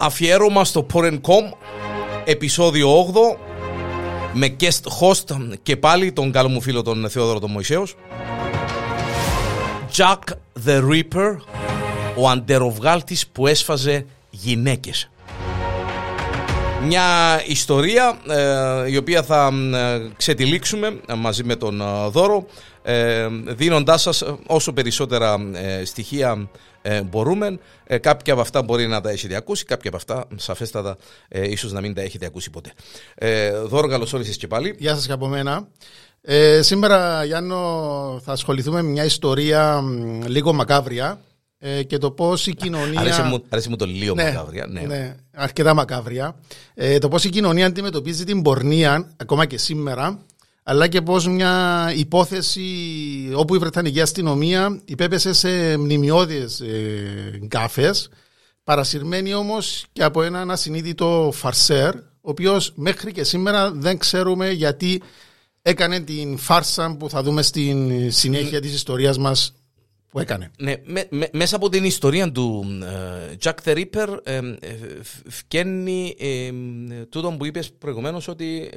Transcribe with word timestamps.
αφιέρωμα 0.00 0.64
στο 0.64 0.86
Porn.com 0.92 1.52
επεισόδιο 2.24 3.12
8 3.12 3.36
με 4.32 4.56
guest 4.60 4.82
host 5.00 5.36
και 5.62 5.76
πάλι 5.76 6.12
τον 6.12 6.32
καλό 6.32 6.48
μου 6.48 6.60
φίλο 6.60 6.82
τον 6.82 7.10
Θεόδωρο 7.10 7.38
τον 7.38 7.50
Μωυσέος 7.50 7.94
Jack 9.96 10.18
the 10.66 10.80
Ripper 10.90 11.36
ο 12.16 12.28
αντεροβγάλτης 12.28 13.26
που 13.26 13.46
έσφαζε 13.46 14.06
γυναίκες. 14.30 15.10
Μια 16.86 17.02
ιστορία 17.46 18.18
ε, 18.28 18.90
η 18.90 18.96
οποία 18.96 19.22
θα 19.22 19.50
ε, 19.74 20.08
ξετυλίξουμε 20.16 21.00
μαζί 21.16 21.44
με 21.44 21.56
τον 21.56 21.80
ε, 21.80 21.84
Δώρο. 22.08 22.46
ε, 22.77 22.77
δίνοντάς 23.46 24.02
σας 24.02 24.24
όσο 24.46 24.72
περισσότερα 24.72 25.38
στοιχεία 25.84 26.48
μπορούμε. 27.04 27.58
κάποια 28.00 28.32
από 28.32 28.42
αυτά 28.42 28.62
μπορεί 28.62 28.86
να 28.86 29.00
τα 29.00 29.10
έχετε 29.10 29.36
ακούσει, 29.36 29.64
κάποια 29.64 29.90
από 29.90 29.96
αυτά 29.96 30.26
σαφέστατα 30.36 30.96
ίσως 31.28 31.72
να 31.72 31.80
μην 31.80 31.94
τα 31.94 32.00
έχετε 32.00 32.26
ακούσει 32.26 32.50
ποτέ. 32.50 32.72
Δώρο, 33.66 33.88
καλώς 33.88 34.12
όρισες 34.12 34.36
και 34.36 34.46
πάλι. 34.46 34.74
Γεια 34.78 34.94
σας 34.94 35.06
και 35.06 35.12
από 35.12 35.26
μένα. 35.26 35.68
σήμερα, 36.60 37.24
Γιάννο, 37.24 37.56
θα 38.24 38.32
ασχοληθούμε 38.32 38.82
με 38.82 38.88
μια 38.88 39.04
ιστορία 39.04 39.82
λίγο 40.26 40.52
μακάβρια 40.52 41.20
ε, 41.60 41.82
και 41.82 41.98
το 41.98 42.10
πώς 42.10 42.46
η 42.46 42.54
κοινωνία. 42.54 43.00
Αρέσει 43.00 43.22
μου, 43.22 43.44
αρέσει 43.48 43.68
μου 43.68 43.76
το 43.76 43.86
λίγο 43.86 44.14
ναι, 44.14 44.24
μακάβρια. 44.24 44.66
Ναι. 44.66 44.80
ναι, 44.80 45.16
αρκετά 45.34 45.74
μακάβρια. 45.74 46.36
Ε, 46.74 46.98
το 46.98 47.08
πώς 47.08 47.24
η 47.24 47.28
κοινωνία 47.28 47.66
αντιμετωπίζει 47.66 48.24
την 48.24 48.42
πορνεία 48.42 49.10
ακόμα 49.16 49.46
και 49.46 49.58
σήμερα, 49.58 50.18
αλλά 50.70 50.88
και 50.88 51.02
πώ 51.02 51.20
μια 51.28 51.92
υπόθεση 51.96 52.62
όπου 53.34 53.54
η 53.54 53.58
Βρετανική 53.58 54.00
αστυνομία 54.00 54.80
υπέπεσε 54.84 55.32
σε 55.32 55.76
μνημειώδει 55.78 56.36
ε, 56.36 57.36
γκάφε, 57.36 57.94
παρασυρμένη 58.64 59.34
όμω 59.34 59.56
και 59.92 60.02
από 60.02 60.22
έναν 60.22 60.50
ασυνείδητο 60.50 61.30
φαρσέρ, 61.34 61.94
ο 61.96 62.00
οποίο 62.20 62.60
μέχρι 62.74 63.12
και 63.12 63.24
σήμερα 63.24 63.72
δεν 63.72 63.98
ξέρουμε 63.98 64.50
γιατί 64.50 65.02
έκανε 65.62 66.00
την 66.00 66.38
φάρσα 66.38 66.96
που 66.98 67.10
θα 67.10 67.22
δούμε 67.22 67.42
στην 67.42 68.12
συνέχεια 68.12 68.60
της 68.60 68.74
ιστορίας 68.74 69.18
μας 69.18 69.54
που 70.08 70.20
έκανε. 70.20 70.50
Ναι, 70.58 70.74
μέσα 71.32 71.56
από 71.56 71.68
την 71.68 71.84
ιστορία 71.84 72.32
του 72.32 72.64
ε, 72.82 73.34
Jack 73.42 73.54
the 73.64 73.76
Ripper 73.76 74.16
ε, 74.22 74.40
φκένει 75.28 76.16
ε, 76.18 76.50
τούτο 77.08 77.34
που 77.38 77.46
είπες 77.46 77.72
προηγουμένως 77.72 78.28
ότι 78.28 78.70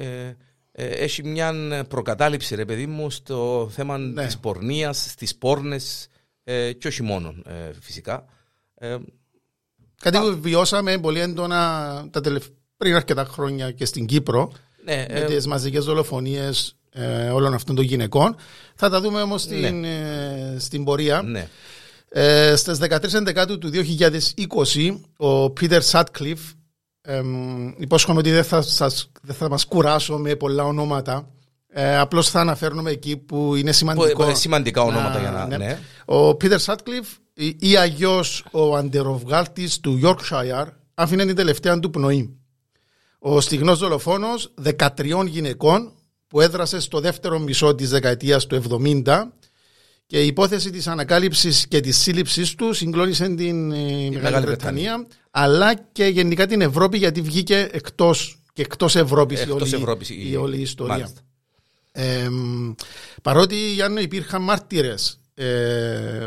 έχει 0.72 1.24
μια 1.24 1.54
προκατάληψη 1.88 2.54
ρε 2.54 2.64
παιδί 2.64 2.86
μου 2.86 3.10
στο 3.10 3.70
θέμα 3.72 3.98
ναι. 3.98 4.26
της 4.26 4.38
πορνείας, 4.38 5.06
στις 5.10 5.36
πόρνες 5.36 6.08
και 6.78 6.86
όχι 6.86 7.02
μόνο 7.02 7.34
φυσικά. 7.80 8.24
Κάτι 10.00 10.18
που 10.18 10.38
βιώσαμε 10.40 10.98
πολύ 10.98 11.20
έντονα 11.20 12.04
τα 12.10 12.20
πριν 12.76 12.94
αρκετά 12.94 13.24
χρόνια 13.24 13.70
και 13.70 13.84
στην 13.84 14.06
Κύπρο 14.06 14.52
ναι, 14.84 15.06
με 15.12 15.20
τις 15.20 15.46
μαζικές 15.46 15.84
δολοφονίες 15.84 16.76
ε, 16.92 17.28
όλων 17.28 17.54
αυτών 17.54 17.74
των 17.74 17.84
γυναικών. 17.84 18.36
Θα 18.74 18.90
τα 18.90 19.00
δούμε 19.00 19.22
όμως 19.22 19.42
στην, 19.42 19.80
ναι. 19.80 19.88
ε, 20.54 20.58
στην 20.58 20.84
πορεία. 20.84 21.22
Ναι. 21.22 21.48
Ε, 22.08 22.56
στις 22.56 22.78
13 22.80 23.12
Ενδεκάτου 23.14 23.58
του 23.58 23.70
2020 23.74 25.00
ο 25.16 25.50
Πίτερ 25.50 25.82
Σάτκλιφ 25.82 26.40
ε, 27.02 27.22
υπόσχομαι 27.76 28.18
ότι 28.18 28.30
δεν 28.30 28.44
θα, 28.44 28.62
σας, 28.62 29.10
δεν 29.22 29.34
θα 29.34 29.48
μας 29.48 29.66
κουράσω 29.66 30.18
με 30.18 30.34
πολλά 30.34 30.64
ονόματα 30.64 31.28
ε, 31.74 31.98
απλώς 31.98 32.30
θα 32.30 32.40
αναφέρουμε 32.40 32.90
εκεί 32.90 33.16
που 33.16 33.54
είναι 33.54 33.72
σημαντικό. 33.72 34.24
Που, 34.24 34.34
σημαντικά 34.34 34.82
ονόματα 34.82 35.20
για 35.20 35.30
να... 35.30 35.46
Ναι. 35.46 35.56
ναι. 35.56 35.78
Ο 36.04 36.34
Πίτερ 36.34 36.60
Σάτκλιφ 36.60 37.08
ή, 37.34 37.56
ή 37.58 37.76
αγιώς 37.76 38.44
ο 38.50 38.76
αντεροβγάλτης 38.76 39.80
του 39.80 40.00
Yorkshire 40.04 40.66
άφηνε 40.94 41.26
την 41.26 41.36
τελευταία 41.36 41.78
του 41.78 41.90
πνοή. 41.90 42.36
Ο 43.18 43.40
στιγνός 43.40 43.78
δολοφόνος 43.78 44.54
13 44.78 45.26
γυναικών 45.26 45.92
που 46.26 46.40
έδρασε 46.40 46.80
στο 46.80 47.00
δεύτερο 47.00 47.38
μισό 47.38 47.74
της 47.74 47.90
δεκαετίας 47.90 48.46
του 48.46 48.62
70 49.04 49.22
και 50.06 50.22
η 50.22 50.26
υπόθεση 50.26 50.70
της 50.70 50.86
ανακάλυψης 50.86 51.66
και 51.68 51.80
της 51.80 51.96
σύλληψης 51.96 52.54
του 52.54 52.72
συγκλώνησε 52.72 53.28
την 53.34 53.72
ε, 53.72 54.10
Μεγάλη 54.10 54.46
Βρετανία 54.46 55.06
αλλά 55.30 55.74
και 55.74 56.04
γενικά 56.04 56.46
την 56.46 56.60
Ευρώπη 56.60 56.98
γιατί 56.98 57.20
βγήκε 57.20 57.68
εκτός 57.72 58.38
και 58.52 58.62
εκτός 58.62 58.96
Ευρώπης, 58.96 59.40
εκτός 59.40 59.70
η, 59.70 59.74
όλη, 59.74 59.82
Ευρώπης 59.82 60.10
η, 60.10 60.30
η, 60.30 60.36
όλη 60.36 60.56
η 60.56 60.60
ιστορία. 60.60 61.10
Ε, 61.92 62.28
παρότι 63.22 63.72
Γιάννη 63.72 64.02
υπήρχαν 64.02 64.42
μάρτυρες 64.42 65.20
ε, 65.34 66.26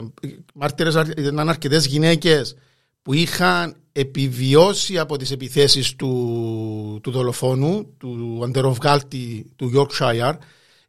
μάρτυρες 0.53 0.95
ήταν 1.17 1.49
αρκετές 1.49 1.85
γυναίκες 1.85 2.55
που 3.01 3.13
είχαν 3.13 3.75
επιβιώσει 3.91 4.99
από 4.99 5.17
τις 5.17 5.31
επιθέσεις 5.31 5.95
του, 5.95 6.99
του 7.03 7.11
δολοφόνου, 7.11 7.93
του 7.97 8.41
αντεροβγάλτη 8.43 9.51
του 9.55 9.71
Yorkshire, 9.75 10.33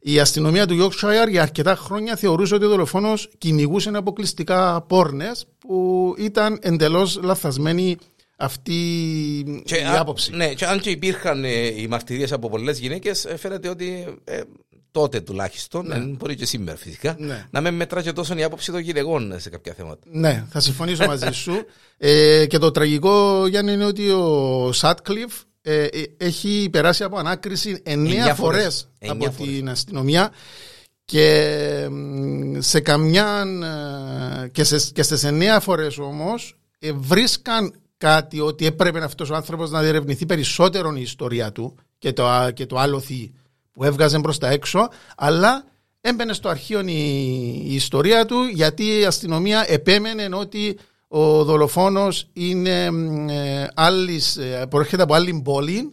η 0.09 0.19
αστυνομία 0.19 0.67
του 0.67 0.83
Yorkshire 0.83 1.29
για 1.29 1.41
αρκετά 1.41 1.75
χρόνια 1.75 2.15
θεωρούσε 2.15 2.55
ότι 2.55 2.65
ο 2.65 2.69
δολοφόνος 2.69 3.29
κυνηγούσε 3.37 3.91
αποκλειστικά 3.93 4.81
πόρνες 4.81 5.45
που 5.57 6.13
ήταν 6.17 6.59
εντελώς 6.61 7.19
λαθασμένη 7.23 7.97
αυτή 8.37 8.73
και 9.65 9.75
η 9.75 9.83
άποψη. 9.97 10.35
Ναι, 10.35 10.53
και 10.53 10.65
αν 10.65 10.79
και 10.79 10.89
υπήρχαν 10.89 11.43
ε, 11.43 11.81
οι 11.81 11.87
μαρτυρίες 11.87 12.31
από 12.31 12.49
πολλές 12.49 12.79
γυναίκες, 12.79 13.25
ε, 13.25 13.37
φαίνεται 13.37 13.69
ότι 13.69 14.17
ε, 14.23 14.41
τότε 14.91 15.21
τουλάχιστον, 15.21 15.87
ναι. 15.87 15.97
μπορεί 15.97 16.35
και 16.35 16.45
σήμερα 16.45 16.77
φυσικά, 16.77 17.15
ναι. 17.19 17.47
να 17.49 17.61
με 17.61 17.71
μετρά 17.71 18.01
και 18.01 18.11
τόσο 18.11 18.37
η 18.37 18.43
άποψη 18.43 18.71
των 18.71 18.79
γυναικών 18.79 19.39
σε 19.39 19.49
κάποια 19.49 19.73
θέματα. 19.73 19.99
Ναι, 20.11 20.45
θα 20.49 20.59
συμφωνήσω 20.59 21.05
μαζί 21.05 21.31
σου. 21.31 21.65
Ε, 21.97 22.45
και 22.45 22.57
το 22.57 22.71
τραγικό, 22.71 23.47
Γιάννη, 23.47 23.71
είναι 23.71 23.85
ότι 23.85 24.09
ο 24.09 24.71
Σάτκλιφ 24.71 25.33
ε, 25.69 25.83
ε, 25.85 26.03
έχει 26.17 26.69
περάσει 26.71 27.03
από 27.03 27.17
ανάκριση 27.17 27.81
εννέα 27.83 28.35
φορές. 28.35 28.89
από 29.07 29.29
την 29.29 29.69
αστυνομία 29.69 30.31
και 31.05 31.87
σε 32.57 32.79
καμιά 32.79 33.45
και, 34.51 34.63
σε, 34.63 34.91
και 34.91 35.03
στις 35.03 35.23
εννέα 35.23 35.59
φορές 35.59 35.97
όμως 35.97 36.57
βρίσκαν 36.95 37.73
κάτι 37.97 38.39
ότι 38.39 38.65
έπρεπε 38.65 39.03
αυτός 39.03 39.29
ο 39.29 39.35
άνθρωπος 39.35 39.71
να 39.71 39.81
διερευνηθεί 39.81 40.25
περισσότερο 40.25 40.93
η 40.95 41.01
ιστορία 41.01 41.51
του 41.51 41.75
και 41.97 42.13
το, 42.13 42.49
και 42.53 42.65
το 42.65 42.77
άλοθη 42.77 43.31
που 43.71 43.83
έβγαζε 43.83 44.19
προ 44.19 44.35
τα 44.35 44.49
έξω, 44.49 44.87
αλλά 45.17 45.65
έμπαινε 46.01 46.33
στο 46.33 46.49
αρχείο 46.49 46.81
η, 46.85 47.75
ιστορία 47.75 48.25
του 48.25 48.43
γιατί 48.43 48.99
η 48.99 49.05
αστυνομία 49.05 49.65
επέμενε 49.67 50.29
ότι 50.35 50.77
ο 51.07 51.43
δολοφόνος 51.43 52.27
είναι 52.33 52.85
ε, 53.29 53.67
άλλης, 53.73 54.37
ε, 54.37 54.65
προέρχεται 54.69 55.03
από 55.03 55.13
άλλη 55.13 55.41
πόλη 55.43 55.91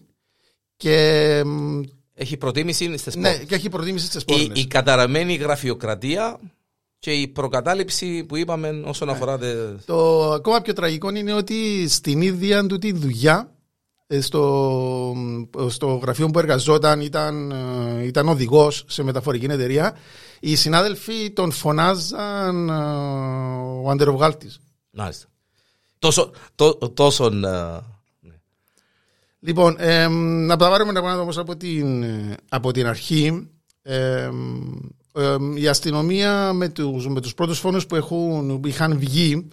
και 0.76 1.42
έχει 2.14 2.36
προτίμηση 2.36 2.96
στις 2.96 3.16
ναι, 3.16 3.36
και 3.36 3.54
έχει 3.54 3.68
προτίμηση 3.68 4.06
στις 4.06 4.22
η, 4.26 4.50
η 4.54 4.66
καταραμένη 4.66 5.34
γραφειοκρατία 5.34 6.40
και 6.98 7.12
η 7.12 7.28
προκατάληψη 7.28 8.24
που 8.24 8.36
είπαμε 8.36 8.82
όσον 8.84 9.08
ναι. 9.08 9.14
αφορά... 9.14 9.38
Το 9.84 10.30
ακόμα 10.32 10.60
πιο 10.60 10.72
τραγικό 10.72 11.10
είναι 11.14 11.32
ότι 11.32 11.88
στην 11.88 12.20
ίδια 12.20 12.66
του 12.66 12.78
τη 12.78 12.92
δουλειά 12.92 13.54
ε, 14.06 14.20
στο, 14.20 15.14
στο 15.68 15.86
γραφείο 16.02 16.28
που 16.28 16.38
εργαζόταν 16.38 17.00
ήταν, 17.00 17.50
ε, 17.50 18.04
ήταν 18.04 18.28
οδηγός 18.28 18.84
σε 18.88 19.02
μεταφορική 19.02 19.44
εταιρεία. 19.44 19.96
Οι 20.40 20.56
συνάδελφοι 20.56 21.30
τον 21.30 21.50
φωνάζαν 21.50 22.68
ε, 22.68 22.72
ο 23.84 23.90
αντεροβγάλτη. 23.90 24.50
Μάλιστα. 24.94 25.26
Τόσο. 25.98 26.30
τόσο 26.94 27.28
ναι. 27.30 27.78
Λοιπόν, 29.40 29.76
ε, 29.78 30.08
να 30.08 30.56
τα 30.56 30.68
πάρουμε 30.68 30.92
τα 30.92 31.40
από 31.40 31.56
την, 31.56 32.04
από 32.48 32.72
την 32.72 32.86
αρχή. 32.86 33.48
Ε, 33.82 34.30
η 35.54 35.68
αστυνομία 35.68 36.52
με 36.52 36.68
τους, 36.68 37.08
με 37.08 37.20
τους 37.20 37.34
πρώτους 37.34 37.58
φόνους 37.58 37.86
που, 37.86 37.96
έχουν, 37.96 38.60
που 38.60 38.68
είχαν 38.68 38.98
βγει 38.98 39.48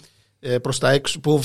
προς 0.61 0.79
τα 0.79 0.91
έξω, 0.91 1.19
που 1.19 1.41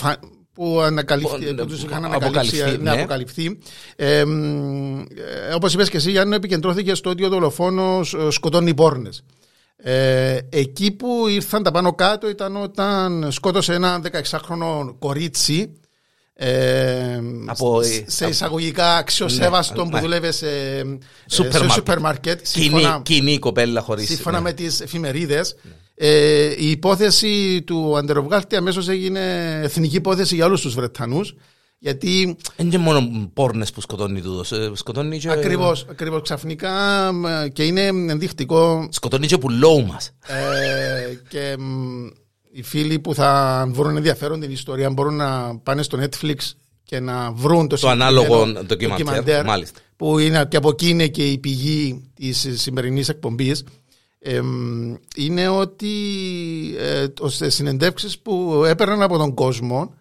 που, 0.56 0.80
ανακαλυφθεί, 0.80 1.54
που 1.54 1.66
τους 1.66 1.82
είχαν 1.82 2.04
ανακαλυφθεί, 2.04 2.58
ναι. 2.58 2.76
ναι. 2.76 2.90
αποκαλυφθεί. 2.90 3.58
Ε, 3.96 4.18
ε, 4.18 4.24
όπως 5.54 5.74
είπες 5.74 5.90
και 5.90 5.96
εσύ 5.96 6.10
Γιάννη 6.10 6.34
επικεντρώθηκε 6.34 6.94
στο 6.94 7.10
ότι 7.10 7.24
ο 7.24 7.28
δολοφόνος 7.28 8.14
ε, 8.14 8.30
σκοτώνει 8.30 8.74
πόρνες. 8.74 9.24
Ε, 9.76 10.38
εκεί 10.48 10.90
που 10.90 11.28
ήρθαν 11.28 11.62
τα 11.62 11.70
πάνω 11.70 11.94
κάτω 11.94 12.28
ήταν 12.28 12.56
όταν 12.56 13.32
σκότωσε 13.32 13.74
ένα 13.74 14.00
16χρονο 14.12 14.94
κορίτσι 14.98 15.72
ε, 16.34 17.20
από, 17.46 17.80
σε 18.06 18.26
εισαγωγικά 18.26 18.96
αξιοσέβαστο 18.96 19.84
ναι, 19.84 19.90
που 19.90 19.96
ναι. 19.96 20.02
δουλεύεις 20.02 20.36
σε 20.36 21.68
σούπερ 21.68 22.00
μάρκετ. 22.00 22.46
Κοινή 23.02 23.38
κοπέλα 23.38 23.80
χωρίς. 23.80 24.06
Σύμφωνα 24.06 24.40
με 24.40 24.52
τις 24.52 24.80
εφημερίδες. 24.80 25.56
Ε, 25.94 26.54
η 26.58 26.70
υπόθεση 26.70 27.62
του 27.62 27.96
Αντεροβγάλτη 27.96 28.56
αμέσως 28.56 28.88
έγινε 28.88 29.54
εθνική 29.62 29.96
υπόθεση 29.96 30.34
για 30.34 30.44
όλους 30.44 30.60
τους 30.60 30.74
Βρετανούς. 30.74 31.34
Γιατί. 31.78 32.36
Δεν 32.56 32.66
είναι 32.66 32.78
μόνο 32.78 33.30
πόρνες 33.34 33.70
που 33.72 33.80
σκοτώνει 33.80 34.20
τούτος. 34.20 34.52
Ε, 34.52 34.70
σκοτώνει 34.74 35.18
και. 35.18 35.30
Ακριβώς. 35.30 35.86
Ακριβώς, 35.90 36.22
ξαφνικά 36.22 36.70
και 37.52 37.64
είναι 37.64 37.80
ενδεικτικό. 37.86 38.88
Σκοτώνει 38.90 39.26
και 39.26 39.38
πουλό 39.38 39.80
μας. 39.80 40.10
Ε, 40.26 41.14
και 41.28 41.56
οι 42.52 42.62
φίλοι 42.62 42.98
που 42.98 43.14
θα 43.14 43.64
βρουν 43.70 43.96
ενδιαφέρον 43.96 44.40
την 44.40 44.50
ιστορία 44.50 44.90
μπορούν 44.90 45.16
να 45.16 45.58
πάνε 45.58 45.82
στο 45.82 45.98
Netflix 46.00 46.34
και 46.82 47.00
να 47.00 47.32
βρουν 47.32 47.68
το, 47.68 47.76
Το 47.78 47.88
ανάλογο 47.88 48.24
συγκεκριμένο 48.46 48.62
ντοκιμαντέρ, 48.66 49.44
μάλιστα. 49.44 49.80
που 49.96 50.18
είναι 50.18 50.46
και 50.48 50.56
από 50.56 50.68
εκεί 50.68 50.88
είναι 50.88 51.06
και 51.08 51.30
η 51.30 51.38
πηγή 51.38 52.10
της 52.14 52.46
σημερινής 52.54 53.08
εκπομπής 53.08 53.64
εμ, 54.18 54.94
είναι 55.16 55.48
ότι 55.48 55.88
ε, 56.78 57.08
το- 57.08 57.28
στις 57.28 57.54
συνεντεύξεις 57.54 58.18
που 58.18 58.62
έπαιρναν 58.66 59.02
από 59.02 59.18
τον 59.18 59.34
κόσμο 59.34 59.94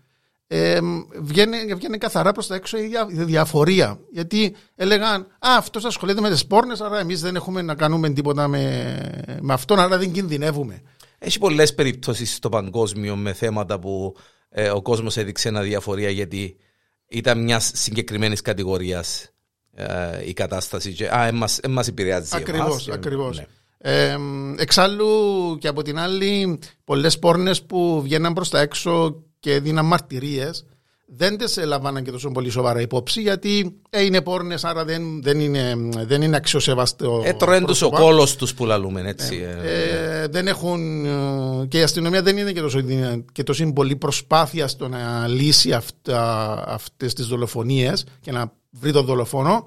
εμ, 0.48 1.02
βγαίνει, 1.22 1.74
βγαίνει 1.74 1.98
καθαρά 1.98 2.32
προς 2.32 2.48
τα 2.48 2.56
έξω 2.56 2.78
η, 2.78 2.82
δια- 2.88 3.08
η 3.10 3.24
διαφορία 3.24 4.00
γιατί 4.12 4.56
έλεγαν 4.76 5.22
«Α, 5.22 5.28
αυτός 5.58 5.86
ασχολείται 5.86 6.22
με 6.22 6.30
τις 6.30 6.46
πόρνες 6.48 6.82
άρα 6.82 7.00
εμείς 7.00 7.22
δεν 7.22 7.36
έχουμε 7.36 7.62
να 7.62 7.76
κάνουμε 7.76 8.10
τίποτα 8.10 8.48
με, 8.48 8.96
με 9.42 9.54
αυτόν 9.54 9.80
άρα 9.80 9.98
δεν 9.98 10.12
κινδυνεύουμε». 10.12 10.82
Έχει 11.20 11.40
πολλές 11.40 11.74
περιπτώσεις 11.76 12.36
στο 12.36 12.50
παγκόσμιο 12.50 13.16
με 13.16 13.34
θέματα 13.34 13.80
που 13.80 14.16
ε, 14.50 14.70
ο 14.70 14.82
κόσμος 14.82 15.18
έδειξε 15.18 15.48
ένα 15.48 15.62
διαφορία 15.62 16.10
γιατί 16.10 16.56
ήταν 17.08 17.44
μιας 17.44 17.72
συγκεκριμένης 17.74 18.42
κατηγορίας 18.42 19.30
η 20.26 20.34
κατάσταση. 20.34 20.94
Και, 20.94 21.08
α, 21.16 21.26
εμάς, 21.26 21.58
εμάς 21.58 21.88
επηρεάζει. 21.88 22.30
εμάς 22.32 22.42
Ακριβώς, 22.42 22.84
και- 22.84 22.94
ακριβώς. 22.94 23.38
ναι. 23.38 23.46
Ε, 23.78 24.18
εξάλλου 24.58 25.08
και 25.60 25.68
από 25.68 25.82
την 25.82 25.98
άλλη 26.00 26.60
πολλές 26.84 27.20
πόρνες 27.20 27.64
που 27.64 28.02
βγαίναν 28.02 28.34
προς 28.34 28.50
τα 28.50 28.60
έξω 28.60 29.24
και 29.46 29.54
έδιναν 29.54 29.86
μαρτυρίες 29.86 30.66
δεν 31.06 31.38
τις 31.38 31.58
έλαβαν 31.58 32.04
και 32.04 32.12
τόσο 32.12 32.32
πολύ 32.32 32.50
σοβαρά 32.50 32.82
υπόψη 32.82 33.22
γιατί 33.22 33.76
ε, 33.90 34.04
είναι 34.04 34.22
πόρνες 34.22 34.64
άρα 34.64 34.86
δεν, 34.86 35.22
δεν, 35.24 35.40
είναι, 35.40 35.76
δεν 36.06 36.22
είναι 36.22 36.36
αξιοσεβαστό 36.36 37.24
Ε, 37.26 37.34
τρώεν 37.34 37.66
τους 37.66 37.82
ο 37.82 37.90
πρόσωπα. 37.90 38.10
κόλος 38.10 38.36
τους 38.36 38.54
που 38.54 38.66
λαλούμε, 38.66 39.04
έτσι. 39.06 39.46
ε. 39.64 40.22
Ε, 40.22 40.28
δεν 40.28 40.48
έχουν 40.48 41.06
ε, 41.06 41.66
και 41.68 41.78
η 41.80 41.82
αστυνομία 41.82 42.22
δεν 42.22 42.38
είναι 42.38 42.52
και 42.52 42.62
τόσο, 42.62 42.82
και 43.32 43.44
τόσο 43.44 43.74
πολύ 43.74 43.96
προσπάθεια 43.96 44.68
στο 44.68 44.88
να 44.88 45.28
λύσει 45.28 45.74
αυτά, 45.74 46.64
αυτές 46.68 47.14
τις 47.14 47.26
δολοφονίες 47.26 48.06
και 48.22 48.32
να 48.32 48.52
βρει 48.70 48.92
τον 48.92 49.06
δολοφόνο 49.06 49.66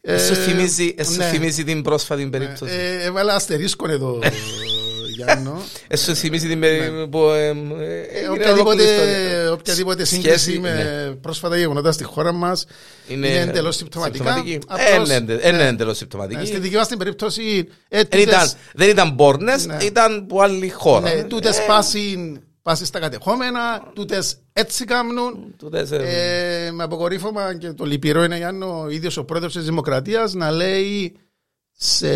Ε, 0.00 0.18
σου 0.18 0.34
θυμίζει, 0.34 0.94
ε, 0.96 1.04
σου 1.04 1.16
ναι. 1.16 1.24
θυμίζει 1.24 1.64
την 1.64 1.82
πρόσφατη 1.82 2.26
περίπτωση. 2.26 2.74
Ε, 2.74 3.04
έβαλα 3.04 3.34
αστερίσκον 3.34 3.90
εδώ, 3.90 4.18
Γιάννο. 5.14 5.62
Ε, 5.88 5.96
σου 5.96 6.14
θυμίζει 6.16 6.48
την 6.48 6.60
περίπτωση 6.60 7.08
που 7.08 7.18
ε, 7.18 7.46
ε, 7.46 7.50
έγινε 7.50 8.28
οποιαδήποτε, 8.28 8.50
ολόκληρη 8.60 8.90
ιστορία. 8.90 9.52
οποιαδήποτε 9.52 10.04
Σχέση, 10.04 10.22
σύγκριση 10.22 10.58
με 10.58 10.72
ναι. 11.08 11.14
πρόσφατα 11.14 11.56
γεγονότα 11.56 11.92
στη 11.92 12.04
χώρα 12.04 12.32
μας 12.32 12.64
είναι, 13.08 13.28
Είναι 13.28 13.38
εντελώς 13.40 13.76
συμπτωματικά. 13.76 14.24
συμπτωματική. 14.24 14.58
Απλώς, 14.68 15.10
Ε, 15.10 15.18
ναι, 15.20 15.32
Είναι 15.32 15.66
εντελώς 15.66 15.96
συμπτωματική. 15.96 16.40
ε, 16.42 16.44
Στη 16.46 16.58
δική 16.58 16.74
μας 16.76 16.88
την 16.88 16.98
περίπτωση, 16.98 17.68
ε, 17.88 18.02
Δεν 18.08 18.20
ήταν, 18.20 18.34
τούτες- 18.34 18.56
δεν 18.74 18.88
ήταν 18.88 19.14
πόρνες, 19.16 19.66
Ναι. 19.66 19.76
ήταν 19.82 20.26
που 20.26 20.42
άλλη 20.42 20.68
χώρα. 20.70 21.14
ναι, 21.14 21.22
τούτες 21.22 21.64
πάσουν 21.66 22.38
πάσουν 22.62 22.86
στα 22.86 22.98
κατεχόμενα, 22.98 23.90
τούτες 23.94 24.36
έτσι 24.52 24.84
κάνουν. 24.84 25.54
Τούτες, 25.58 25.90
ε, 25.90 25.96
Ε, 26.66 26.70
με 26.70 26.82
αποκορύφωμα 26.82 27.56
και 27.58 27.72
το 27.72 27.84
λυπηρό 27.84 28.22
είναι 28.24 28.36
Γιάννο, 28.36 28.80
ο 28.80 28.88
ίδιος 28.88 29.16
ο 29.16 29.24
πρόεδρος 29.24 29.52
της 29.52 29.64
Δημοκρατίας 29.64 30.34
να 30.34 30.50
λέει 30.50 31.16
σε 31.76 32.08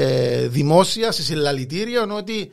δημόσια, 0.48 1.12
σε 1.12 1.22
συλλαλητήρια 1.22 2.02
ότι 2.16 2.52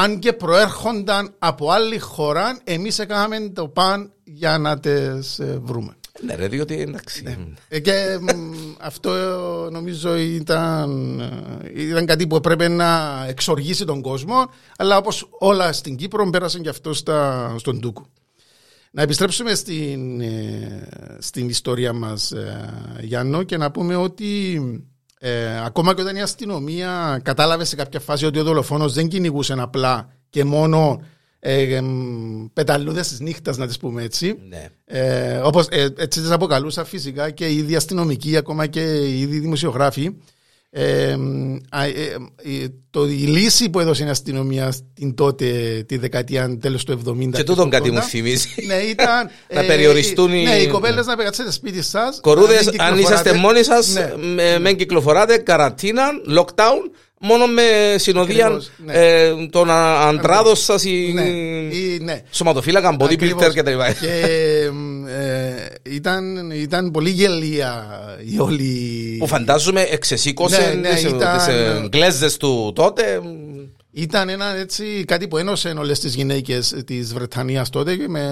αν 0.00 0.18
και 0.18 0.32
προέρχονταν 0.32 1.34
από 1.38 1.70
άλλη 1.70 1.98
χώρα, 1.98 2.58
εμείς 2.64 2.98
έκαναμε 2.98 3.48
το 3.48 3.68
παν 3.68 4.12
για 4.24 4.58
να 4.58 4.80
τι 4.80 4.90
βρούμε. 5.62 5.96
Ναι, 6.20 6.34
ρε, 6.34 6.48
διότι 6.48 6.80
εντάξει. 6.80 7.36
Ε, 7.68 7.80
Και 7.80 8.18
μ, 8.20 8.28
αυτό 8.80 9.10
νομίζω 9.70 10.16
ήταν, 10.16 11.20
ε, 11.74 11.82
ήταν 11.82 12.06
κάτι 12.06 12.26
που 12.26 12.36
έπρεπε 12.36 12.68
να 12.68 13.24
εξοργήσει 13.28 13.84
τον 13.84 14.00
κόσμο, 14.00 14.50
αλλά 14.76 14.96
όπως 14.96 15.28
όλα 15.38 15.72
στην 15.72 15.96
Κύπρο 15.96 16.30
πέρασαν 16.30 16.62
και 16.62 16.68
αυτό 16.68 16.94
στα, 16.94 17.54
στον 17.58 17.80
Τούκο. 17.80 18.06
Να 18.90 19.02
επιστρέψουμε 19.02 19.54
στην, 19.54 20.20
ε, 20.20 20.88
στην 21.18 21.48
ιστορία 21.48 21.92
μας, 21.92 22.30
ε, 22.32 22.70
Γιάννο, 23.00 23.42
και 23.42 23.56
να 23.56 23.70
πούμε 23.70 23.96
ότι 23.96 24.60
ε, 25.18 25.64
ακόμα 25.64 25.94
και 25.94 26.00
όταν 26.00 26.16
η 26.16 26.20
αστυνομία 26.22 27.20
κατάλαβε 27.24 27.64
σε 27.64 27.76
κάποια 27.76 28.00
φάση 28.00 28.24
ότι 28.26 28.38
ο 28.38 28.44
δολοφόνος 28.44 28.92
δεν 28.92 29.08
κυνηγούσε 29.08 29.54
απλά 29.58 30.08
και 30.30 30.44
μόνο 30.44 31.02
ε, 31.40 31.74
εμ, 31.74 32.46
πεταλούδες 32.52 33.08
της 33.08 33.20
νύχτας, 33.20 33.56
να 33.56 33.66
τις 33.66 33.78
πούμε 33.78 34.02
έτσι, 34.02 34.38
Ναι. 34.48 34.68
ε, 34.84 35.36
όπως, 35.36 35.66
ε, 35.70 35.88
έτσι 35.98 36.20
τις 36.20 36.30
αποκαλούσα 36.30 36.84
φυσικά 36.84 37.30
και 37.30 37.46
οι 37.46 37.56
ίδιοι 37.56 37.76
αστυνομικοί, 37.76 38.36
ακόμα 38.36 38.66
και 38.66 38.80
οι 38.80 39.20
ίδιοι 39.20 39.38
δημοσιογράφοι. 39.38 40.10
Ε, 40.70 41.12
α, 41.70 41.84
ε, 41.84 41.90
ε, 42.62 42.66
το, 42.90 43.06
η 43.06 43.10
λύση 43.12 43.70
που 43.70 43.80
έδωσε 43.80 44.04
η 44.04 44.08
αστυνομία 44.08 44.72
την 44.94 45.14
τότε 45.14 45.46
τη 45.88 45.96
δεκαετία 45.96 46.58
τέλος 46.60 46.84
του 46.84 47.00
70 47.06 47.18
Και 47.32 47.42
του 47.42 47.44
τούτον 47.44 47.70
κάτι 47.70 47.88
80, 47.88 47.92
μου 47.92 48.02
θυμίζει. 48.02 48.48
ναι, 48.66 48.74
ήταν. 48.74 49.30
Να 49.54 49.62
περιοριστούν 49.64 50.32
οι- 50.32 50.42
Ναι, 50.42 50.56
οι 50.56 50.66
κοπέλες 50.66 51.06
να 51.06 51.16
πεγατσέτε 51.16 51.50
σπίτι 51.52 51.82
σας. 51.82 52.18
Κορούδες, 52.20 52.68
αν 52.78 52.98
είσαστε 52.98 53.32
μόνοι 53.32 53.62
σας, 53.64 53.94
Ναι. 53.94 54.12
με, 54.34 54.58
με 54.58 54.72
κυκλοφοράτε, 54.72 55.36
καραντίνα, 55.38 56.04
lockdown, 56.38 56.90
μόνο 57.20 57.46
με 57.46 57.62
συνοδεία 57.96 58.44
Ακριβώς, 58.44 58.70
ναι. 58.84 58.92
ε, 58.92 59.32
των 59.50 59.70
α- 59.70 60.08
αντράδων 60.08 60.56
σας 60.56 60.84
ή 60.84 61.10
Ναι, 61.14 61.22
ή- 61.76 61.98
ναι. 62.02 62.22
σωματοφύλακα, 62.30 62.96
bodybuilder 62.98 63.12
Ακριβώς. 63.12 63.54
κτλ. 63.54 63.70
Και 64.00 64.70
μ, 64.72 65.06
ε, 65.06 65.66
ήταν, 65.82 66.50
ήταν 66.50 66.90
πολύ 66.90 67.10
γελία 67.10 67.86
η 68.34 68.38
όλη. 68.40 69.16
Που 69.18 69.26
φαντάζομαι 69.26 69.80
εξεσήκωσε 69.80 70.60
Ναι, 70.74 70.88
ναι, 70.88 70.94
τις, 70.94 71.02
ήταν- 71.02 71.36
τις 71.36 71.46
ε, 71.46 71.84
γκλέζες 71.88 72.36
του 72.36 72.72
τότε. 72.74 73.20
Ήταν 73.90 74.28
ένα 74.28 74.56
έτσι 74.56 75.04
κάτι 75.06 75.28
που 75.28 75.36
ένωσε 75.36 75.68
όλες 75.78 76.00
τις 76.00 76.14
γυναίκες 76.14 76.74
της 76.86 77.14
Βρετανίας 77.14 77.70
τότε 77.70 77.96
και 77.96 78.08
με 78.08 78.24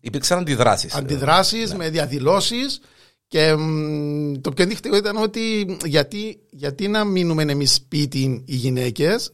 Υπήρξαν 0.00 0.38
αντιδράσεις. 0.38 0.94
αντιδράσεις, 0.94 1.70
Ναι. 1.70 1.76
με 1.76 1.88
διαδηλώσεις. 1.90 2.80
Και 3.32 3.54
μ, 3.56 4.32
το 4.40 4.50
πιο 4.52 4.62
ενδεικτικό 4.64 4.96
ήταν 4.96 5.16
ότι 5.16 5.76
γιατί, 5.84 6.38
γιατί 6.50 6.88
να 6.88 7.04
μείνουμε 7.04 7.42
εμείς 7.42 7.74
σπίτι 7.74 8.42
οι 8.46 8.54
γυναίκες, 8.54 9.32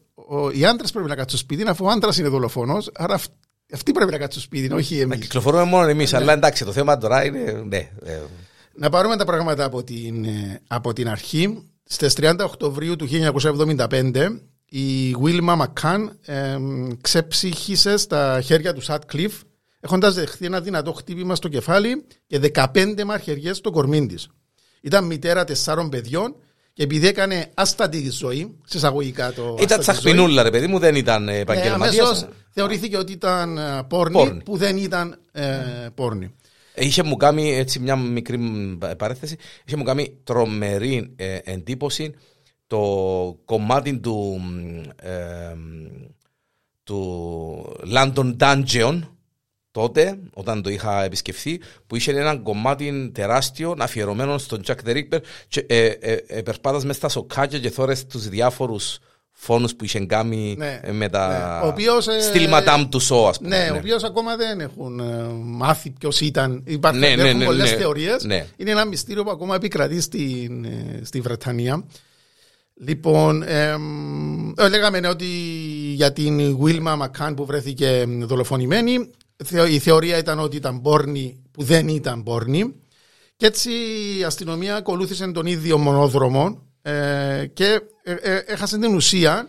οι 0.54 0.64
άντρες 0.64 0.90
πρέπει 0.92 1.08
να 1.08 1.14
κάτσουν 1.14 1.38
σπίτι, 1.38 1.68
αφού 1.68 1.84
ο 1.84 1.88
άντρας 1.88 2.18
είναι 2.18 2.28
δολοφόνος, 2.28 2.90
άρα 2.94 3.14
αυ- 3.14 3.32
αυτοί 3.72 3.92
πρέπει 3.92 4.10
να 4.10 4.18
κάτσουν 4.18 4.42
σπίτι, 4.42 4.72
όχι 4.74 4.94
Να 4.96 5.00
εμείς. 5.02 5.18
κυκλοφορούμε 5.18 5.62
μόνο 5.64 5.88
εμείς, 5.88 6.14
αλλά 6.14 6.32
εντάξει, 6.32 6.64
το 6.64 6.72
θέμα 6.72 6.98
τώρα 6.98 7.24
είναι. 7.24 7.62
Ναι, 7.68 7.76
ε, 8.04 8.18
Να 8.74 8.88
πάρουμε 8.90 9.16
τα 9.16 9.24
πράγματα 9.24 9.64
από 9.64 9.82
την, 9.84 10.24
ε, 10.24 10.60
από 10.66 10.92
την 10.92 11.08
αρχή. 11.08 11.62
Στις 11.84 12.14
30 12.14 12.44
Οκτωβρίου 12.44 12.96
του 12.96 13.06
1975 13.06 14.40
η 14.68 15.16
Wilma 15.24 15.56
McCann 15.56 16.08
ε, 16.24 16.56
ξεψύχησε 17.00 17.96
στα 17.96 18.40
χέρια 18.40 18.72
του 18.74 18.82
Sutcliffe 18.86 19.40
έχοντας 19.88 20.14
δεχθεί 20.14 20.46
ένα 20.46 20.60
δυνατό 20.60 20.92
χτύπημα 20.92 21.34
στο 21.34 21.48
κεφάλι 21.48 22.04
και 22.26 22.40
15 22.54 23.04
μαχαιριές 23.04 23.56
στο 23.56 23.70
κορμί 23.70 24.06
της. 24.06 24.28
Ήταν 24.80 25.04
μητέρα 25.04 25.44
τεσσάρων 25.44 25.88
παιδιών 25.88 26.36
και 26.72 26.82
επειδή 26.82 27.06
έκανε 27.06 27.50
άστατη 27.54 28.10
ζωή, 28.10 28.56
σε 28.64 28.76
εισαγωγικά 28.76 29.32
το 29.32 29.42
Ήταν 29.60 29.78
άστατη 29.78 30.00
ζωή, 30.00 30.12
τσαχπινούλα, 30.12 30.42
ρε 30.42 30.50
παιδί 30.50 30.66
μου, 30.66 30.78
δεν 30.78 30.94
ήταν 30.94 31.24
ναι, 31.24 31.38
επαγγελματίας. 31.38 32.06
αμέσως 32.06 32.28
θεωρήθηκε 32.50 32.96
ότι 32.96 33.12
ήταν 33.12 33.58
ε, 33.58 33.82
πόρνη, 33.88 34.12
Πόρνη. 34.12 34.42
που 34.42 34.56
δεν 34.56 34.76
ήταν 34.76 35.20
ε, 35.32 35.56
πόρνη. 35.94 36.34
Είχε 36.74 37.02
μου 37.02 37.16
κάνει 37.16 37.54
έτσι 37.56 37.78
μια 37.78 37.96
μικρή 37.96 38.38
παρέθεση. 38.96 39.36
Είχε 39.64 39.76
μου 39.76 39.82
κάνει 39.82 40.20
τρομερή 40.24 41.12
ε, 41.16 41.38
εντύπωση 41.44 42.14
το 42.66 42.78
κομμάτι 43.44 43.98
του, 43.98 44.40
ε, 45.02 45.54
του 46.84 47.80
London 47.94 48.36
Dungeon 48.36 49.00
τότε, 49.70 50.18
όταν 50.34 50.62
το 50.62 50.70
είχα 50.70 51.04
επισκεφθεί, 51.04 51.60
που 51.86 51.96
είχε 51.96 52.10
ένα 52.12 52.36
κομμάτι 52.36 53.10
τεράστιο 53.14 53.74
αφιερωμένο 53.78 54.38
στον 54.38 54.62
Jack 54.66 54.76
the 54.88 54.90
Ripper 54.94 55.18
και 55.48 55.64
ε, 55.68 55.86
ε, 55.86 56.12
ε, 56.26 56.42
περπάτας 56.42 56.84
μες 56.84 56.96
στα 56.96 57.08
σοκάκια 57.08 57.58
και 57.58 57.70
θόρες 57.70 58.06
τους 58.06 58.28
διάφορους 58.28 58.98
φόνους 59.32 59.74
που 59.74 59.84
είχε 59.84 59.98
κάνει 60.06 60.54
Ναι, 60.58 60.80
ε, 60.82 60.92
με 60.92 61.08
τα 61.08 61.28
ναι. 61.60 61.66
Ο 61.66 61.68
οποίος, 61.70 62.06
ε, 62.08 62.20
στυλ 62.20 62.48
Madame 62.52 62.88
Tussauds, 62.92 63.28
ας 63.28 63.38
πούμε. 63.38 63.48
Ναι, 63.64 63.70
ο 63.70 63.76
οποίος 63.76 64.04
ακόμα 64.04 64.36
δεν 64.36 64.60
έχουν 64.60 65.00
ε, 65.00 65.26
μάθει 65.44 65.90
ποιος 65.90 66.20
ήταν. 66.20 66.62
Υπάρχουν 66.66 67.00
Ναι, 67.00 67.14
ναι, 67.14 67.22
έχουν 67.22 67.38
ναι, 67.38 67.44
πολλές 67.44 67.70
ναι. 67.70 67.76
θεωρίες. 67.76 68.24
Ναι. 68.24 68.46
Είναι 68.56 68.70
ένα 68.70 68.84
μυστήριο 68.84 69.24
που 69.24 69.30
ακόμα 69.30 69.54
επικρατεί 69.54 70.00
στην, 70.00 70.64
ε, 70.64 71.00
στη 71.02 71.20
Βρετανία. 71.20 71.84
Λοιπόν, 72.80 73.42
εμ, 73.42 74.50
ε, 74.56 74.68
λέγαμε 74.68 75.08
ότι 75.08 75.26
για 75.94 76.12
την 76.12 76.58
Wilma 76.64 76.96
McCann 76.98 77.32
που 77.36 77.44
βρέθηκε 77.46 78.04
δολοφονημένη, 78.08 78.92
θεω- 78.92 79.10
η 79.70 79.78
θεωρία 79.78 80.18
ήταν 80.18 80.38
ότι 80.38 80.56
ήταν 80.56 80.80
πόρνη 80.80 81.42
που 81.50 81.62
δεν 81.62 81.88
ήταν 81.88 82.22
πόρνη. 82.22 82.74
Και 83.36 83.46
έτσι 83.46 83.70
η 84.18 84.24
αστυνομία 84.24 84.76
ακολούθησε 84.76 85.30
τον 85.32 85.46
ίδιο 85.46 85.78
μονόδρομο 85.78 86.62
ε, 86.82 87.46
και 87.52 87.80
ε, 88.02 88.12
ε, 88.12 88.36
έχασε 88.46 88.78
την 88.78 88.94
ουσία. 88.94 89.48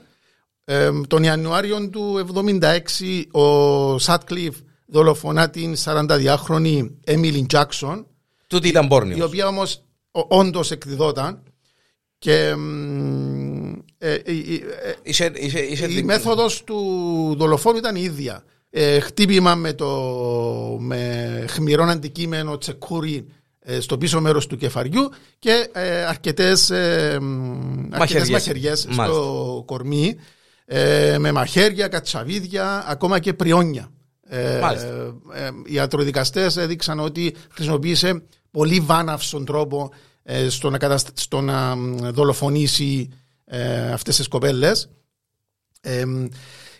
Ε, 0.63 0.89
τον 1.07 1.23
Ιανουάριο 1.23 1.89
του 1.89 2.27
1976 2.33 3.23
ο 3.31 3.97
Σάτκλιφ 3.97 4.55
δολοφονά 4.85 5.49
την 5.49 5.75
42χρονη 5.83 6.89
Έμιλιν 7.03 7.47
Τζάκσον 7.47 8.05
Τούτη 8.47 8.67
ήταν 8.67 8.85
η 8.85 8.87
πόρνιος. 8.87 9.25
οποία 9.27 9.47
όμως 9.47 9.83
όντως 10.11 10.71
εκδιδόταν 10.71 11.43
και 12.17 12.55
μ, 12.55 13.73
ε, 13.97 14.13
ε, 14.13 14.13
ε, 14.13 14.33
ε, 14.33 14.95
Είχε, 15.03 15.31
είχε, 15.35 15.59
είχε 15.59 15.85
η 15.91 15.95
δι- 15.95 16.03
μέθοδος 16.05 16.63
του 16.63 16.75
δολοφόνου 17.37 17.77
ήταν 17.77 17.95
η 17.95 18.01
ίδια. 18.01 18.43
Ε, 18.69 18.99
χτύπημα 18.99 19.55
με, 19.55 19.73
το, 19.73 19.87
με 20.79 21.45
χμηρό 21.49 21.83
αντικείμενο 21.83 22.57
τσεκούρι 22.57 23.25
ε, 23.59 23.79
στο 23.79 23.97
πίσω 23.97 24.21
μέρος 24.21 24.47
του 24.47 24.57
κεφαριού 24.57 25.09
και 25.39 25.69
ε, 25.71 26.05
αρκετές, 26.05 26.69
ε, 26.69 27.19
αρκετές 27.91 28.29
μαχαιριές 28.29 28.87
στο 28.91 29.63
κορμί 29.65 30.15
ε, 30.65 31.17
με 31.19 31.31
μαχαίρια, 31.31 31.87
κατσαβίδια, 31.87 32.85
ακόμα 32.87 33.19
και 33.19 33.33
πριόνια. 33.33 33.91
Ε, 34.27 34.59
οι 35.65 35.73
ιατροδικαστές 35.73 36.57
έδειξαν 36.57 36.99
ότι 36.99 37.35
χρησιμοποίησε 37.53 38.23
πολύ 38.51 38.79
βάναυσον 38.79 39.45
τρόπο 39.45 39.91
στο, 40.49 40.69
να 40.69 40.97
στο 41.13 41.41
να 41.41 41.75
δολοφονήσει 42.11 43.09
αυτές 43.93 44.15
τις 44.15 44.27
κοπέλες. 44.27 44.89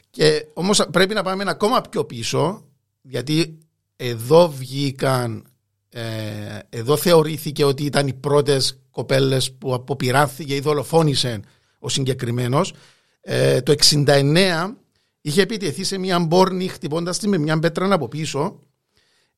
Και 0.10 0.46
όμως 0.54 0.88
πρέπει 0.92 1.14
να 1.14 1.24
πάμε 1.24 1.44
ακόμα 1.48 1.82
πιο 1.82 2.06
πίσω 2.06 2.64
γιατί 3.02 3.58
εδώ 3.96 4.50
βγήκαν 4.50 5.50
ε, 5.90 6.60
εδώ 6.70 6.98
θεωρήθηκε 6.98 7.64
ότι 7.64 7.84
ήταν 7.84 8.08
οι 8.08 8.14
πρώτες 8.14 8.80
κοπέλες 8.92 9.54
που 9.54 9.74
αποπειράθηκε 9.74 10.56
ή 10.56 10.60
δολοφόνησε 10.60 11.40
ο 11.80 11.90
συγκεκριμένος. 11.90 12.74
Ε, 13.22 13.62
το 13.62 13.76
69 14.06 14.76
είχε 15.22 15.42
επιτεθεί 15.42 15.84
σε 15.84 15.98
μια 15.98 16.20
μπόρνη 16.20 16.68
χτυπώντας 16.68 17.18
τη 17.18 17.28
με 17.28 17.38
μια 17.38 17.60
πέτρα 17.60 17.94
από 17.94 18.08
πίσω. 18.08 18.60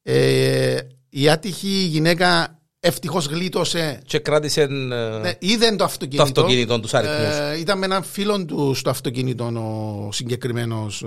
Ε, 0.04 0.78
η 1.10 1.30
άτυχη 1.30 1.68
γυναίκα 1.68 2.61
ευτυχώς 2.84 3.26
γλίτωσε. 3.26 4.02
Και 4.06 4.20
κράτησε. 4.20 4.66
Ναι, 4.66 5.32
είδε 5.40 5.76
το 5.76 5.84
αυτοκίνητο. 5.84 6.32
Το 6.32 6.42
αυτοκίνητο 6.42 6.80
τους 6.80 6.94
ε, 6.94 7.56
ήταν 7.60 7.78
με 7.78 7.86
έναν 7.86 8.04
φίλο 8.04 8.46
του 8.46 8.74
στο 8.74 8.90
αυτοκίνητο 8.90 9.46
ο 9.46 10.12
συγκεκριμένος 10.12 11.06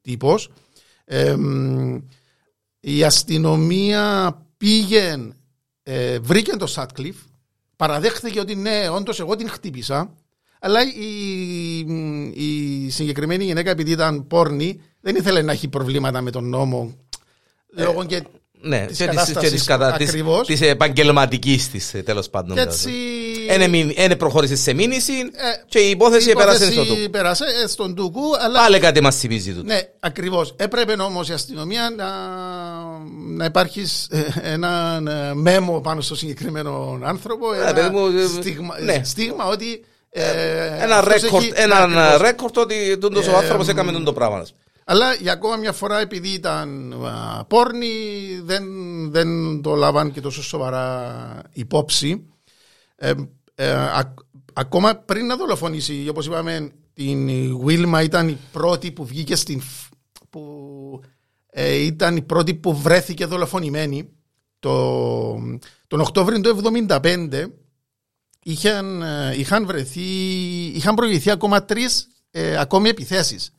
τύπος. 0.00 0.50
Ε, 1.04 1.36
η 2.80 3.04
αστυνομία 3.04 4.36
πήγε, 4.56 5.16
ε, 5.82 6.18
βρήκε 6.18 6.56
το 6.56 6.66
Σάτκλιφ, 6.66 7.16
παραδέχθηκε 7.76 8.40
ότι 8.40 8.54
ναι, 8.54 8.88
όντως 8.88 9.20
εγώ 9.20 9.36
την 9.36 9.48
χτύπησα, 9.48 10.14
αλλά 10.60 10.80
η, 10.82 11.78
η 12.34 12.90
συγκεκριμένη 12.90 13.44
γυναίκα, 13.44 13.70
επειδή 13.70 13.90
ήταν 13.90 14.26
πόρνη, 14.26 14.80
δεν 15.00 15.16
ήθελε 15.16 15.42
να 15.42 15.52
έχει 15.52 15.68
προβλήματα 15.68 16.20
με 16.20 16.30
τον 16.30 16.48
νόμο. 16.48 16.94
Ε, 17.76 17.82
λόγω 17.82 18.04
και 18.04 18.22
ναι, 18.60 18.86
της 18.86 18.98
και 19.40 19.50
της, 20.46 20.60
επαγγελματικής 20.60 21.70
της 21.70 21.94
ε, 21.94 22.02
τέλος 22.02 22.28
πάντων. 22.28 22.56
Και 22.56 22.62
έτσι... 22.62 22.90
Ένα 23.94 24.16
προχώρησε 24.16 24.56
σε 24.56 24.72
μήνυση 24.72 25.12
ε, 25.12 25.64
και 25.68 25.78
η 25.78 25.90
υπόθεση 25.90 26.32
πέρασε 26.32 26.72
στο 26.72 26.84
τούκου. 26.84 27.10
Πέρασε 27.10 27.44
στον 27.68 27.94
τούκου, 27.94 28.22
αλλά... 28.40 28.60
Πάλι 28.60 28.78
κάτι 28.78 29.00
μας 29.00 29.16
θυμίζει 29.16 29.50
τούτο. 29.52 29.66
Ναι, 29.66 29.80
ακριβώς. 30.00 30.54
Έπρεπε 30.56 31.02
όμως 31.02 31.28
η 31.28 31.32
αστυνομία 31.32 31.92
να, 31.96 32.06
να 33.36 33.44
υπάρχεις 33.44 34.08
ε, 34.10 34.26
ένα 34.42 35.00
μέμο 35.34 35.80
πάνω 35.80 36.00
στο 36.00 36.16
συγκεκριμένο 36.16 36.98
άνθρωπο, 37.02 37.46
ένα 37.52 37.90
μου, 37.90 38.08
στίγμα, 38.38 38.80
ναι. 38.80 39.00
στίγμα 39.04 39.44
ότι 39.44 39.84
ένα 40.80 41.00
ρέκορτ, 41.00 41.46
ένα 41.54 42.18
ρέκορτ 42.18 42.58
ότι 42.58 42.98
ο 43.32 43.36
άνθρωπος 43.36 43.68
έκαμε 43.68 43.92
το 43.92 44.12
πράγμα. 44.12 44.46
Αλλά 44.90 45.14
για 45.14 45.32
ακόμα 45.32 45.56
μια 45.56 45.72
φορά 45.72 46.00
επειδή 46.00 46.28
ήταν 46.28 46.94
πόρνη 47.48 47.88
δεν, 48.42 48.64
δεν 49.10 49.60
το 49.62 49.74
λάβαν 49.74 50.12
και 50.12 50.20
τόσο 50.20 50.42
σοβαρά 50.42 51.42
υπόψη. 51.52 52.26
Ε, 52.96 53.12
ε, 53.54 53.74
ακόμα 54.52 54.96
πριν 54.96 55.26
να 55.26 55.36
δολοφονήσει, 55.36 56.06
όπως 56.08 56.26
είπαμε, 56.26 56.72
την 56.92 57.28
Βίλμα 57.58 58.02
ήταν 58.02 58.28
η 58.28 58.38
πρώτη 58.52 58.92
που 58.92 59.04
βγήκε 59.04 59.36
στην... 59.36 59.62
που 60.30 61.02
ε, 61.50 61.74
ήταν 61.74 62.16
η 62.16 62.22
πρώτη 62.22 62.54
που 62.54 62.76
βρέθηκε 62.76 63.26
δολοφονημένη. 63.26 64.08
Το, 64.58 65.34
τον 65.86 66.00
Οκτώβριο 66.00 66.40
του 66.40 66.86
1975 66.88 67.44
είχαν, 68.42 69.02
είχαν 69.36 69.66
βρεθεί, 69.66 70.00
είχαν 70.74 70.94
προηγηθεί 70.94 71.30
ακόμα 71.30 71.64
τρεις 71.64 72.08
ε, 72.30 72.58
ακόμη 72.58 72.88
επιθέσεις 72.88 73.52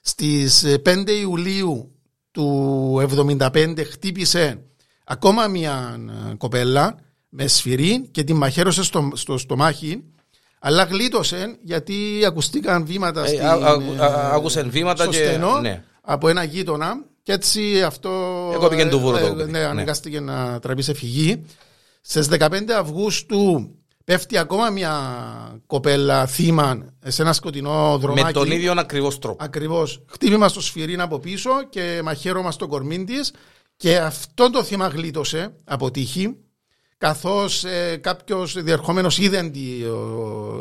στις 0.00 0.64
5 0.84 1.08
ε, 1.08 1.12
Ιουλίου 1.12 1.94
του 2.30 3.08
1975 3.36 3.74
χτύπησε 3.90 4.62
ακόμα 5.04 5.46
μια 5.46 6.00
ε, 6.30 6.34
κοπέλα 6.34 6.98
με 7.28 7.46
σφυρί 7.46 8.08
και 8.10 8.24
την 8.24 8.36
μαχαίρωσε 8.36 8.82
στο, 8.82 9.10
στο 9.14 9.38
στομάχι 9.38 10.04
αλλά 10.58 10.84
γλίτωσε 10.84 11.58
γιατί 11.62 12.22
ακουστήκαν 12.26 12.86
βήματα 12.86 13.26
στην, 13.26 13.38
ε, 13.38 14.62
βήματα 14.62 15.02
στο 15.02 15.12
και, 15.12 15.16
στενό 15.16 15.60
ναι. 15.60 15.84
από 16.00 16.28
ένα 16.28 16.44
γείτονα 16.44 17.04
και 17.22 17.32
έτσι 17.32 17.82
αυτό 17.82 18.10
Εγώ 18.52 18.68
πήγαινε 18.68 18.90
το 18.90 19.16
ε, 19.16 19.32
ναι, 19.32 19.44
ναι, 19.44 19.58
αναγκάστηκε 19.58 20.20
να 20.20 20.58
τραβεί 20.58 20.82
σε 20.82 20.94
φυγή. 20.94 21.44
Στις 22.00 22.28
15 22.30 22.70
Αυγούστου 22.78 23.74
πέφτει 24.10 24.38
ακόμα 24.38 24.70
μια 24.70 25.62
κοπέλα 25.66 26.26
θύμα 26.26 26.94
σε 27.04 27.22
ένα 27.22 27.32
σκοτεινό 27.32 27.98
δρομάκι. 27.98 28.24
Με 28.24 28.32
τον 28.32 28.50
ίδιο 28.50 28.74
ακριβώς 28.76 29.18
τρόπο. 29.18 29.44
Ακριβώς. 29.44 30.02
Χτύπημα 30.06 30.48
στο 30.48 30.60
σφυρίν 30.60 31.00
από 31.00 31.18
πίσω 31.18 31.50
και 31.68 32.00
μαχαίρωμα 32.04 32.50
στο 32.50 32.66
κορμί 32.66 33.04
της. 33.04 33.32
Και 33.76 33.96
αυτό 33.96 34.50
το 34.50 34.64
θύμα 34.64 34.86
γλίτωσε 34.86 35.54
από 35.64 35.90
τύχη. 35.90 36.36
Καθώς 36.98 37.64
ε, 37.64 37.96
κάποιος 37.96 38.62
διερχόμενος 38.62 39.18
είδε, 39.18 39.50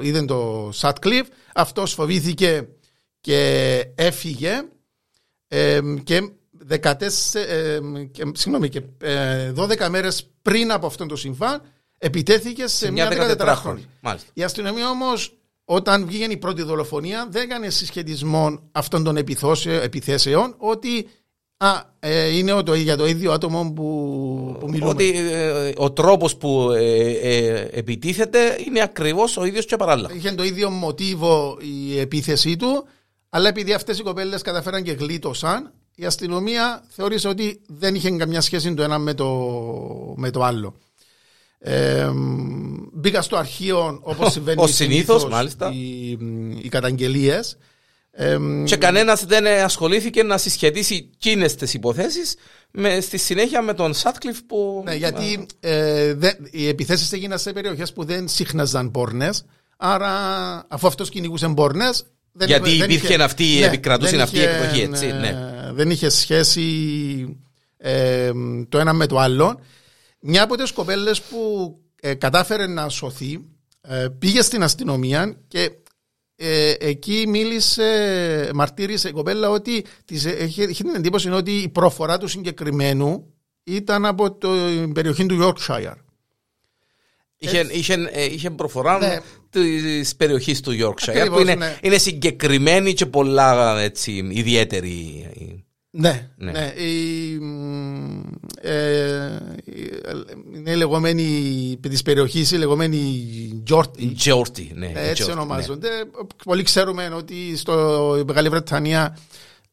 είδε 0.02 0.26
το 0.26 0.70
Σατκλιφ, 0.74 1.28
αυτός 1.56 1.94
φοβήθηκε 1.94 2.68
και 3.22 3.84
έφυγε. 3.96 4.62
Ε, 5.48 5.80
και 6.04 6.32
14, 6.70 6.82
ε, 7.34 7.80
και, 8.12 8.32
συγγνώμη, 8.34 8.70
και 8.70 8.82
12 9.56 9.80
ε, 9.80 9.90
μέρες 9.90 10.30
πριν 10.42 10.72
από 10.72 10.86
αυτό 10.86 11.06
το 11.06 11.16
συμβάν 11.16 11.62
επιτέθηκε 12.00 12.68
σε, 12.68 12.76
σε 12.76 12.92
μια 12.92 13.38
14χρονη. 13.40 13.80
Η 14.34 14.44
αστυνομία 14.44 14.90
όμως, 14.90 15.38
όταν 15.66 16.06
βγήκε 16.06 16.24
η 16.24 16.38
πρώτη 16.38 16.62
δολοφονία, 16.62 17.28
δεν 17.32 17.44
έκανε 17.44 17.70
συσχετισμό 17.70 18.60
αυτών 18.72 19.04
των 19.04 19.18
επιθέσεων 19.82 20.56
ότι 20.58 21.08
Α, 21.62 21.82
ε, 22.00 22.38
είναι 22.38 22.64
το, 22.64 22.74
για 22.74 22.98
το 22.98 23.08
ίδιο 23.08 23.32
άτομο 23.32 23.74
που, 23.76 24.56
που 24.60 24.70
μιλούμε. 24.70 24.90
Ότι 24.90 25.14
ε, 25.18 25.72
ο 25.78 25.92
τρόπος 25.92 26.38
που 26.38 26.72
ε, 26.72 27.12
ε, 27.12 27.68
επιτίθεται 27.72 28.58
είναι 28.68 28.82
ακριβώς 28.82 29.38
ο 29.38 29.46
ίδιος 29.46 29.66
και 29.66 29.76
παράλληλα. 29.76 30.10
Είχε 30.14 30.32
το 30.32 30.44
ίδιο 30.44 30.70
μοτίβο 30.70 31.58
η 31.62 32.00
επίθεσή 32.00 32.56
του, 32.56 32.86
αλλά 33.30 33.50
επειδή 33.50 33.74
αυτές 33.74 34.00
οι 34.00 34.04
κοπέλες 34.04 34.42
καταφέραν 34.42 34.84
και 34.84 34.92
γλίτωσαν, 34.92 35.74
η 35.96 36.06
αστυνομία 36.06 36.84
θεώρησε 36.88 37.28
ότι 37.28 37.62
δεν 37.68 37.96
είχε 37.96 38.10
καμιά 38.10 38.42
σχέση 38.42 38.74
το 38.74 38.84
ένα 38.84 38.98
με 38.98 39.14
το, 39.14 39.28
με 40.16 40.30
το 40.30 40.44
άλλο. 40.44 40.76
Ε, 41.60 42.10
μπήκα 42.94 43.22
στο 43.22 43.38
αρχείο 43.38 44.00
όπως 44.02 44.32
συμβαίνει 44.32 44.68
συνήθως, 44.68 45.28
μάλιστα. 45.28 45.72
Οι, 45.74 46.18
οι 46.62 46.70
καταγγελίες. 46.70 47.58
και 48.64 48.76
κανένας 48.76 49.26
δεν 49.26 49.48
ασχολήθηκε 49.48 50.24
να 50.24 50.38
συσχετίσει 50.38 51.10
εκείνες 51.14 51.56
τις 51.56 51.74
υποθέσεις 51.74 52.36
στη 53.02 53.18
συνέχεια 53.18 53.62
με 53.62 53.74
τον 53.74 53.94
Σάτκλιφ 53.94 54.44
που. 54.44 54.82
Ναι, 54.86 54.96
γιατί 54.96 55.46
ε, 55.60 56.16
οι 56.52 56.68
επιθέσεις 56.68 57.12
έγιναν 57.12 57.40
σε 57.40 57.54
περιοχές 57.54 57.94
που 57.94 58.04
δεν 58.04 58.28
σύχναζαν 58.28 58.92
πόρνες. 58.92 59.46
Άρα, 59.78 60.12
αφού 60.68 60.88
αυτός 60.88 61.10
κυνηγούσε 61.10 61.48
πόρνες. 61.48 62.04
Γιατί 62.46 62.78
δεν 62.78 62.90
υπήρχε 62.90 63.14
είχε, 63.14 63.24
αυτή, 63.24 63.58
ναι, 63.60 63.66
επικρατούσε 63.66 64.22
αυτή 64.22 64.38
η 64.38 64.42
εκδοχή, 64.42 64.82
έτσι. 64.82 65.06
Ναι. 65.06 65.28
Ε, 65.28 65.72
δεν 65.74 65.90
είχε 65.90 66.10
σχέση 66.10 66.64
ε, 67.78 68.32
το 68.70 68.78
ένα 68.78 68.94
με 68.94 69.06
το 69.06 69.18
άλλο. 69.18 69.60
Μια 70.20 70.44
από 70.44 70.56
τις 70.56 70.72
κοπέλες 70.72 71.22
που 71.22 71.74
ε, 72.02 72.14
κατάφερε 72.14 72.68
να 72.68 72.90
σωθεί 72.90 73.40
ε, 73.82 74.08
πήγε 74.20 74.42
στην 74.42 74.64
αστυνομία 74.64 75.38
και 75.48 75.72
ε, 76.36 76.74
εκεί 76.80 77.26
μίλησε, 77.28 78.52
μαρτύρησε 78.54 79.10
η 79.10 79.12
κοπέλα 79.12 79.50
ότι 79.50 79.86
της, 80.06 80.26
έχει, 80.26 80.68
την 80.68 80.96
εντύπωση 80.96 81.30
ότι 81.30 81.52
η 81.52 81.70
προφορά 81.70 82.18
του 82.18 82.28
συγκεκριμένου 82.28 83.34
ήταν 83.64 84.06
από 84.06 84.32
την 84.32 84.94
περιοχή 84.94 85.26
του 85.26 85.40
Yorkshire. 85.42 85.96
Είχε, 87.38 87.68
είχε, 87.72 88.10
είχε 88.32 88.50
προφορά 88.50 88.98
ναι. 88.98 89.20
της 89.50 90.16
περιοχής 90.16 90.62
του 90.62 90.72
Yorkshire 90.72 91.28
που 91.32 91.40
είναι, 91.40 91.56
ναι. 91.56 91.78
είναι 91.82 91.98
συγκεκριμένη 91.98 92.94
και 92.94 93.06
πολλά 93.06 93.80
έτσι, 93.80 94.28
ιδιαίτερη. 94.32 95.30
Ναι, 95.92 96.30
ναι. 96.36 96.52
ναι. 96.52 96.74
Η, 96.84 97.34
ε, 98.62 99.38
είναι 100.56 100.76
λεγόμενη 100.76 101.78
της 101.82 102.02
περιοχής, 102.02 102.52
η 102.52 102.58
λεγόμενη 102.58 103.62
Τζόρτι. 103.66 104.14
Τζόρτι, 104.18 104.72
ναι. 104.76 104.92
Έτσι 104.96 105.24
Giorti, 105.28 105.32
ονομάζονται. 105.32 105.90
Ναι. 105.90 106.04
Πολύ 106.44 106.64
ξέρουμε 106.64 107.12
ότι 107.16 107.58
στο 107.58 108.24
Μεγάλη 108.28 108.50
Βρετανία 108.50 109.18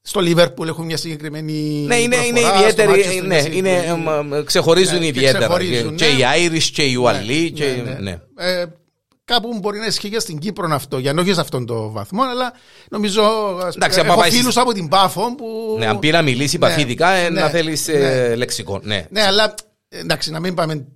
στο 0.02 0.20
Λίβερπουλ 0.20 0.68
έχουν 0.68 0.84
μια 0.84 0.96
συγκεκριμένη. 0.96 1.52
Ναι, 1.86 1.96
είναι, 1.96 2.16
είναι 2.16 2.40
ιδιαίτερη. 2.40 3.22
Ναι, 3.26 3.42
είναι, 3.50 4.42
ξεχωρίζουν 4.44 4.98
ναι, 4.98 5.06
ιδιαίτερα. 5.06 5.58
Και, 5.58 5.82
ναι. 5.82 5.94
και 5.94 6.04
οι 6.04 6.18
Irish 6.46 6.70
και 6.72 6.82
οι 6.82 6.94
Ουαλοί. 6.94 7.54
Ναι, 7.58 7.66
ναι, 7.66 7.98
ναι. 8.00 8.20
Ε, 8.36 8.64
κάπου 9.26 9.58
μπορεί 9.60 9.78
να 9.78 9.86
ισχύει 9.86 10.10
και 10.10 10.18
στην 10.18 10.38
Κύπρο 10.38 10.74
αυτό, 10.74 10.98
για 10.98 11.12
να 11.12 11.22
όχι 11.22 11.34
σε 11.34 11.40
αυτόν 11.40 11.66
τον 11.66 11.92
βαθμό, 11.92 12.22
αλλά 12.22 12.52
νομίζω. 12.90 13.22
Εντάξει, 13.74 14.00
έχω 14.04 14.20
φίλους 14.20 14.56
από 14.56 14.72
την 14.72 14.88
Πάφο 14.88 15.34
που. 15.34 15.76
Ναι, 15.78 15.86
αν 15.86 15.98
πει 15.98 16.10
να 16.10 16.22
μιλήσει 16.22 16.58
Ναι, 16.58 16.66
παθητικά, 16.66 17.08
ε, 17.08 17.30
ναι, 17.30 17.40
να 17.40 17.48
θέλεις 17.48 17.86
ναι. 17.86 18.34
λεξικό. 18.34 18.80
Ναι. 18.82 19.06
Ναι, 19.10 19.22
αλλά 19.22 19.54
εντάξει, 19.88 20.30
να 20.30 20.40
μην 20.40 20.54
πάμε 20.54 20.86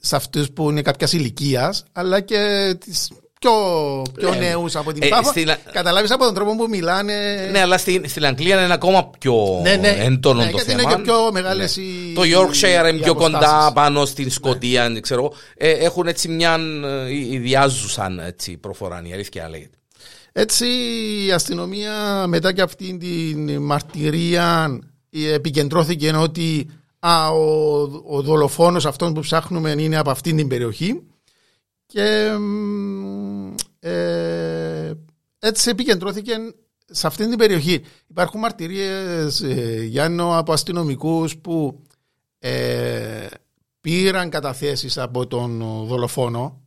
σε 0.00 0.16
αυτούς 0.16 0.50
που 0.50 0.70
είναι 0.70 0.82
κάποια 0.82 1.08
ηλικίας, 1.10 1.84
αλλά 1.92 2.20
και 2.20 2.74
τις 2.84 3.10
πιο, 3.40 3.52
πιο 4.16 4.32
Ε, 4.32 4.36
νέους 4.38 4.76
από 4.76 4.92
την 4.92 5.02
ε, 5.02 5.08
Πάφο. 5.08 5.30
στη 5.30 5.44
Λα- 5.44 5.58
Καταλάβεις 5.72 6.10
από 6.10 6.24
τον 6.24 6.34
τρόπο 6.34 6.56
που 6.56 6.66
μιλάνε. 6.68 7.48
Ναι, 7.50 7.60
αλλά 7.60 7.78
στην, 7.78 8.08
στην 8.08 8.24
Αγγλία 8.26 8.64
είναι 8.64 8.72
ακόμα 8.72 9.10
πιο 9.18 9.60
Ναι, 9.62 9.74
ναι. 9.76 9.88
έντονο 9.88 10.38
Ναι, 10.40 10.44
το 10.50 10.56
γιατί 10.56 10.70
θέμα. 10.70 10.82
είναι 10.82 10.94
και 10.94 11.00
πιο 11.02 11.32
μεγάλες 11.32 11.76
οι- 11.76 12.12
Το 12.14 12.22
Yorkshire 12.22 12.86
οι 12.86 12.88
είναι 12.92 13.02
πιο 13.02 13.14
κοντά 13.14 13.38
αποστάσεις. 13.38 13.72
πάνω 13.72 14.04
στην 14.04 14.30
Σκοτία, 14.30 15.00
ξέρω 15.00 15.20
εγώ. 15.20 15.32
Ε, 15.56 15.70
έχουν 15.70 16.06
έτσι 16.06 16.28
μια 16.28 16.58
ε, 17.06 17.14
ιδιάζουσαν 17.34 18.18
έτσι, 18.18 18.56
προφορά, 18.56 19.02
η 19.04 19.12
αλήθεια 19.12 19.48
λέγεται. 19.48 19.70
Έτσι 20.32 20.66
η 21.26 21.32
αστυνομία 21.32 22.24
μετά 22.26 22.52
και 22.52 22.62
αυτήν 22.62 22.98
την 22.98 23.62
μαρτυρία 23.62 24.78
ε, 25.10 25.32
επικεντρώθηκε 25.32 26.12
ότι 26.16 26.70
α, 26.98 27.28
ο, 27.28 27.80
ο 28.08 28.22
δολοφόνος 28.22 28.86
αυτόν 28.86 29.14
που 29.14 29.20
ψάχνουμε 29.20 29.74
είναι 29.78 29.96
από 29.98 30.10
αυτήν 30.10 30.36
την 30.36 30.48
περιοχή 30.48 31.02
και 31.92 32.36
μ, 32.38 33.54
ε, 33.80 34.92
έτσι 35.38 35.70
επικεντρώθηκε 35.70 36.32
σε 36.86 37.06
αυτήν 37.06 37.28
την 37.28 37.38
περιοχή. 37.38 37.84
Υπάρχουν 38.06 38.40
μαρτυρίες 38.40 39.40
ε, 39.40 39.84
Γιάννο 39.84 40.38
από 40.38 40.52
αστυνομικούς 40.52 41.36
που 41.36 41.82
ε, 42.38 43.26
πήραν 43.80 44.30
καταθέσεις 44.30 44.98
από 44.98 45.26
τον 45.26 45.58
δολοφόνο 45.86 46.60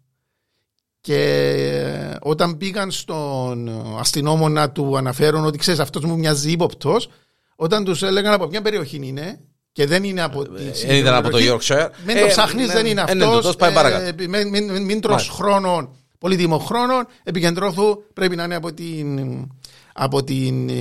και 1.01 2.17
όταν 2.21 2.57
πήγαν 2.57 2.91
στον 2.91 3.69
αστυνόμο 3.99 4.49
να 4.49 4.71
του 4.71 4.97
αναφέρουν 4.97 5.45
ότι 5.45 5.57
ξέρεις 5.57 5.79
αυτός 5.79 6.03
μου 6.03 6.17
μοιάζει 6.17 6.51
ύποπτος, 6.51 7.09
όταν 7.55 7.83
τους 7.83 8.03
έλεγαν 8.03 8.33
από 8.33 8.47
ποια 8.47 8.61
περιοχή 8.61 8.99
είναι 9.03 9.39
και 9.71 9.85
δεν 9.85 10.03
είναι 10.03 10.21
από 10.21 10.43
τη 10.43 10.63
Δεν 10.85 10.95
ήταν 10.95 11.13
από 11.13 11.29
το 11.29 11.37
περιοχή, 11.37 11.67
Yorkshire. 11.73 11.87
Μην 12.05 12.17
Ε, 12.17 12.21
το 12.21 12.27
ψάχνεις, 12.27 12.67
ναι, 12.67 12.73
δεν 12.73 12.85
είναι 12.85 13.03
ε, 13.07 13.13
ναι, 13.13 13.25
αυτό. 13.25 13.41
τόσο 13.41 13.55
πάει 13.55 13.73
παρακάτω. 13.73 14.13
μην 14.29 14.47
μην, 14.49 14.83
μην 14.83 15.01
τρως 15.01 15.13
Μάλιστα. 15.15 15.33
χρόνων, 15.33 15.95
πολύτιμο 16.17 16.57
χρόνων. 16.57 17.07
Επικεντρώθου 17.23 18.03
πρέπει 18.13 18.35
να 18.35 18.43
είναι 18.43 18.55
από 18.55 18.73
την, 18.73 19.47
από 19.93 20.23
την 20.23 20.69
ε, 20.69 20.73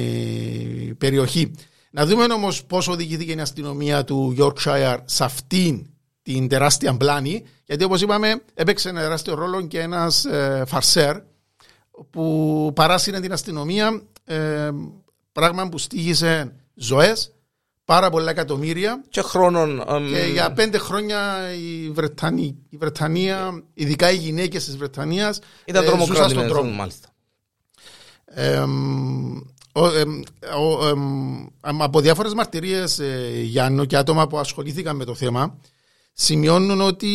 περιοχή. 0.99 1.51
Να 1.91 2.07
δούμε 2.07 2.25
όμως 2.25 2.65
πώς 2.65 2.89
οδηγήθηκε 2.89 3.33
η 3.33 3.41
αστυνομία 3.41 4.05
του 4.05 4.37
Yorkshire 4.39 4.99
σε 5.05 5.25
αυτήν 5.25 5.87
την 6.23 6.49
τεράστια 6.49 6.97
πλάνη. 6.97 7.43
Γιατί 7.65 7.85
όπως 7.85 8.01
είπαμε, 8.01 8.43
έπαιξε 8.55 8.89
ένα 8.89 9.01
τεράστιο 9.01 9.35
ρόλο 9.35 9.67
και 9.67 9.81
ένας 9.81 10.25
ε, 10.25 10.65
φαρσέρ 10.67 11.17
που 12.11 12.73
παράσυρε 12.75 13.21
την 13.21 13.33
αστυνομία. 13.33 14.03
ε, 14.25 14.71
πράγμα 15.33 15.69
που 15.69 15.79
στήγησε 15.79 16.53
ζωές, 16.75 17.33
πάρα 17.91 18.11
πολλά 18.11 18.31
εκατομμύρια. 18.31 19.03
Και 19.09 19.21
χρόνων. 19.23 19.83
εμ, 19.89 20.07
Και 20.13 20.31
για 20.33 20.53
πέντε 20.53 20.79
χρόνια 20.79 21.53
η, 21.55 21.91
Βρετανή, 21.91 22.57
η 22.69 22.77
Βρετανία, 22.77 23.63
ειδικά 23.75 24.11
οι 24.11 24.17
γυναίκες 24.17 24.65
της 24.65 24.77
Βρετανίας, 24.77 25.39
Ήταν 25.65 25.83
ζούσαν 25.85 25.99
τρομοκράτη. 25.99 26.31
στον 26.33 26.49
τρόμο. 26.49 26.71
Μάλιστα. 26.71 27.09
Εμ, 28.25 29.37
ο- 29.73 29.87
εμ, 29.95 30.21
ο- 30.61 30.89
εμ, 30.89 31.01
εμ, 31.65 31.83
από 31.83 32.01
διάφορες 32.01 32.35
μαρτυρίες 32.35 32.99
ε, 32.99 33.31
Γιάννο 33.43 33.85
και 33.85 33.97
άτομα 33.97 34.27
που 34.27 34.39
ασχολήθηκαν 34.39 34.97
με 34.97 35.05
το 35.05 35.15
θέμα 35.15 35.57
σημειώνουν 36.13 36.81
ότι 36.81 37.09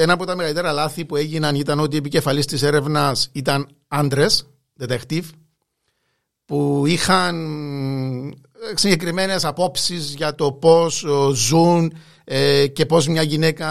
ένα 0.00 0.12
από 0.12 0.24
τα 0.24 0.36
μεγαλύτερα 0.36 0.72
λάθη 0.72 1.04
που 1.04 1.16
έγιναν 1.16 1.54
ήταν 1.54 1.80
ότι 1.80 1.94
η 1.94 1.98
επικεφαλής 1.98 2.46
της 2.46 2.62
έρευνας 2.62 3.28
ήταν 3.32 3.66
άντρες, 3.88 4.46
detective, 4.80 5.24
που 6.44 6.84
είχαν 6.86 7.36
συγκεκριμένες 8.74 9.44
απόψεις 9.44 10.14
για 10.14 10.34
το 10.34 10.52
πώς 10.52 11.04
ε, 11.04 11.34
ζουν 11.34 11.92
ε, 12.24 12.66
και 12.66 12.86
πώς 12.86 13.06
μια 13.06 13.22
γυναίκα 13.22 13.70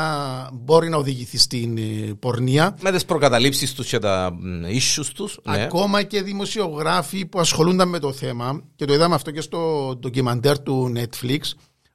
μπορεί 0.53 0.89
να 0.89 0.97
οδηγηθεί 0.97 1.37
στην 1.37 1.77
ε, 1.77 2.13
πορνεία. 2.19 2.77
Με 2.81 2.91
τις 2.91 3.05
προκαταλήψεις 3.05 3.73
τους 3.73 3.87
και 3.87 3.99
τα 3.99 4.31
issues 4.67 5.05
τους. 5.15 5.39
Ναι. 5.43 5.63
Ακόμα 5.63 6.03
και 6.03 6.21
δημοσιογράφοι 6.21 7.25
που 7.25 7.39
ασχολούνταν 7.39 7.89
με 7.89 7.99
το 7.99 8.11
θέμα 8.11 8.61
και 8.75 8.85
το 8.85 8.93
είδαμε 8.93 9.15
αυτό 9.15 9.31
και 9.31 9.41
στο 9.41 9.93
ντοκιμαντέρ 9.99 10.59
του 10.59 10.93
Netflix 10.95 11.39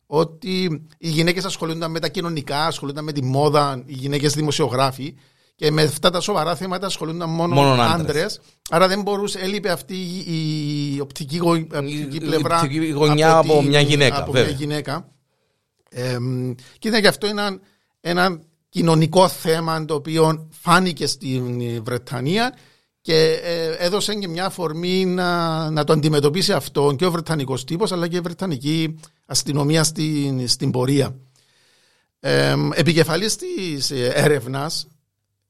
ότι 0.07 0.87
οι 0.99 1.09
γυναίκες 1.09 1.45
ασχολούνταν 1.45 1.91
με 1.91 2.01
τα 2.01 2.09
κοινωνικά, 2.09 2.67
ασχολούνταν 2.67 3.05
με 3.05 3.13
τη 3.13 3.25
μόδα, 3.25 3.83
οι 3.87 3.95
γυναίκες 3.95 4.35
δημοσιογράφοι 4.35 5.15
και 5.57 5.71
με 5.71 5.83
αυτά 5.83 6.11
τα 6.11 6.21
σοβαρά 6.21 6.57
θέματα 6.57 6.87
ασχολούνταν 6.87 7.31
μόνο, 7.31 7.55
Μόνον 7.55 7.81
άντρες. 7.81 8.01
άντρες. 8.01 8.41
Άρα 8.71 8.89
δεν 8.89 9.03
μπορούσε, 9.03 9.39
έλειπε 9.39 9.71
αυτή 9.71 9.95
η, 9.95 10.95
η 10.95 11.01
οπτική, 11.01 11.37
γω- 11.37 11.67
οπτική 11.75 12.17
η 12.17 12.21
πλευρά 12.21 12.57
οπτική 12.61 12.91
γωνιά 12.91 13.37
από 13.37 13.63
μια 13.63 13.81
γυναίκα, 13.81 14.17
Από 14.17 14.33
μια 14.33 14.41
βέβαια. 14.43 14.57
γυναίκα. 14.57 15.09
Εμ, 15.91 16.55
και 16.79 16.89
ήταν 16.89 17.01
και 17.01 17.09
αυτό 17.09 17.27
ένα, 17.27 17.59
ένα 18.01 18.41
κοινωνικό 18.69 19.29
θέμα 19.29 19.85
το 19.85 19.95
οποίο 19.95 20.49
φάνηκε 20.61 21.07
στην 21.07 21.61
ε, 21.61 21.81
Βρετανία 21.81 22.55
και 23.01 23.41
ε, 23.43 23.71
έδωσε 23.79 24.15
και 24.15 24.29
μια 24.29 24.45
αφορμή 24.45 25.05
να, 25.05 25.71
να 25.71 25.85
το 25.85 25.93
αντιμετωπίσει 25.93 26.53
αυτό 26.53 26.95
και 26.99 27.07
ο 27.07 27.11
Βρετανικός 27.11 27.65
τύπος 27.65 27.93
αλλά 27.93 28.09
και 28.09 28.17
η 28.17 28.21
Βρετανική 28.21 28.99
αστυνομία 29.27 29.85
στην, 29.85 30.49
στην 30.49 30.71
πορεία. 30.71 31.17
Εμ, 32.21 32.71
επικεφαλής 32.73 33.37
της 33.37 33.91
ε, 33.91 34.13
έρευνας 34.15 34.87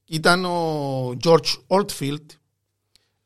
ήταν 0.07 0.45
ο 0.45 1.17
George 1.25 1.57
Oldfield 1.67 2.25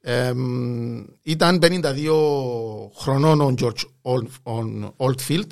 Εμ, 0.02 1.04
ήταν 1.22 1.58
52 1.62 2.10
χρονών 2.94 3.40
ο 3.40 3.54
George 3.60 3.84
Old- 4.02 4.52
ο 4.86 4.94
Oldfield 4.96 5.46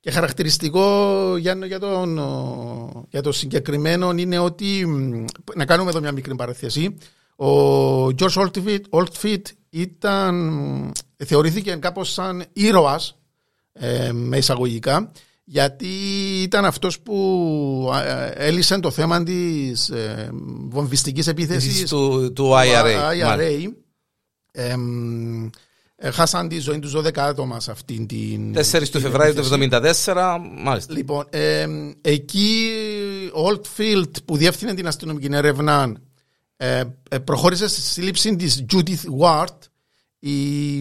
και 0.00 0.10
χαρακτηριστικό 0.10 1.36
Γιάννο, 1.36 1.66
για, 1.66 1.78
τον, 1.78 2.18
ο, 2.18 3.06
για 3.10 3.22
το 3.22 3.32
συγκεκριμένο 3.32 4.10
είναι 4.16 4.38
ότι 4.38 4.86
μ, 4.86 5.24
να 5.54 5.64
κάνουμε 5.64 5.90
εδώ 5.90 6.00
μια 6.00 6.12
μικρή 6.12 6.34
παραθέση 6.34 6.96
ο 7.36 8.04
George 8.06 8.48
Oldfield, 8.48 8.80
Oldfield 8.90 9.42
ήταν, 9.70 10.34
μ, 10.34 10.90
θεωρήθηκε 11.24 11.76
κάπως 11.76 12.12
σαν 12.12 12.44
ήρωας 12.52 13.18
ε, 13.72 14.12
με 14.12 14.36
εισαγωγικά 14.36 15.12
γιατί 15.50 15.86
ήταν 16.42 16.64
αυτός 16.64 17.00
που 17.00 17.90
ε, 18.04 18.46
έλυσε 18.46 18.80
το 18.80 18.90
θέμα 18.90 19.22
της 19.22 19.88
ε, 19.88 20.30
βομβιστικής 20.68 21.26
επίθεσης 21.26 21.88
Του, 21.88 22.32
του 22.32 22.50
IRA. 22.52 22.82
μάλιστα. 22.82 23.36
IRA 23.36 23.68
εμ, 24.52 25.48
ε, 25.96 26.10
χάσαν 26.10 26.48
τη 26.48 26.58
ζωή 26.58 26.78
τους 26.78 26.92
12 26.96 27.18
άτομα 27.18 27.60
σε 27.60 27.70
αυτήν 27.70 28.06
την. 28.06 28.54
4 28.54 28.88
του 28.90 28.90
την 28.90 29.00
Φεβρουαρίου 29.00 29.34
του 29.34 29.54
επίθεση. 29.54 30.04
1974, 30.06 30.36
μάλιστα. 30.62 30.92
Λοιπόν, 30.92 31.26
εμ, 31.30 31.90
εκεί 32.00 32.70
ο 33.34 33.40
Oldfield 33.48 34.10
που 34.24 34.36
διεύθυνε 34.36 34.74
την 34.74 34.86
αστυνομική 34.86 35.28
έρευνα 35.30 35.92
ε, 36.56 36.82
ε, 37.10 37.18
προχώρησε 37.18 37.68
στη 37.68 37.80
σύλληψη 37.80 38.36
της 38.36 38.64
Judith 38.72 39.04
Ward, 39.20 39.56
η, 40.18 40.30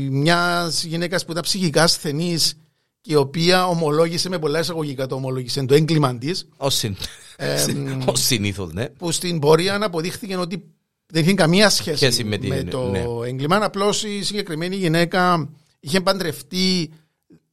μιας 0.09 0.83
γυναίκας 0.83 1.25
που 1.25 1.31
ήταν 1.31 1.43
ψυχικά 1.43 1.83
ασθενής 1.83 2.53
και 2.53 2.66
η 3.07 3.15
οποία 3.15 3.67
ομολόγησε 3.67 4.29
με 4.29 4.39
πολλά 4.39 4.59
εισαγωγικά 4.59 5.07
το 5.07 5.15
ομολόγησε 5.15 5.65
το 5.65 5.73
έγκλημα 5.73 6.17
της 6.17 6.47
Ως, 6.57 6.75
συν... 6.75 6.95
Εμ, 7.37 8.01
Ως 8.05 8.21
συνήθως, 8.21 8.73
ναι. 8.73 8.85
που 8.89 9.11
στην 9.11 9.39
πορεία 9.39 9.79
αποδείχθηκε 9.83 10.35
ότι 10.37 10.63
δεν 11.05 11.23
είχε 11.23 11.33
καμία 11.33 11.69
σχέση, 11.69 11.97
Σχέση 11.97 12.23
με 12.23 12.37
την- 12.37 12.69
το 12.69 12.89
ναι. 12.89 13.03
έγκλημα. 13.27 13.55
Απλώς 13.55 14.03
η 14.03 14.23
συγκεκριμένη 14.23 14.75
γυναίκα 14.75 15.49
είχε 15.79 16.01
παντρευτεί 16.01 16.89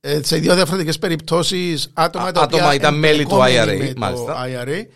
ε, 0.01 0.21
σε 0.23 0.37
δύο 0.37 0.55
διαφορετικές 0.55 0.99
περιπτώσεις 0.99 1.91
άτομα 1.93 2.25
Α- 2.25 2.33
τα 2.33 2.43
οποία 2.43 2.57
άτομα 2.59 2.75
ήταν 2.75 2.99
μέλη 2.99 3.27
του 3.27 3.35
εμπλεκόμενοι 3.35 3.79
IRA, 3.81 3.87
με 3.87 3.93
το 3.93 4.01
μάλιστα. 4.01 4.37
IRA. 4.47 4.87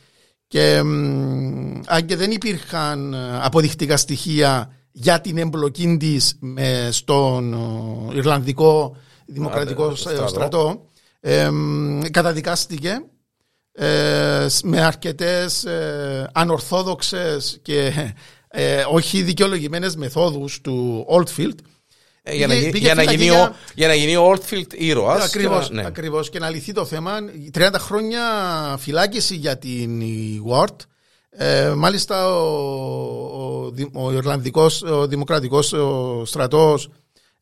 Και 0.49 0.83
μ, 0.83 1.81
αν 1.87 2.07
και 2.07 2.17
δεν 2.17 2.31
υπήρχαν 2.31 3.15
ε, 3.15 3.19
αποδεικτικά 3.43 3.97
στοιχεία 3.97 4.73
για 4.93 5.21
την 5.21 5.39
εμπλοκή 5.39 5.97
της 6.01 6.39
στον 6.91 7.53
ε, 8.13 8.17
Ιρλανδικό 8.17 8.97
Δημοκρατικό 9.31 9.85
Α, 9.85 9.97
στρατό. 9.97 10.29
στρατό, 10.29 10.87
ε, 11.21 11.51
μ, 11.51 12.01
καταδικάστηκε 12.11 13.03
ε, 13.73 14.47
με 14.63 14.81
αρκετές 14.85 15.65
ε, 15.65 16.31
ανορθόδοξες 16.35 17.59
και 17.63 17.93
ε, 18.49 18.85
όχι 18.91 19.23
δικαιολογημένες 19.23 19.97
μεθόδους 19.97 20.61
του 20.61 21.07
Oldfield 21.11 21.55
Ε, 22.23 22.35
για, 22.35 22.47
να, 22.47 22.53
Πήγε- 22.53 22.65
γι- 22.67 22.73
πήγε 22.73 22.85
για, 22.85 22.95
να 22.95 23.01
φυλακή 23.01 23.19
γίνει 23.23 23.31
για- 23.35 23.49
ο, 23.49 23.55
για 23.75 23.87
να 23.89 23.95
γίνει 23.95 24.17
ο 24.17 24.33
Oldfield 24.35 24.75
ήρωας. 24.75 25.25
ακριβώς, 25.25 25.69
και 25.69 25.75
να- 25.75 25.81
ναι. 25.83 25.87
ακριβώς 25.89 26.31
και 26.31 26.39
να 26.39 26.51
λυθεί 26.51 26.73
το 26.73 26.85
θέμα 26.85 27.13
30 27.55 27.71
χρόνια 27.79 28.21
φυλάκιση 28.79 29.35
για 29.37 29.59
την 29.59 30.03
Ward 30.51 30.77
ε, 31.31 31.73
μάλιστα 31.77 32.37
ο, 32.37 32.45
ο, 33.65 33.71
δη- 33.71 33.91
ο 33.93 34.13
Ιρλανδικός 34.13 34.83
ο 34.83 35.07
Δημοκρατικός 35.07 35.73
ο 35.73 36.23
στρατός 36.25 36.89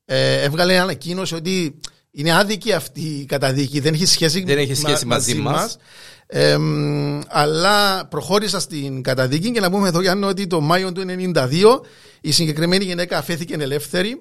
ε, 0.07 0.43
έβγαλε 0.43 0.79
ανακοίνωση 0.79 1.35
ότι 1.35 1.81
Είναι 2.11 2.37
άδικη 2.37 2.73
αυτή 2.73 3.01
η 3.01 3.25
καταδίκη, 3.25 3.81
δεν 3.81 3.95
έχει 3.95 4.07
σχέση, 4.07 4.43
Δεν 4.43 4.59
έχει 4.59 4.75
σχέση 4.75 5.07
μαζί 5.07 5.35
μας. 5.35 5.77
Ε, 6.27 6.57
μ, 6.57 7.21
αλλά 7.29 8.07
προχώρησα 8.07 8.61
στην 8.61 9.03
καταδίκη 9.03 9.51
και 9.51 9.61
να 9.61 9.71
πούμε 9.71 9.89
εδώ 9.89 10.01
Γιάννη 10.01 10.25
ότι 10.25 10.47
το 10.47 10.61
Μάιο 10.61 10.93
του 10.93 11.05
1992 11.35 11.81
η 12.21 12.31
συγκεκριμένη 12.31 12.85
γυναίκα 12.85 13.19
αφέθηκε 13.19 13.55
ελεύθερη. 13.55 14.21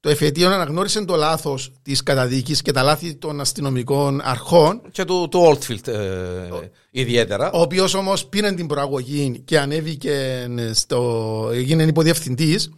Το 0.00 0.08
εφετείο 0.08 0.50
αναγνώρισε 0.50 1.04
το 1.04 1.16
λάθος 1.16 1.72
της 1.82 2.02
καταδίκης 2.02 2.62
και 2.62 2.72
τα 2.72 2.82
λάθη 2.82 3.14
των 3.14 3.40
αστυνομικών 3.40 4.20
αρχών. 4.24 4.80
Και 4.90 5.04
του, 5.04 5.28
του 5.30 5.58
Oldfield 5.58 5.86
ε, 5.88 6.48
ιδιαίτερα. 6.90 7.50
Ο 7.50 7.60
οποίος 7.60 7.94
όμως 7.94 8.26
πήρε 8.26 8.52
την 8.52 8.66
προαγωγή 8.66 9.42
και 9.44 9.58
ανέβηκε 9.58 10.46
στο. 10.72 11.50
έγινε 11.52 11.82
υποδιευθυντής. 11.82 12.70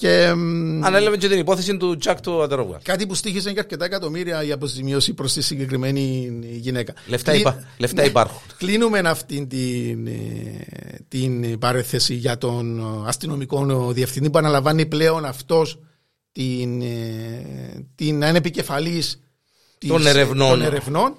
Και 0.00 0.32
μ, 0.34 0.84
Ανέλαβε 0.84 1.16
και 1.16 1.28
την 1.28 1.38
υπόθεση 1.38 1.76
του 1.76 1.96
Τζακ 1.96 2.20
του 2.20 2.42
Αντεροβγάλ. 2.42 2.80
κάτι 2.82 3.06
που 3.06 3.14
στήχησε 3.14 3.52
και 3.52 3.58
αρκετά 3.58 3.84
εκατομμύρια 3.84 4.42
η 4.44 4.52
αποζημίωση 4.52 5.14
προς 5.14 5.32
τη 5.32 5.42
συγκεκριμένη 5.42 6.30
γυναίκα. 6.42 6.94
Λεφτά, 7.06 7.30
Κλει- 7.30 7.40
υπά- 7.42 7.64
λεφτά 7.78 8.02
Ναι. 8.02 8.08
υπάρχουν. 8.08 8.40
Κλείνουμε 8.58 8.98
αυτή 8.98 9.46
την, 9.46 10.06
ε, 10.06 10.64
την 11.08 11.58
παρέθεση 11.58 12.14
για 12.14 12.38
τον 12.38 12.78
ε, 12.80 13.08
αστυνομικό 13.08 13.92
διευθυντή 13.92 14.30
που 14.30 14.38
αναλαμβάνει 14.38 14.86
πλέον 14.86 15.24
αυτός 15.24 15.78
την, 16.32 16.80
ε, 16.82 17.86
την 17.94 18.18
να 18.18 18.28
είναι 18.28 18.38
επικεφαλής 18.38 19.20
της- 19.78 19.90
Των 19.90 20.06
ερευνών. 20.06 20.48
των 20.48 20.62
ερευνών. 20.62 21.14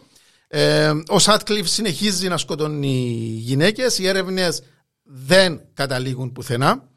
Ε, 0.48 0.92
ο 1.08 1.20
Σάτκλιφ 1.20 1.70
συνεχίζει 1.70 2.28
να 2.28 2.38
σκοτώνει 2.38 3.08
γυναίκες, 3.40 4.00
οι 4.00 4.08
έρευνες 4.08 4.62
δεν 5.04 5.62
καταλήγουν 5.74 6.32
πουθενά. 6.32 6.88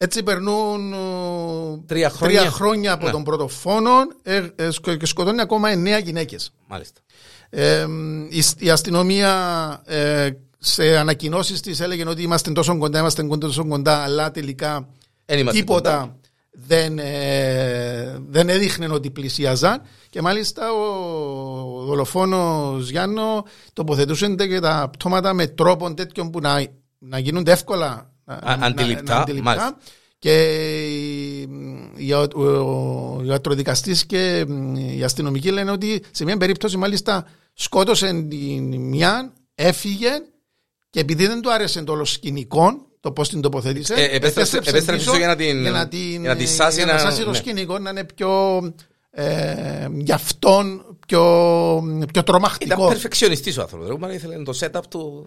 Έτσι 0.00 0.22
περνούν 0.22 0.92
ε, 0.92 0.96
Τρία 1.86 2.10
χρόνια. 2.10 2.50
χρόνια 2.50 2.92
από 2.92 3.06
Ναι. 3.06 3.10
τον 3.12 3.22
πρώτο 3.24 3.48
φόνο 3.48 3.90
ε, 4.22 4.46
ε, 4.56 4.70
σκο- 4.70 4.94
και 4.94 5.06
σκοτώνει 5.06 5.40
ακόμα 5.40 5.70
εννέα 5.70 5.98
γυναίκες. 5.98 6.52
Μάλιστα. 6.66 7.00
Ε, 7.50 7.86
η, 8.28 8.42
η 8.58 8.70
αστυνομία 8.70 9.32
ε, 9.84 10.30
σε 10.58 10.96
ανακοινώσεις 10.98 11.60
της 11.60 11.80
έλεγε 11.80 12.08
ότι 12.08 12.22
είμαστε 12.22 12.52
τόσο 12.52 12.78
κοντά, 12.78 12.98
είμαστε 12.98 13.22
τόσο 13.38 13.66
κοντά, 13.66 13.96
αλλά 14.02 14.30
τελικά 14.30 14.88
Εν 15.24 15.38
είμαστε 15.38 15.60
τίποτα 15.60 15.98
κοντά. 16.00 16.16
δεν, 16.50 16.98
ε, 16.98 18.18
δεν 18.28 18.48
έδειχνε 18.48 18.88
ότι 18.92 19.10
πλησίαζαν. 19.10 19.82
Και 20.10 20.22
μάλιστα 20.22 20.72
ο 20.72 21.84
δολοφόνος 21.84 22.90
Γιάννο 22.90 23.44
τοποθετούσε 23.72 24.34
και 24.34 24.60
τα 24.60 24.90
πτώματα 24.92 25.32
με 25.32 25.46
τρόπο 25.46 25.94
τέτοιο 25.94 26.30
που 26.30 26.40
να, 26.40 26.66
να 26.98 27.18
γίνονται 27.18 27.52
εύκολα 27.52 28.10
να- 28.28 28.56
να- 28.56 28.66
αντιληπτά, 28.66 29.24
να 29.28 29.42
μάλιστα. 29.42 29.76
Και 30.18 30.32
η- 31.96 32.12
ο, 32.12 32.26
ο, 32.34 32.42
ο 32.42 33.22
ιατροδικαστής 33.24 34.06
και 34.06 34.46
η 34.96 35.02
αστυνομική 35.04 35.50
λένε 35.50 35.70
ότι 35.70 36.02
σε 36.10 36.24
μια 36.24 36.36
περίπτωση 36.36 36.76
μάλιστα 36.76 37.26
σκότωσε 37.54 38.06
την 38.28 38.74
μια, 38.80 39.32
έφυγε 39.54 40.10
και 40.90 41.00
επειδή 41.00 41.26
δεν 41.26 41.40
του 41.40 41.52
άρεσε 41.52 41.82
το 41.82 41.92
όλο 41.92 42.04
σκηνικό, 42.04 42.86
το 43.00 43.12
πώς 43.12 43.28
την 43.28 43.40
τοποθέτησε. 43.40 43.94
Ε, 43.94 44.04
επέστρεψε- 44.16 44.66
επέστρεψε 44.68 45.04
πίσω 45.04 45.16
για 45.16 45.26
να 45.26 45.36
την- 45.36 45.60
για 45.60 45.70
να, 45.70 45.88
την, 45.88 46.20
για 46.20 46.28
να 46.30 46.36
τη 46.36 46.46
σάσει 46.46 46.76
για 46.76 46.86
να 46.86 46.92
να- 46.92 46.98
σάσει 46.98 47.22
το 47.22 47.30
ναι. 47.30 47.36
σκηνικό 47.36 47.78
να 47.78 47.90
είναι 47.90 48.04
πιο 48.04 48.60
ε, 49.10 49.86
για 49.92 50.14
αυτόν 50.14 50.96
πιο, 51.06 51.22
πιο 51.98 52.06
Ήταν 52.08 52.24
τρομακτικό. 52.24 52.88
περφεξιονιστής 52.88 53.58
ο 53.58 53.60
άνθρωπος. 53.60 53.88
Εγώ 53.88 54.10
ήθελε 54.12 54.42
το 54.42 54.58
setup 54.60 54.82
του. 54.90 55.26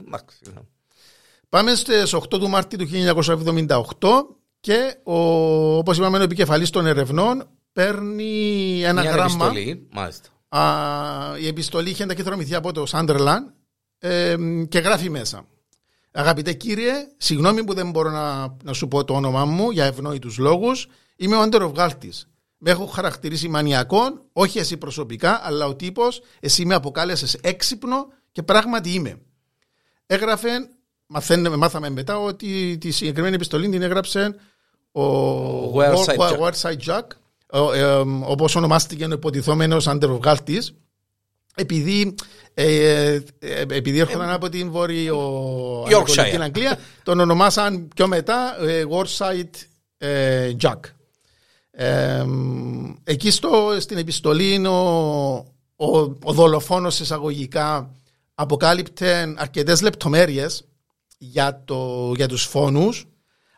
Εντάξει. 1.51 1.59
Πάμε 1.59 1.75
στις 1.75 2.13
8 2.13 2.39
του 2.39 2.49
Μάρτη 2.49 2.77
του 2.77 2.87
1978 2.87 4.09
και 4.59 4.95
ο, 5.03 5.15
όπως 5.77 5.97
είπαμε 5.97 6.17
ο 6.17 6.21
επικεφαλής 6.21 6.69
των 6.69 6.85
ερευνών 6.85 7.49
παίρνει 7.73 8.81
ένα 8.83 9.01
Μια 9.01 9.11
γράμμα. 9.11 9.45
επιστολή. 9.45 9.87
Μάλιστα. 9.91 10.29
Α, 10.49 11.37
η 11.39 11.47
επιστολή 11.47 11.89
είχε 11.89 12.05
ταχυδρομηθεί 12.05 12.55
από 12.55 12.71
το 12.71 12.85
Σάντερλαν 12.85 13.53
ε, 13.99 14.35
και 14.69 14.79
γράφει 14.79 15.09
μέσα. 15.09 15.45
Αγαπητέ 16.11 16.53
κύριε, 16.53 16.93
συγγνώμη 17.17 17.63
που 17.63 17.73
δεν 17.73 17.89
μπορώ 17.89 18.09
να, 18.09 18.55
να 18.63 18.73
σου 18.73 18.87
πω 18.87 19.03
το 19.03 19.13
όνομά 19.13 19.45
μου 19.45 19.71
για 19.71 19.85
ευνόητους 19.85 20.37
λόγους. 20.37 20.87
Είμαι 21.15 21.35
ο 21.35 21.41
Αντεροβγάλτης. 21.41 22.25
Με 22.57 22.71
έχω 22.71 22.85
χαρακτηρίσει 22.85 23.47
μανιακόν, 23.47 24.21
όχι 24.33 24.59
εσύ 24.59 24.77
προσωπικά, 24.77 25.39
αλλά 25.43 25.65
ο 25.65 25.75
τύπος, 25.75 26.21
εσύ 26.39 26.65
με 26.65 26.73
αποκάλεσες 26.73 27.33
έξυπνο 27.33 28.07
και 28.31 28.43
πράγματι 28.43 28.89
είμαι. 28.93 29.21
Έγραφε, 30.05 30.49
μαθαίνουμε, 31.11 31.55
μάθαμε 31.55 31.89
μετά 31.89 32.19
ότι 32.19 32.77
τη 32.79 32.91
συγκεκριμένη 32.91 33.35
επιστολή 33.35 33.69
την 33.69 33.81
έγραψε 33.81 34.35
ο 34.91 35.03
Wareside 35.79 36.17
Jack. 36.17 36.39
Wareside 36.39 36.85
Jack, 36.85 37.03
ο, 37.49 37.73
ε, 37.73 38.03
όπως 38.23 38.55
ονομάστηκε 38.55 39.05
ο 39.05 39.11
υποτιθόμενος 39.11 39.87
αντεροβγάλτης, 39.87 40.73
επειδή, 41.55 42.15
ε, 42.53 43.19
ε, 43.39 43.61
επειδή 43.61 43.99
έρχονταν 43.99 44.29
από 44.29 44.49
την 44.49 44.71
βόρειο-ανατολική 44.71 46.41
Αγγλία, 46.41 46.79
τον 47.03 47.19
ονομάσαν 47.19 47.87
πιο 47.95 48.07
μετά 48.07 48.57
ε, 48.61 48.83
Warside 48.89 49.65
ε, 49.97 50.51
Jack. 50.61 50.79
Ε, 51.71 52.25
εκεί 53.03 53.31
στο, 53.31 53.75
στην 53.79 53.97
επιστολή 53.97 54.65
ο, 54.65 54.77
ο, 55.75 55.97
ο 56.23 56.33
δολοφόνος 56.33 56.99
εισαγωγικά 56.99 57.95
αποκάλυπτε 58.33 59.33
αρκετές 59.37 59.81
λεπτομέρειες 59.81 60.65
για, 61.23 61.61
το, 61.65 62.11
για 62.15 62.27
τους 62.27 62.43
φόνους 62.45 63.05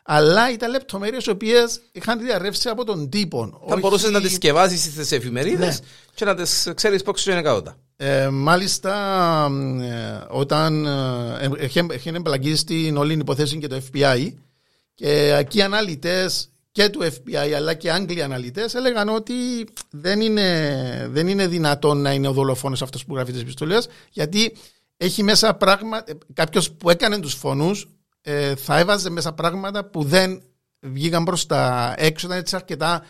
αλλά 0.06 0.52
ήταν 0.52 0.70
λεπτομέρειες 0.70 1.24
οι 1.24 1.30
οποίες 1.30 1.80
είχαν 1.92 2.18
διαρρεύσει 2.18 2.68
από 2.68 2.84
τον 2.84 3.08
τύπο. 3.08 3.46
Θα 3.66 3.72
Όχι- 3.72 3.80
μπορούσες 3.80 4.10
να 4.10 4.20
τις 4.20 4.32
σκευάσεις 4.34 4.82
στις 4.82 5.12
εφημερίδες 5.12 5.80
Ναι. 5.80 5.86
και 6.14 6.24
να 6.24 6.34
τις 6.34 6.68
ξέρεις 6.74 7.02
πόξο 7.02 7.30
είναι 7.32 7.42
κάτωτα. 7.42 7.76
Ε, 7.96 8.28
μάλιστα, 8.28 8.94
ε, 9.82 10.24
όταν 10.28 10.86
ε, 10.86 11.48
είχε, 11.64 11.86
είχε 11.94 12.10
εμπλακεί 12.10 12.56
στην 12.56 12.96
όλη 12.96 13.12
υποθέση 13.12 13.58
και 13.58 13.66
το 13.66 13.80
FBI 13.92 14.32
και 14.94 15.34
εκεί 15.38 15.58
οι 15.58 15.62
αναλυτές 15.62 16.48
και 16.72 16.88
του 16.88 17.00
FBI 17.02 17.52
αλλά 17.56 17.74
και 17.74 17.90
Άγγλοι 17.90 18.22
αναλυτές 18.22 18.74
έλεγαν 18.74 19.08
ότι 19.08 19.34
δεν 19.90 20.20
είναι, 20.20 21.08
δεν 21.10 21.28
είναι 21.28 21.46
δυνατόν 21.46 22.00
να 22.02 22.12
είναι 22.12 22.28
ο 22.28 22.32
δολοφόνος 22.32 22.82
αυτός 22.82 23.04
που 23.04 23.14
γράφει 23.14 23.32
τις 23.32 23.40
επιστολές 23.40 23.88
γιατί 24.10 24.56
έχει 24.96 25.22
μέσα 25.22 25.54
πράγματα, 25.54 26.12
κάποιος 26.32 26.72
που 26.72 26.90
έκανε 26.90 27.18
τους 27.20 27.34
φόνους 27.34 27.88
ε, 28.20 28.54
θα 28.56 28.78
έβαζε 28.78 29.10
μέσα 29.10 29.32
πράγματα 29.32 29.84
που 29.84 30.04
δεν 30.04 30.42
βγήκαν 30.80 31.24
προς 31.24 31.46
τα 31.46 31.94
έξω, 31.98 32.26
ήταν 32.26 32.38
έτσι 32.38 32.56
αρκετά 32.56 33.02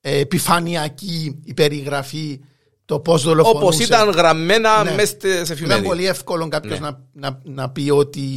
ε, 0.00 0.18
επιφανειακή 0.18 1.40
η 1.44 1.54
περιγραφή 1.54 2.40
το 2.84 3.00
πώς 3.00 3.22
δολοφονούσε. 3.22 3.62
Όπως 3.64 3.78
ήταν 3.78 4.10
γραμμένα 4.10 4.84
Ναι. 4.84 4.94
μέσα 4.94 5.06
στις 5.06 5.32
Ήταν 5.40 5.50
εφημερίδες. 5.50 5.88
πολύ 5.88 6.06
εύκολο 6.06 6.48
κάποιος 6.48 6.80
Ναι. 6.80 6.88
να, 6.88 7.00
να, 7.12 7.40
να 7.44 7.70
πει 7.70 7.90
ότι 7.90 8.28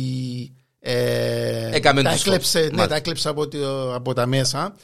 ε, 0.79 1.69
Έκαμε 1.75 2.01
τα, 2.01 2.11
τους 2.11 2.19
έκλεψε, 2.21 2.49
φόνους. 2.57 2.71
ναι, 2.71 2.75
Μάλιστα. 2.77 2.87
τα 2.87 2.95
έκλεψε 2.95 3.29
από, 3.29 3.47
το- 3.47 3.95
από 3.95 4.13
τα 4.13 4.25
μέσα. 4.25 4.75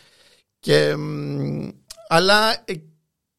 Και, 0.60 0.96
μ, 0.96 1.70
αλλά 2.08 2.52
ε, 2.66 2.74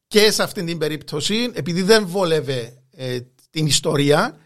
και 0.07 0.31
σε 0.31 0.43
αυτή 0.43 0.63
την 0.63 0.77
περίπτωση, 0.77 1.51
επειδή 1.53 1.81
δεν 1.81 2.07
βόλευε 2.07 2.73
ε, 2.95 3.17
την 3.49 3.65
ιστορία, 3.65 4.37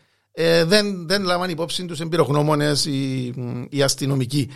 ε, 0.42 0.64
δεν, 0.64 1.08
δεν 1.08 1.24
λάμβανε 1.24 1.52
υπόψη 1.52 1.86
τους 1.86 2.00
εμπειρογνώμονες 2.00 2.86
οι, 2.86 3.34
μ, 3.36 3.64
οι 3.70 3.82
αστυνομικοί. 3.82 4.50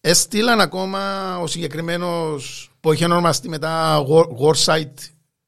Έστειλαν 0.00 0.60
ακόμα 0.60 1.00
ο 1.38 1.46
συγκεκριμένος 1.46 2.70
που 2.80 2.92
είχε 2.92 3.04
ονομαστεί 3.04 3.48
μετά 3.48 4.04
War- 4.08 4.28
Warside 4.46 4.92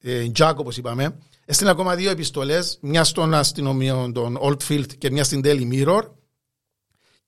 ε, 0.03 0.27
Jack 0.39 0.53
όπως 0.57 0.77
είπαμε 0.77 1.17
έστειλαν 1.45 1.73
ακόμα 1.73 1.95
δύο 1.95 2.11
επιστολές 2.11 2.79
μια 2.81 3.05
στον 3.05 3.35
αστυνομείο 3.35 4.11
των 4.15 4.39
Oldfield 4.43 4.97
και 4.99 5.11
μια 5.11 5.25
στην 5.25 5.41
Daily 5.45 5.69
Mirror 5.73 6.03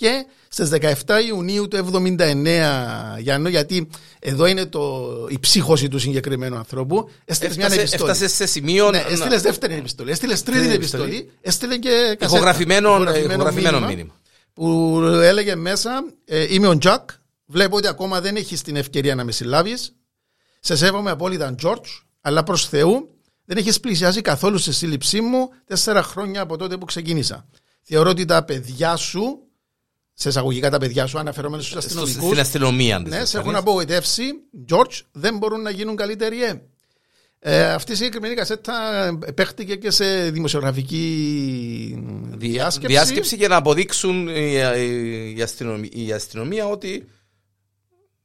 και 0.02 0.26
στις 0.48 0.70
17 0.72 0.92
Ιουνίου 1.28 1.68
του 1.68 1.88
79 1.92 3.18
Γιάννο 3.18 3.48
γιατί 3.48 3.88
εδώ 4.18 4.46
είναι 4.46 4.66
το, 4.66 5.04
η 5.30 5.38
ψύχωση 5.38 5.88
του 5.88 5.98
συγκεκριμένου 5.98 6.56
ανθρώπου 6.56 7.10
έστειλες 7.24 7.56
μια 7.56 7.64
Έφτασε, 7.66 7.80
επιστολή 7.82 8.10
έφτασε 8.10 8.34
σε 8.34 8.46
σημείο 8.46 8.90
ναι, 8.90 8.98
να- 8.98 9.06
έστειλες 9.08 9.42
δεύτερη 9.42 9.74
επιστολή, 9.74 10.10
έστειλες 10.10 10.42
τρίτη 10.42 10.58
Τρίτη 10.60 10.74
επιστολή, 10.74 11.04
επιστολή. 11.04 11.30
έστειλε 11.40 11.76
και 11.78 11.90
κασέτα, 12.18 12.24
ηχογραφημένο, 12.24 12.88
ηχογραφημένο 12.88 13.80
μήνυμα. 13.80 14.14
που 14.52 14.98
έλεγε 15.22 15.54
μέσα 15.54 16.04
ε, 16.24 16.54
είμαι 16.54 16.66
ο 16.66 16.78
Τζακ, 16.78 17.10
βλέπω 17.46 17.76
ότι 17.76 17.86
ακόμα 17.86 18.20
δεν 18.20 18.36
έχεις 18.36 18.62
την 18.62 18.76
ευκαιρία 18.76 19.14
να 19.14 19.24
με 19.24 19.32
συλλάβεις. 19.32 19.94
Σε 20.60 20.76
σέβομαι 20.76 21.10
απόλυτα 21.10 21.54
George, 21.62 22.02
αλλά 22.20 22.42
προς 22.42 22.68
Θεού 22.68 23.08
δεν 23.44 23.56
έχεις 23.56 23.80
πλησιάσει 23.80 24.20
καθόλου 24.20 24.58
στη 24.58 24.72
σύλληψή 24.72 25.20
μου 25.20 25.48
τέσσερα 25.66 26.02
χρόνια 26.02 26.40
από 26.40 26.56
τότε 26.56 26.76
που 26.76 26.84
ξεκίνησα. 26.84 27.46
Θεωρώ 27.82 28.10
ότι 28.10 28.24
τα 28.24 28.44
παιδιά 28.44 28.96
σου, 28.96 29.38
σε 30.14 30.28
εισαγωγικά 30.28 30.70
τα 30.70 30.78
παιδιά 30.78 31.06
σου 31.06 31.18
αναφερόμενοι 31.18 31.62
στους 31.62 31.84
Στο- 31.84 31.86
αστυνομικούς, 32.02 32.24
Στην 32.26 32.38
αστυνομία. 32.40 32.96
αν 32.96 33.02
ναι, 33.08 33.20
τις 33.20 33.28
σε 33.28 33.36
έχουν 33.36 33.50
κάνεις. 33.52 33.66
απογοητεύσει, 33.66 34.22
George, 34.72 35.00
δεν 35.12 35.38
μπορούν 35.38 35.62
να 35.62 35.70
γίνουν 35.70 35.96
καλύτεροι. 35.96 36.42
Ε. 36.44 36.62
Ε, 37.44 37.72
αυτή 37.72 37.92
η 37.92 37.94
συγκεκριμένη 37.94 38.34
κασέτα 38.34 38.72
παίχτηκε 39.34 39.76
και 39.76 39.90
σε 39.90 40.30
δημοσιογραφική 40.30 42.04
διάσκεψη. 42.36 42.94
Διάσκεψη 42.94 43.36
για 43.36 43.48
να 43.48 43.56
αποδείξουν 43.56 44.28
η, 44.28 44.52
η- 44.78 45.34
η 45.36 45.42
αστυνομία, 45.42 45.90
η 45.92 46.12
αστυνομία 46.12 46.66
ότι 46.66 47.04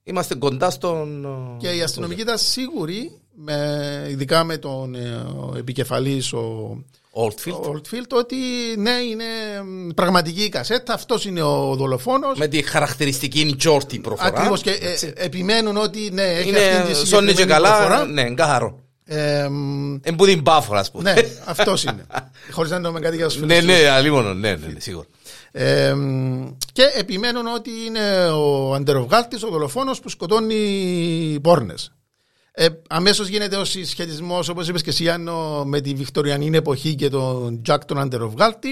είμαστε 0.04 0.36
κοντά 0.36 0.70
στον. 0.70 1.26
Και 1.60 1.70
οι 1.76 1.82
αστυνομικοί 1.82 2.22
ήταν 2.22 2.38
σίγουροι 2.38 3.12
με, 3.36 4.08
ειδικά 4.10 4.44
με 4.44 4.58
τον 4.58 4.96
ε, 4.96 5.26
επικεφαλής 5.58 6.34
ο 6.34 6.78
Oldfield. 7.26 7.70
Oldfield 7.72 8.10
ότι 8.12 8.36
ναι 8.78 8.92
είναι 8.92 9.24
μ, 9.66 9.90
πραγματική 9.96 10.44
η 10.44 10.50
κασέτα, 10.50 10.94
αυτός 10.94 11.26
είναι 11.26 11.42
ο 11.42 11.76
δολοφόνος. 11.76 12.38
Με 12.38 12.48
τη 12.48 12.62
χαρακτηριστική 12.62 13.56
τζόρτη 13.58 14.00
προφορά. 14.00 14.28
Ακριβώς 14.28 14.62
και 14.62 14.70
ε, 14.70 15.24
επιμένουν 15.26 15.78
ότι 15.78 16.10
ναι 16.14 16.24
έχει 16.24 16.50
Είναι 16.50 16.60
αυτή 16.60 16.94
τη 17.02 17.08
σώνει 17.08 17.26
και 17.26 17.32
συγκεκριμένη 17.32 17.48
καλά. 17.48 17.78
προφορά. 17.78 18.06
Ναι, 18.06 18.30
καθαρό. 18.34 18.80
Ε, 19.06 19.48
μ, 19.50 19.96
Εμπού 20.04 20.26
την 20.26 20.44
πάφορα, 20.44 20.80
ας 20.80 20.92
πούμε. 20.92 21.14
ναι, 21.14 21.22
αυτός 21.46 21.84
είναι. 21.84 22.06
Χωρίς 22.52 22.70
να 22.70 22.76
εννοούμε 22.76 23.00
κάτι 23.00 23.16
για 23.16 23.26
τους 23.26 23.34
φίλους 23.34 23.50
ναι, 23.50 23.60
του. 23.60 23.66
ναι, 23.66 23.90
αλίμονο, 23.90 24.34
ναι, 24.34 24.50
ναι, 24.56 24.68
ναι, 24.68 24.80
σίγουρα. 24.80 25.06
Ε, 25.52 25.94
μ, 25.94 26.48
και 26.72 26.84
επιμένουν 26.96 27.48
ότι 27.48 27.70
είναι 27.86 28.26
ο 28.30 28.74
αντεροβγάλτης, 28.74 29.44
ο 29.44 29.48
δολοφόνος 29.50 30.00
που 30.00 30.10
σκοτώνει 30.10 31.40
πόρνες. 31.42 31.92
Ε, 32.60 32.68
Αμέσως 32.90 33.28
γίνεται 33.28 33.56
ο 33.56 33.66
συσχετισμός, 33.66 34.50
όπως 34.50 34.68
είπες 34.68 34.82
και 34.82 34.90
εσύ, 34.90 35.04
Γιάννο, 35.04 35.64
με 35.66 35.82
τη 35.82 35.94
Βικτωριανή 35.94 36.50
εποχή 36.58 36.96
και 36.96 37.10
τον 37.10 37.62
Τζακ 37.62 37.86
τον 37.86 37.98
Αντεροβγάλτη. 38.00 38.70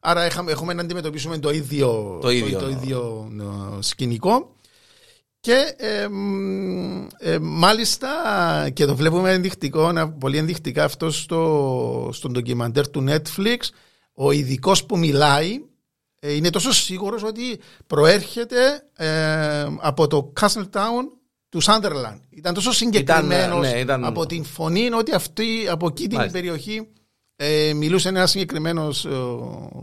Άρα 0.00 0.22
έχαμε- 0.22 0.50
έχουμε 0.50 0.72
να 0.72 0.82
αντιμετωπίσουμε 0.82 1.38
το 1.38 1.50
ίδιο, 1.50 2.18
Το 2.20 2.30
ίδιο, 2.30 2.58
το, 2.58 2.66
ναι. 2.66 2.72
ίδιο 2.72 3.28
ε, 3.40 3.82
σκηνικό. 3.82 4.56
Και 5.40 5.74
ε, 5.76 6.08
μ, 6.08 7.06
ε, 7.18 7.38
μάλιστα 7.38 8.08
και 8.72 8.84
το 8.84 8.96
βλέπουμε 8.96 9.32
ενδεικτικό, 9.32 9.92
να- 9.92 10.12
πολύ 10.12 10.36
ενδεικτικά 10.38 10.84
αυτό 10.84 11.10
στο, 11.10 12.10
στο 12.12 12.28
ντοκιμαντέρ 12.28 12.88
του 12.88 13.04
Netflix, 13.08 13.56
ο 14.14 14.30
ειδικός 14.32 14.84
που 14.86 14.98
μιλάει 14.98 15.58
ε, 16.18 16.32
είναι 16.34 16.50
τόσο 16.50 16.72
σίγουρος 16.72 17.22
ότι 17.22 17.60
προέρχεται 17.86 18.56
ε, 18.96 19.66
από 19.80 20.06
το 20.06 20.32
Castletown 20.40 21.04
του 21.52 21.62
Sunderland. 21.62 22.18
Ήταν 22.30 22.54
τόσο 22.54 22.72
συγκεκριμένος 22.72 23.60
ναι, 23.72 23.78
ήταν- 23.78 24.04
από 24.04 24.26
την 24.26 24.44
φωνή 24.44 24.92
ότι 24.92 25.14
αυτή 25.14 25.46
από 25.70 25.86
εκεί 25.86 26.06
την 26.06 26.16
Μάλιστα. 26.16 26.38
περιοχή 26.38 26.88
ε, 27.36 27.72
μιλούσε 27.74 28.08
ένας 28.08 28.30
συγκεκριμένος 28.30 29.06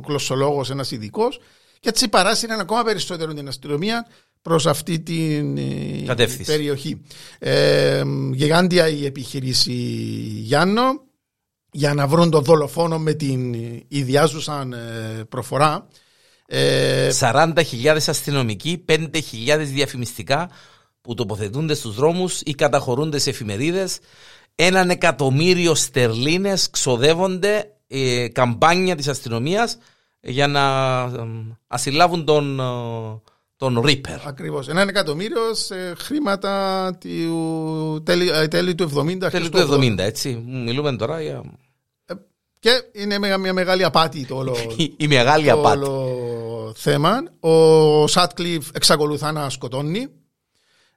γλωσσολόγος, 0.08 0.70
ένας 0.70 0.92
ειδικός. 0.92 1.40
Και 1.80 1.90
έτσι 1.90 2.08
παράσυραν 2.08 2.60
ακόμα 2.60 2.84
περισσότερο 2.84 3.34
την 3.34 3.48
αστυνομία 3.48 4.08
προς 4.42 4.66
αυτή 4.66 5.00
την 5.00 5.58
ε, 5.58 6.04
Κατεύθυνση. 6.06 6.52
περιοχή. 6.52 7.02
Ε, 7.40 8.04
γιγάντια 8.32 8.88
η 8.88 9.06
επιχείρηση 9.06 9.72
Γιάννο 10.42 10.84
για 11.72 11.94
να 11.94 12.08
βρουν 12.08 12.30
τον 12.30 12.44
δολοφόνο 12.44 13.00
με 13.00 13.14
την 13.14 13.54
ιδιάζουσαν 13.88 14.74
ε, 14.74 15.24
προφορά. 15.30 15.88
Ε, 16.46 17.10
40.000 17.20 17.54
αστυνομικοί, 18.08 18.86
5.000 18.90 19.10
διαφημιστικά 19.64 20.50
που 21.10 21.15
τοποθετούνται 21.15 21.74
στους 21.74 21.95
δρόμους 21.95 22.41
ή 22.41 22.54
καταχωρούνται 22.54 23.19
σε 23.19 23.30
εφημερίδες. 23.30 24.00
Έναν 24.56 24.89
εκατομμύριο 24.89 25.76
στερλίνες 25.76 26.69
ξοδεύονται 26.69 27.74
ε, 27.88 28.28
καμπάνια 28.28 28.95
της 28.95 29.08
αστυνομίας 29.08 29.78
για 30.19 30.48
να 30.48 30.62
ε, 31.02 31.58
ασυλάβουν 31.67 32.26
τον, 32.26 32.60
ε, 32.60 32.63
τον 33.56 33.84
Reaper. 33.86 34.19
Ακριβώς. 34.26 34.67
Έναν 34.67 34.88
εκατομμύριο 34.88 35.54
σε 35.54 35.93
χρήματα 35.98 36.98
του 37.00 38.02
τέλη, 38.04 38.30
ε, 38.30 38.48
τέλη 38.48 38.76
του 38.76 38.84
70. 38.84 39.06
Τέλη 39.06 39.26
αρχές 39.26 39.50
του 39.50 39.58
80. 39.58 39.74
70, 39.74 39.98
έτσι. 39.98 40.43
Μιλούμε 40.48 40.95
τώρα 40.95 41.22
για 41.22 41.41
Και 42.60 42.72
είναι 42.91 43.19
μια, 43.19 43.38
μια 43.38 43.54
μεγάλη 43.54 43.84
απάτη 43.84 44.26
το 44.26 44.36
όλο, 44.36 44.56
η, 44.78 44.93
η 45.04 45.08
μεγάλη 45.08 45.45
το 45.48 45.54
απάτη. 45.54 45.78
όλο 45.78 46.74
θέμα. 46.76 47.24
Ο 47.39 48.08
Σάτκλιφ 48.08 48.69
εξακολουθεί 48.74 49.32
να 49.32 49.50
σκοτώνει. 49.50 50.08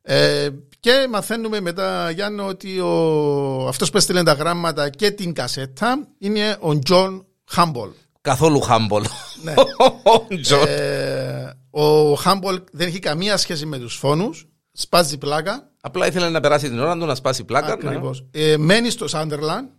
Ε, 0.02 0.48
και 0.80 1.06
μαθαίνουμε 1.10 1.60
μετά, 1.60 2.10
Γιάννο, 2.10 2.46
ότι 2.46 2.80
ο, 2.80 3.68
αυτός 3.68 3.90
που 3.90 3.96
έστειλε 3.96 4.22
τα 4.22 4.32
γράμματα 4.32 4.90
και 4.90 5.10
την 5.10 5.32
κασέτα 5.32 6.08
είναι 6.18 6.56
ο 6.60 6.78
Τζον 6.78 7.26
Χάμπολ. 7.50 7.90
Καθόλου 8.20 8.60
humble. 8.60 9.04
Ναι. 9.42 9.54
Ο 10.12 10.26
Τζον. 10.40 10.64
Ε, 10.66 11.56
ο 11.70 12.14
Χάμπολ 12.14 12.62
δεν 12.72 12.86
έχει 12.88 12.98
καμία 12.98 13.36
σχέση 13.36 13.66
με 13.66 13.78
τους 13.78 13.96
φόνους. 13.96 14.46
Σπάζει 14.72 15.18
πλάκα. 15.18 15.70
Απλά 15.80 16.06
ήθελε 16.06 16.28
να 16.28 16.40
περάσει 16.40 16.68
την 16.68 16.78
ώρα 16.78 16.98
του 16.98 17.06
να 17.06 17.14
σπάσει 17.14 17.44
πλάκα. 17.44 17.66
ναι. 17.66 17.72
Ακριβώς. 17.72 18.24
Ε, 18.30 18.56
μένει 18.56 18.90
στο 18.90 19.08
Σάντερλαν. 19.08 19.70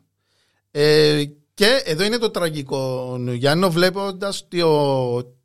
Ε, 0.72 1.24
και 1.54 1.82
εδώ 1.86 2.04
είναι 2.04 2.18
το 2.18 2.30
τραγικό, 2.30 3.18
Γιάννο, 3.34 3.72
βλέποντας 3.72 4.48
το, 4.48 5.36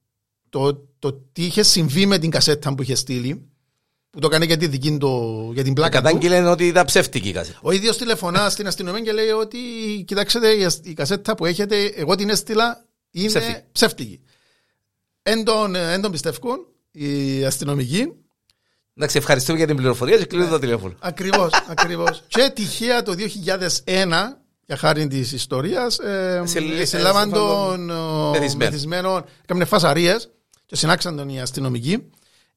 το, 0.49 0.87
το 0.99 1.13
τι 1.13 1.45
είχε 1.45 1.63
συμβεί 1.63 2.07
με 2.07 2.19
την 2.19 2.31
κασέτα 2.31 2.75
που 2.75 2.83
είχε 2.83 2.95
στείλει, 2.95 3.49
που 4.19 4.25
το 4.25 4.31
έκανε 4.31 4.45
για, 4.45 4.57
τη 4.57 4.67
δική 4.67 4.97
του, 4.99 5.51
για 5.55 5.63
την 5.65 5.73
πλάκα 5.73 5.99
του. 5.99 6.05
Κατάγγειλε 6.05 6.49
ότι 6.49 6.67
ήταν 6.67 6.85
ψεύτικη 6.85 7.29
η 7.29 7.33
κασέτα. 7.33 7.59
Ο 7.63 7.73
ίδιος 7.73 7.97
τηλεφωνά 7.97 8.51
στην 8.51 8.67
αστυνομία 8.67 9.01
και 9.01 9.13
λέει 9.13 9.29
ότι 9.29 9.59
κοιτάξτε, 10.07 10.49
η 10.57 10.65
ασ- 10.65 10.87
η 10.87 10.93
κασέτα 10.95 11.35
που 11.35 11.47
έχετε, 11.47 11.85
εγώ 11.85 12.15
την 12.15 12.29
έστειλα, 12.31 12.85
είναι 13.11 13.27
Ψεύτικη. 13.29 13.59
ψεύτικη. 13.73 14.21
Εν 15.23 15.45
τον, 15.45 15.75
εν 15.75 16.01
τον 16.01 16.11
πιστεύουν 16.11 16.59
οι 16.91 17.45
αστυνομικοί. 17.45 18.13
Εντάξει, 18.97 19.17
ευχαριστούμε 19.19 19.59
για 19.59 19.67
την 19.67 19.77
πληροφορία 19.77 20.17
και 20.19 20.25
κλείνω 20.25 20.49
το 20.49 20.59
τηλέφωνο. 20.59 20.95
Ακριβώς, 20.99 21.51
ακριβώς. 21.69 22.23
Και 22.29 22.51
τυχαία 22.55 23.03
το 23.03 23.15
2001, 23.15 24.39
για 24.67 24.77
χάρη 24.77 25.07
της 25.07 25.33
ιστορίας, 25.33 25.99
ε, 25.99 26.43
Σε- 26.45 26.85
σε 26.87 26.97
ε, 26.97 27.01
λάβαν 27.01 27.29
σε 27.29 27.35
τον 27.35 27.91
ο, 27.91 28.31
μεθυσμένο. 28.31 28.71
μεθυσμένο, 28.71 29.25
έκαναν 29.43 29.67
φασαρίες 29.67 30.31
και 30.67 30.77
συνάξαν 30.77 31.17
τον 31.17 31.29
οι 31.29 31.41
αστυνομικοί. 31.41 32.11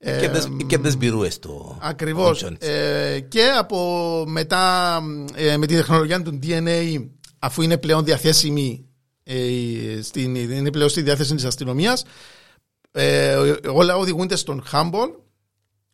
Ε, 0.04 0.20
Και 0.20 0.30
τις- 0.30 0.48
Και 0.68 0.78
τι 0.78 0.98
μπυρούες 0.98 1.40
του. 1.40 1.78
Ακριβώς. 1.82 2.30
του 2.30 2.36
Τζόνιτς. 2.36 2.68
Ε, 2.68 3.20
και 3.20 3.44
από 3.58 4.24
μετά 4.28 4.96
ε, 5.36 5.58
με 5.58 5.66
τη 5.66 5.76
τεχνολογία 5.76 6.22
του 6.22 6.40
DNA, 6.44 7.08
αφού 7.40 7.62
είναι 7.62 7.78
πλέον 7.78 8.04
διαθέσιμη, 8.06 8.86
ε, 9.24 9.36
στην, 10.02 10.36
είναι 10.36 10.72
πλέον 10.72 10.90
στη 10.90 11.02
διάθεση 11.02 11.36
της 11.36 11.46
αστυνομίας, 11.46 12.04
ε, 12.92 13.36
όλα 13.74 13.98
οδηγούνται 13.98 14.36
στον 14.36 14.64
Χάμπολ, 14.66 15.10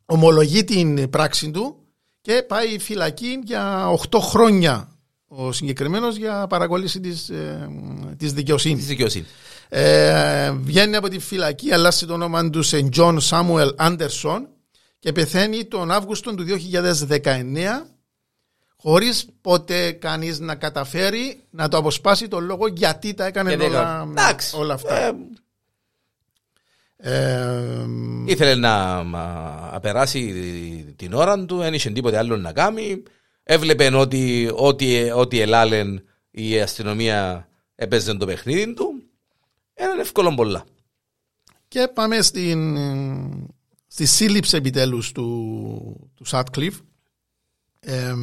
ομολογεί 0.05 0.63
την 0.63 1.09
πράξη 1.09 1.51
του 1.51 1.75
και 2.21 2.45
πάει 2.47 2.79
φυλακή 2.79 3.39
για 3.45 3.87
8 4.09 4.19
χρόνια 4.19 4.91
ο 5.27 5.51
συγκεκριμένος 5.51 6.15
για 6.15 6.47
παρακολούθηση 6.47 6.99
της, 6.99 7.29
ε, 7.29 7.69
της 8.17 8.33
δικαιοσύνης. 8.33 8.77
Της 8.77 8.87
δικαιοσύνης. 8.87 9.27
Ε, 9.69 10.51
βγαίνει 10.51 10.95
από 10.95 11.07
τη 11.07 11.19
φυλακή, 11.19 11.73
αλλάζει 11.73 12.05
το 12.05 12.13
όνομα 12.13 12.49
του 12.49 12.61
σε 12.61 12.89
John 12.95 13.17
Samuel 13.29 13.75
Anderson 13.75 14.41
και 14.99 15.11
πεθαίνει 15.11 15.65
τον 15.65 15.91
Αύγουστο 15.91 16.35
του 16.35 16.45
2019 17.09 17.23
χωρίς 18.77 19.25
ποτέ 19.41 19.91
κανείς 19.91 20.39
να 20.39 20.55
καταφέρει 20.55 21.43
να 21.49 21.67
το 21.67 21.77
αποσπάσει 21.77 22.27
το 22.27 22.39
λόγο 22.39 22.67
γιατί 22.67 23.13
τα 23.13 23.25
έκανε 23.25 23.49
Γιατί 23.49 23.65
όλα, 23.65 23.79
έκανε. 23.79 24.11
Εντάξει. 24.11 24.55
όλα 24.57 24.73
αυτά. 24.73 24.97
Ε, 24.97 25.13
Ε, 26.99 27.85
Ήθελε 28.25 28.55
να 28.55 29.03
μα, 29.03 29.55
απεράσει 29.71 30.93
την 30.95 31.13
ώρα 31.13 31.45
του, 31.45 31.57
δεν 31.57 31.73
είχε 31.73 31.89
τίποτε 31.89 32.17
άλλο 32.17 32.37
να 32.37 32.53
κάνει. 32.53 33.03
Έβλεπε 33.43 33.95
ότι 33.95 34.51
ό,τι, 34.55 35.11
ό,τι 35.11 35.39
ελάλεν 35.39 36.03
η 36.31 36.59
αστυνομία 36.59 37.47
έπαιζε 37.75 38.13
το 38.13 38.25
παιχνίδι 38.25 38.73
του. 38.73 38.96
Έναν 39.79 39.99
εύκολο 39.99 40.33
πολλά. 40.33 40.63
και 41.67 41.87
πάμε 41.93 42.21
στην, 42.21 42.77
στη 43.87 44.05
σύλληψη 44.05 44.55
επιτέλους 44.55 45.11
του, 45.11 46.11
του 46.15 46.25
Σάτκλιφ. 46.25 46.79
Ε, 47.79 48.13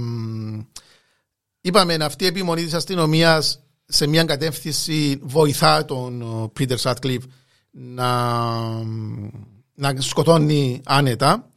είπαμε 1.60 1.94
αυτή 1.94 2.24
η 2.24 2.26
επιμονή 2.26 2.64
της 2.64 2.74
αστυνομίας 2.74 3.62
σε 3.86 4.06
μια 4.06 4.24
κατεύθυνση 4.24 5.18
βοηθά 5.22 5.84
τον 5.84 6.50
Πίτερ 6.52 6.78
Σάτκλιφ 6.78 7.24
να, 7.70 8.08
να 9.74 10.00
σκοτώνει 10.00 10.80
άνετα. 10.84 11.48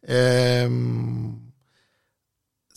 Ε, 0.00 0.68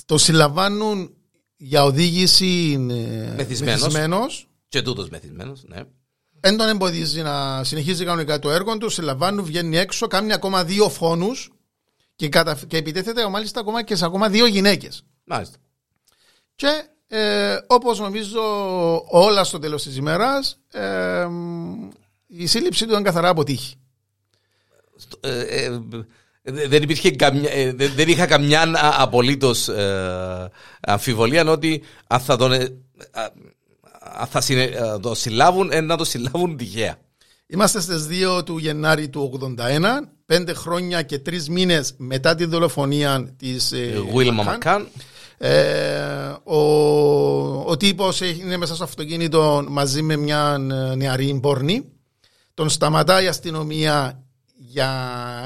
το 0.05 0.17
συλλαμβάνουν 0.17 1.13
για 1.57 1.83
οδήγηση 1.83 2.71
ε, 2.73 3.33
Μεθυσμένος. 3.35 3.81
μεθυσμένος. 3.81 4.47
Και 4.69 4.81
τούτος 4.81 5.09
μεθυσμένος, 5.09 5.63
ναι. 5.67 5.83
Δεν 6.39 6.57
τον 6.57 6.67
εμποδίζει 6.67 7.21
να 7.21 7.63
συνεχίζει 7.63 8.05
κανονικά 8.05 8.39
το 8.39 8.51
έργο 8.51 8.77
του, 8.77 8.89
συλλαμβάνουν, 8.89 9.45
βγαίνει 9.45 9.77
έξω, 9.77 10.07
κάνει 10.07 10.33
ακόμα 10.33 10.63
δύο 10.63 10.89
φόνους 10.89 11.51
και, 12.15 12.29
κατα... 12.29 12.59
και 12.67 12.77
επιτέθεται 12.77 13.29
μάλιστα 13.29 13.59
ακόμα 13.59 13.83
και 13.83 13.95
σε 13.95 14.05
ακόμα 14.05 14.29
δύο 14.29 14.45
γυναίκες. 14.45 15.03
Μάλιστα. 15.23 15.57
Και 16.55 16.83
ε, 17.07 17.57
όπως 17.67 17.99
νομίζω 17.99 18.41
όλα 19.07 19.43
στο 19.43 19.59
τέλος 19.59 19.83
της 19.83 19.95
ημέρας, 19.97 20.59
ε, 20.71 21.27
η 22.27 22.45
σύλληψη 22.45 22.83
του 22.83 22.89
ήταν 22.91 23.03
καθαρά 23.03 23.29
αποτύχει. 23.29 23.75
Στο- 24.95 25.19
ε, 25.21 25.39
ε, 25.39 25.79
ε, 26.41 26.67
δεν 26.67 26.83
υπήρχε 26.83 27.11
καμιά, 27.11 27.51
ε, 27.51 27.73
δεν 27.73 27.91
δεν 27.95 28.07
είχα 28.07 28.25
καμιά 28.25 28.71
απολύτως 28.97 29.69
αμφιβολία 30.81 31.51
ότι 31.51 31.83
αν 32.07 32.19
θα 32.19 32.37
τον. 32.37 32.51
Ε, 34.17 34.19
α, 34.19 34.21
αν 34.21 34.27
θα 34.27 34.41
συνε- 34.41 34.73
ε, 34.75 34.99
το 35.01 35.15
συλλάβουν, 35.15 35.71
ε, 35.71 35.81
να 35.81 35.97
το 35.97 36.03
συλλάβουν 36.05 36.57
τυχαία. 36.57 36.97
Είμαστε 37.47 37.81
στις 37.81 38.07
2 38.07 38.43
του 38.43 38.57
Γενάρη 38.57 39.09
του 39.09 39.21
81, 39.21 40.09
πέντε 40.25 40.53
χρόνια 40.53 41.01
και 41.01 41.19
τρεις 41.19 41.49
μήνες 41.49 41.93
μετά 41.97 42.35
τη 42.35 42.45
δολοφονία 42.45 43.33
της 43.37 43.71
ε, 43.71 43.93
Will 44.13 44.27
McCann. 44.39 44.57
McCann. 44.63 44.85
Ε, 45.37 46.33
Ο 47.65 47.77
τύπος 47.77 48.21
είναι 48.21 48.57
μέσα 48.57 48.75
στο 48.75 48.83
αυτοκίνητο 48.83 49.65
μαζί 49.69 50.01
με 50.01 50.15
μια 50.15 50.57
νεαρή 50.95 51.39
πόρνη. 51.41 51.91
Τον 52.53 52.69
σταματάει 52.69 53.23
η 53.25 53.27
αστυνομία 53.27 54.23
για 54.55 54.89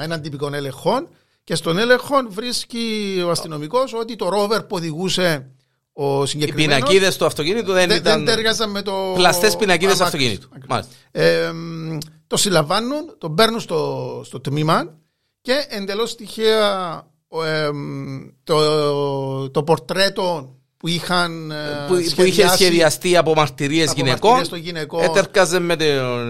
έναν 0.02 0.20
τυπικό 0.20 0.50
έλεγχο 0.54 1.08
και 1.44 1.54
στον 1.54 1.78
έλεγχο 1.78 2.14
βρίσκει 2.28 3.22
ο 3.26 3.30
αστυνομικός 3.30 3.92
ότι 3.94 4.16
το 4.16 4.28
ρόβερ 4.28 4.60
που 4.62 4.76
οδηγούσε 4.76 5.50
ο 5.92 6.26
συγκεκριμένο. 6.26 6.76
Οι 6.76 6.80
πινακίδες 6.80 7.16
του 7.16 7.26
αυτοκίνητου 7.26 7.72
δεν, 7.72 7.88
δεν, 7.88 7.96
ήταν. 7.96 8.24
δεν 8.24 8.34
ταιριάζαν 8.34 8.70
με 8.70 8.82
το. 8.82 9.12
Πλαστές 9.14 9.56
πινακίδες 9.56 10.00
αμάξι. 10.00 10.16
αυτοκίνητου. 10.16 10.48
Μάλιστα. 10.68 10.92
Ε, 11.10 11.52
μ, 11.52 11.98
το 12.26 12.36
συλλαμβάνουν, 12.36 13.14
τον 13.18 13.34
παίρνουν 13.34 13.60
στο, 13.60 14.22
στο 14.24 14.40
τμήμα 14.40 14.98
και 15.40 15.66
εντελώς 15.68 16.14
τυχαία 16.14 17.02
ο, 17.28 17.44
ε, 17.44 17.72
μ, 17.72 18.20
το, 18.44 19.50
το 19.50 19.62
πορτρέτο 19.62 20.56
που 20.76 20.88
είχαν 20.88 21.50
ε, 21.50 21.54
που, 21.88 21.94
που 21.94 22.00
είχε 22.00 22.08
σχεδιάσει, 22.08 22.54
σχεδιαστεί 22.54 23.16
από 23.16 23.34
μαρτυρίες 23.34 23.90
από 23.90 24.00
γυναικών. 24.00 24.30
μαρτυρίες 24.30 24.48
των 24.48 24.58
γυναικών. 24.58 25.02
Έτερκαζε 25.02 25.58
με 25.58 25.76
το. 25.76 25.84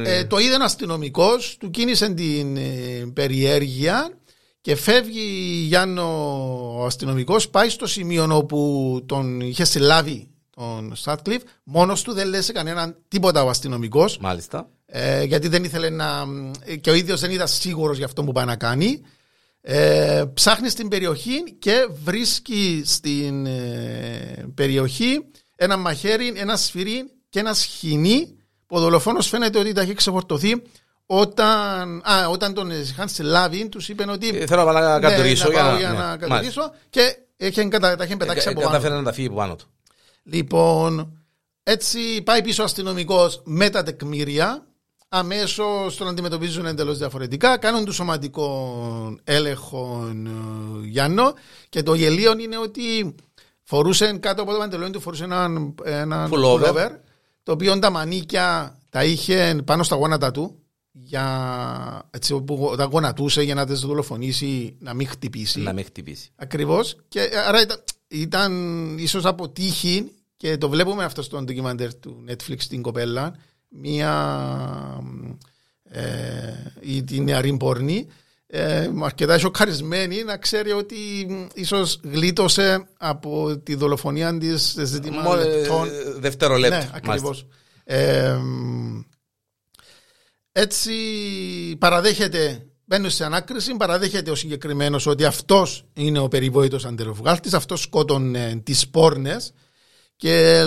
Ε, 0.04 0.24
το 0.24 0.38
είδε 0.38 0.54
ένα 0.54 0.64
αστυνομικός, 0.64 1.56
του 1.60 1.70
κίνησε 1.70 2.08
την 2.08 2.56
ε, 2.56 3.10
περιέργεια 3.14 4.10
και 4.62 4.76
φεύγει 4.76 5.64
Γιάννο 5.66 6.04
ο 6.78 6.84
αστυνομικός, 6.84 7.48
πάει 7.48 7.68
στο 7.68 7.86
σημείο 7.86 8.36
όπου 8.36 9.00
τον 9.06 9.40
είχε 9.40 9.64
συλλάβει 9.64 10.30
τον 10.56 10.96
Σάτκλιφ. 10.96 11.42
Μόνος 11.64 12.02
του 12.02 12.12
δεν 12.12 12.28
λες 12.28 12.44
σε 12.44 12.52
κανέναν 12.52 12.96
τίποτα 13.08 13.44
ο 13.44 13.48
αστυνομικός, 13.48 14.18
Μάλιστα. 14.18 14.68
ε, 14.86 15.22
γιατί 15.22 15.48
δεν 15.48 15.64
ήθελε 15.64 15.90
να. 15.90 16.24
και 16.80 16.90
ο 16.90 16.94
ίδιος 16.94 17.20
δεν 17.20 17.30
ήταν 17.30 17.48
σίγουρος 17.48 17.96
για 17.96 18.06
αυτό 18.06 18.24
που 18.24 18.32
πάει 18.32 18.44
να 18.44 18.56
κάνει. 18.56 19.00
Ε, 19.60 20.24
ψάχνει 20.34 20.68
στην 20.68 20.88
περιοχή 20.88 21.56
και 21.58 21.88
βρίσκει 22.04 22.82
στην 22.84 23.46
ε, 23.46 24.46
περιοχή 24.54 25.24
ένα 25.56 25.76
μαχαίρι, 25.76 26.32
ένα 26.36 26.56
σφυρί 26.56 27.10
και 27.28 27.38
ένα 27.38 27.54
σχοινί 27.54 28.36
που 28.66 28.76
ο 28.76 28.80
δολοφόνος 28.80 29.28
φαίνεται 29.28 29.58
ότι 29.58 29.72
τα 29.72 29.80
έχει 29.80 29.94
ξεφορτωθεί 29.94 30.62
όταν, 31.06 32.02
α, 32.04 32.28
όταν 32.30 32.54
τον 32.54 32.70
είχαν 32.70 33.08
συλλάβει 33.08 33.68
τους 33.68 33.88
είπαν 33.88 34.08
ότι 34.08 34.28
Ε, 34.28 34.46
θέλω 34.46 34.64
να 34.64 34.72
πάω 34.72 34.82
να 34.82 34.98
ναι, 34.98 35.08
κατουρίσω 35.08 35.44
να 35.48 35.52
για 35.52 35.62
πάω 35.62 35.72
να- 35.72 35.78
για 35.78 35.88
ναι, 35.88 35.94
να 35.98 36.02
μάλιστα. 36.04 36.26
κατουρίσω 36.28 36.72
και 36.90 37.16
είχε, 37.36 37.64
κατα- 37.64 37.96
τα 37.96 38.04
είχε 38.04 38.16
πετάξει 38.16 38.48
Ε, 38.48 38.50
από 38.50 38.60
πάνω. 38.60 38.72
Κατάφερε 38.72 38.94
να 38.94 39.02
τα 39.02 39.12
φύγει 39.12 39.26
από 39.26 39.36
πάνω 39.36 39.56
του. 39.56 39.66
Λοιπόν, 40.22 41.18
έτσι 41.62 42.22
πάει 42.22 42.42
πίσω 42.42 42.62
ο 42.62 42.64
αστυνομικός 42.64 43.40
με 43.44 43.70
τα 43.70 43.82
τεκμήρια. 43.82 44.66
Αμέσως 45.14 45.96
τον 45.96 46.08
αντιμετωπίζουν 46.08 46.66
εντελώς 46.66 46.98
διαφορετικά. 46.98 47.56
Κάνουν 47.58 47.84
του 47.84 47.92
σωματικό 47.92 48.76
έλεγχο 49.24 50.10
ε, 50.26 50.86
Γιάννο. 50.86 51.32
Και 51.68 51.82
το 51.82 51.94
γελίο 51.94 52.32
είναι 52.38 52.58
ότι 52.58 53.14
φορούσε 53.62 54.12
κάτω 54.20 54.42
από 54.42 54.52
το 54.52 54.58
παντελόνι 54.58 54.90
του 54.90 55.00
φορούσε 55.00 55.24
έναν, 55.24 55.74
έναν 55.84 56.30
Pullover. 56.32 56.60
pullover, 56.62 56.88
το 57.42 57.52
οποίο 57.52 57.78
τα 57.78 57.90
μανίκια 57.90 58.78
τα 58.90 59.04
είχε 59.04 59.60
πάνω 59.64 59.82
στα 59.82 59.96
γόνατα 59.96 60.30
του. 60.30 60.61
Για, 60.92 62.08
έτσι, 62.10 62.32
όπου 62.32 62.64
όταν 62.64 62.90
γονατούσε 62.90 63.42
για 63.42 63.54
να 63.54 63.66
τις 63.66 63.80
δολοφονήσει 63.80 64.76
να 64.78 64.94
μην 64.94 65.06
χτυπήσει. 65.06 65.60
Να 65.60 65.72
με 65.72 65.82
χτυπήσει. 65.82 66.30
Ακριβώς. 66.36 66.96
Και 67.08 67.20
ε, 67.20 67.38
άρα 67.38 67.62
ήταν, 67.62 67.84
ήταν 68.08 68.98
ίσως 68.98 69.24
από 69.24 69.48
τύχη 69.48 70.12
και 70.36 70.56
το 70.56 70.68
βλέπουμε 70.68 71.04
αυτό 71.04 71.22
στο 71.22 71.42
ντοκιμαντέρ 71.42 71.94
του 71.94 72.24
Netflix 72.28 72.56
στην 72.58 72.82
κοπέλα. 72.82 73.34
Μία. 73.68 74.12
Ε, 75.82 76.02
η, 76.80 77.02
τη 77.02 77.20
νεαρή 77.20 77.56
πόρνη. 77.56 78.06
Ε, 78.46 78.90
αρκετά 79.02 79.38
σοκαρισμένη 79.38 80.22
να 80.22 80.36
ξέρει 80.36 80.72
ότι 80.72 80.96
ίσως 81.54 82.00
γλίτωσε 82.04 82.86
από 82.98 83.58
τη 83.58 83.74
δολοφονία 83.74 84.38
της 84.38 84.62
σε 84.62 84.84
ζήτημα 84.84 85.22
Μόνο, 85.22 85.40
ε, 85.40 85.44
λεπτών. 85.44 85.88
Δευτερολέπτου. 86.18 86.76
Ναι, 86.76 86.90
ακριβώς. 86.92 87.46
Ε, 87.84 88.38
έτσι 90.52 90.92
παραδέχεται, 91.78 92.66
μπαίνουν 92.84 93.10
σε 93.10 93.24
ανάκριση, 93.24 93.76
παραδέχεται 93.76 94.30
ο 94.30 94.34
συγκεκριμένος 94.34 95.06
ότι 95.06 95.24
αυτός 95.24 95.84
είναι 95.92 96.18
ο 96.18 96.28
περιβόητος 96.28 96.84
αντεροβγάλτη, 96.84 97.56
αυτός 97.56 97.80
σκότωνε 97.80 98.60
τις 98.64 98.88
πόρνες. 98.88 99.52
Και 100.16 100.64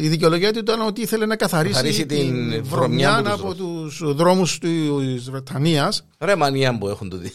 η 0.00 0.08
δικαιολογία 0.08 0.52
του 0.52 0.58
ήταν 0.58 0.80
ότι 0.80 1.00
ήθελε 1.00 1.26
να 1.26 1.36
καθαρίσει, 1.36 1.74
Καθαρίσει 1.74 2.06
την, 2.06 2.50
την 2.50 2.64
βρωμιά 2.64 3.12
βρωμιά 3.12 3.32
από 3.32 3.48
από 3.48 3.54
τους 3.54 4.02
δρόμους 4.04 4.58
της 4.58 5.30
Βρετανίας. 5.30 6.06
Ρε 6.18 6.36
μανία 6.36 6.78
που 6.78 6.88
έχουν 6.88 7.10
τούτοι. 7.10 7.32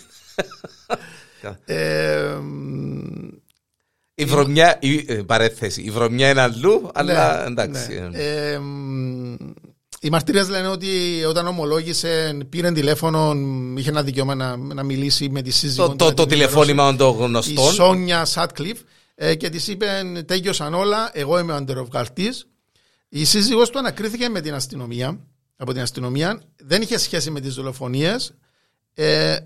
Ε, 1.65 2.37
Η 4.15 4.25
βρωμιά, 4.25 4.77
η, 4.79 5.05
ε, 5.07 5.13
παρέθεση, 5.13 5.81
η 5.81 5.89
βρωμιά 5.89 6.29
είναι 6.29 6.41
αλλού, 6.41 6.89
αλλά 6.93 7.37
ναι, 7.37 7.45
εντάξει. 7.47 8.07
ναι. 8.11 8.17
ε. 8.17 8.59
Ε, 10.03 10.07
μ, 10.07 10.07
οι 10.07 10.09
μαρτυρίες 10.09 10.49
λένε 10.49 10.67
ότι 10.67 11.23
όταν 11.27 11.47
ομολόγησε 11.47 12.37
πήρε 12.49 12.71
τηλέφωνο, 12.71 13.33
είχε 13.77 13.89
ένα 13.89 14.03
δικαίωμα 14.03 14.35
να, 14.35 14.57
να 14.57 14.83
μιλήσει 14.83 15.29
με 15.29 15.41
τη 15.41 15.51
σύζυγό 15.51 15.85
Το, 15.85 15.89
του, 15.91 15.95
το, 15.97 16.05
να 16.05 16.13
το 16.13 16.25
την 16.25 16.31
τηλεφώνημα 16.31 16.95
των 16.95 17.19
η 17.19 17.23
γνωστών. 17.23 17.73
Σόνια 17.73 18.25
Σάτκλιφ 18.25 18.79
ε, 19.15 19.35
και 19.35 19.49
της 19.49 19.67
είπε 19.67 20.01
τέλειωσαν 20.25 20.73
όλα, 20.73 21.11
εγώ 21.13 21.39
είμαι 21.39 21.51
ο 21.51 21.55
αντεροβγαλτής. 21.55 22.45
Η 23.09 23.25
σύζυγός 23.25 23.69
του 23.69 23.79
ανακρίθηκε 23.79 24.29
με 24.29 24.41
την 24.41 24.53
αστυνομία, 24.53 25.19
από 25.55 25.71
την 25.73 25.81
αστυνομία, 25.81 26.41
δεν 26.55 26.81
είχε 26.81 26.97
σχέση 26.97 27.31
με 27.31 27.39
τις 27.39 27.53
δολοφονίες, 27.53 28.33
ε, 28.93 29.37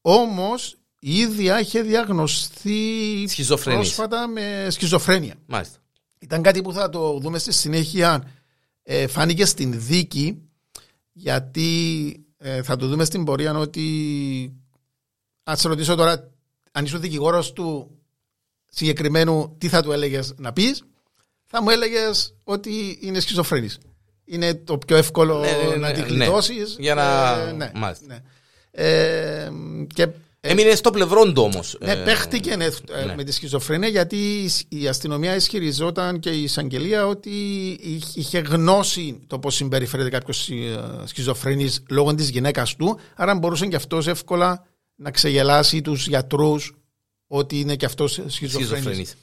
όμως 0.00 0.76
η 0.98 1.18
ίδια 1.18 1.60
είχε 1.60 1.80
διαγνωστεί 1.80 3.24
Σχιζοφρενής. 3.28 3.80
πρόσφατα 3.80 4.28
με 4.28 4.66
σχιζοφρένεια. 4.70 5.34
Μάλιστα. 5.46 5.78
Ήταν 6.18 6.42
κάτι 6.42 6.62
που 6.62 6.72
θα 6.72 6.88
το 6.88 7.18
δούμε 7.18 7.38
στη 7.38 7.52
συνέχεια. 7.52 8.30
Ε, 8.92 9.06
φάνηκε 9.06 9.44
στην 9.44 9.72
δίκη 9.80 10.42
γιατί 11.12 11.68
ε, 12.38 12.62
θα 12.62 12.76
το 12.76 12.86
δούμε 12.86 13.04
στην 13.04 13.24
πορεία 13.24 13.58
ότι 13.58 13.84
αν 15.42 15.56
σε 15.56 15.68
ρωτήσω 15.68 15.94
τώρα 15.94 16.30
αν 16.72 16.84
είσαι 16.84 16.96
ο 16.96 16.98
δικηγόρος 16.98 17.52
του 17.52 17.90
συγκεκριμένου 18.70 19.54
τι 19.58 19.68
θα 19.68 19.82
του 19.82 19.92
έλεγες 19.92 20.34
να 20.36 20.52
πεις 20.52 20.82
θα 21.46 21.62
μου 21.62 21.70
έλεγες 21.70 22.34
ότι 22.44 22.98
είναι 23.00 23.20
σχιζοφρένης. 23.20 23.78
Είναι 24.24 24.54
το 24.54 24.78
πιο 24.78 24.96
εύκολο 24.96 25.38
Ναι, 25.38 25.50
ναι, 25.68 25.76
να 25.76 25.88
ναι, 25.88 25.92
τη 25.92 26.00
ναι. 26.00 26.06
γλιτώσεις. 26.06 26.76
Για 26.78 26.94
να- 26.94 27.38
Ε, 27.48 27.52
ναι, 27.52 27.70
μάλιστα. 27.74 28.06
ναι. 28.06 28.18
Ε, 28.70 29.50
και 29.94 30.08
Έμεινε 30.42 30.74
στο 30.74 30.90
πλευρό 30.90 31.32
του 31.32 31.42
όμως. 31.42 31.76
ναι, 31.80 31.96
παίχτηκε 31.96 32.56
ναι, 32.56 32.64
ε, 32.64 33.04
ναι. 33.04 33.14
με 33.16 33.24
τη 33.24 33.32
σχιζοφρένεια 33.32 33.88
γιατί 33.88 34.50
η 34.68 34.88
αστυνομία 34.88 35.34
ισχυριζόταν 35.34 36.18
και 36.20 36.30
η 36.30 36.42
εισαγγελία 36.42 37.06
ότι 37.06 37.30
είχε- 37.82 38.18
είχε 38.18 38.38
γνώση 38.38 39.20
το 39.26 39.38
πώς 39.38 39.54
συμπεριφέρεται 39.54 40.08
κάποιος 40.08 40.50
σχιζοφρένης 41.04 41.82
λόγω 41.90 42.14
της 42.14 42.28
γυναίκας 42.28 42.76
του. 42.76 42.98
Άρα 43.16 43.34
μπορούσε 43.34 43.66
και 43.66 43.76
αυτός 43.76 44.06
εύκολα 44.06 44.66
να 44.94 45.10
ξεγελάσει 45.10 45.80
τους 45.82 46.06
γιατρούς 46.06 46.74
ότι 47.26 47.60
είναι 47.60 47.76
και 47.76 47.84
αυτός 47.86 48.20
σχιζοφρένης. 48.26 49.14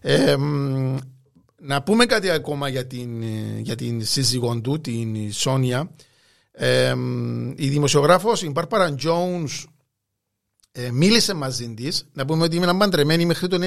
Ε, 0.00 0.36
μ, 0.36 0.96
να 1.62 1.82
πούμε 1.82 2.04
κάτι 2.06 2.30
ακόμα 2.30 2.68
για 2.68 2.86
την, 2.86 3.22
ε, 3.22 3.60
για 3.60 3.74
την 3.74 4.04
σύζυγό 4.06 4.60
του, 4.60 4.80
την 4.80 5.32
Σόνια. 5.32 5.90
Ε, 6.52 6.94
μ, 6.94 7.50
η 7.56 7.68
δημοσιογράφος, 7.68 8.42
η 8.42 8.50
Μπάρπαρα 8.50 8.94
Jones, 9.02 9.64
ε, 10.86 10.90
μίλησε 10.92 11.34
μαζί 11.34 11.74
της. 11.74 12.06
Να 12.12 12.24
πούμε 12.24 12.44
ότι 12.44 12.56
ήμουν 12.56 12.76
παντρεμένη 12.78 13.24
μέχρι 13.26 13.48
το 13.48 13.58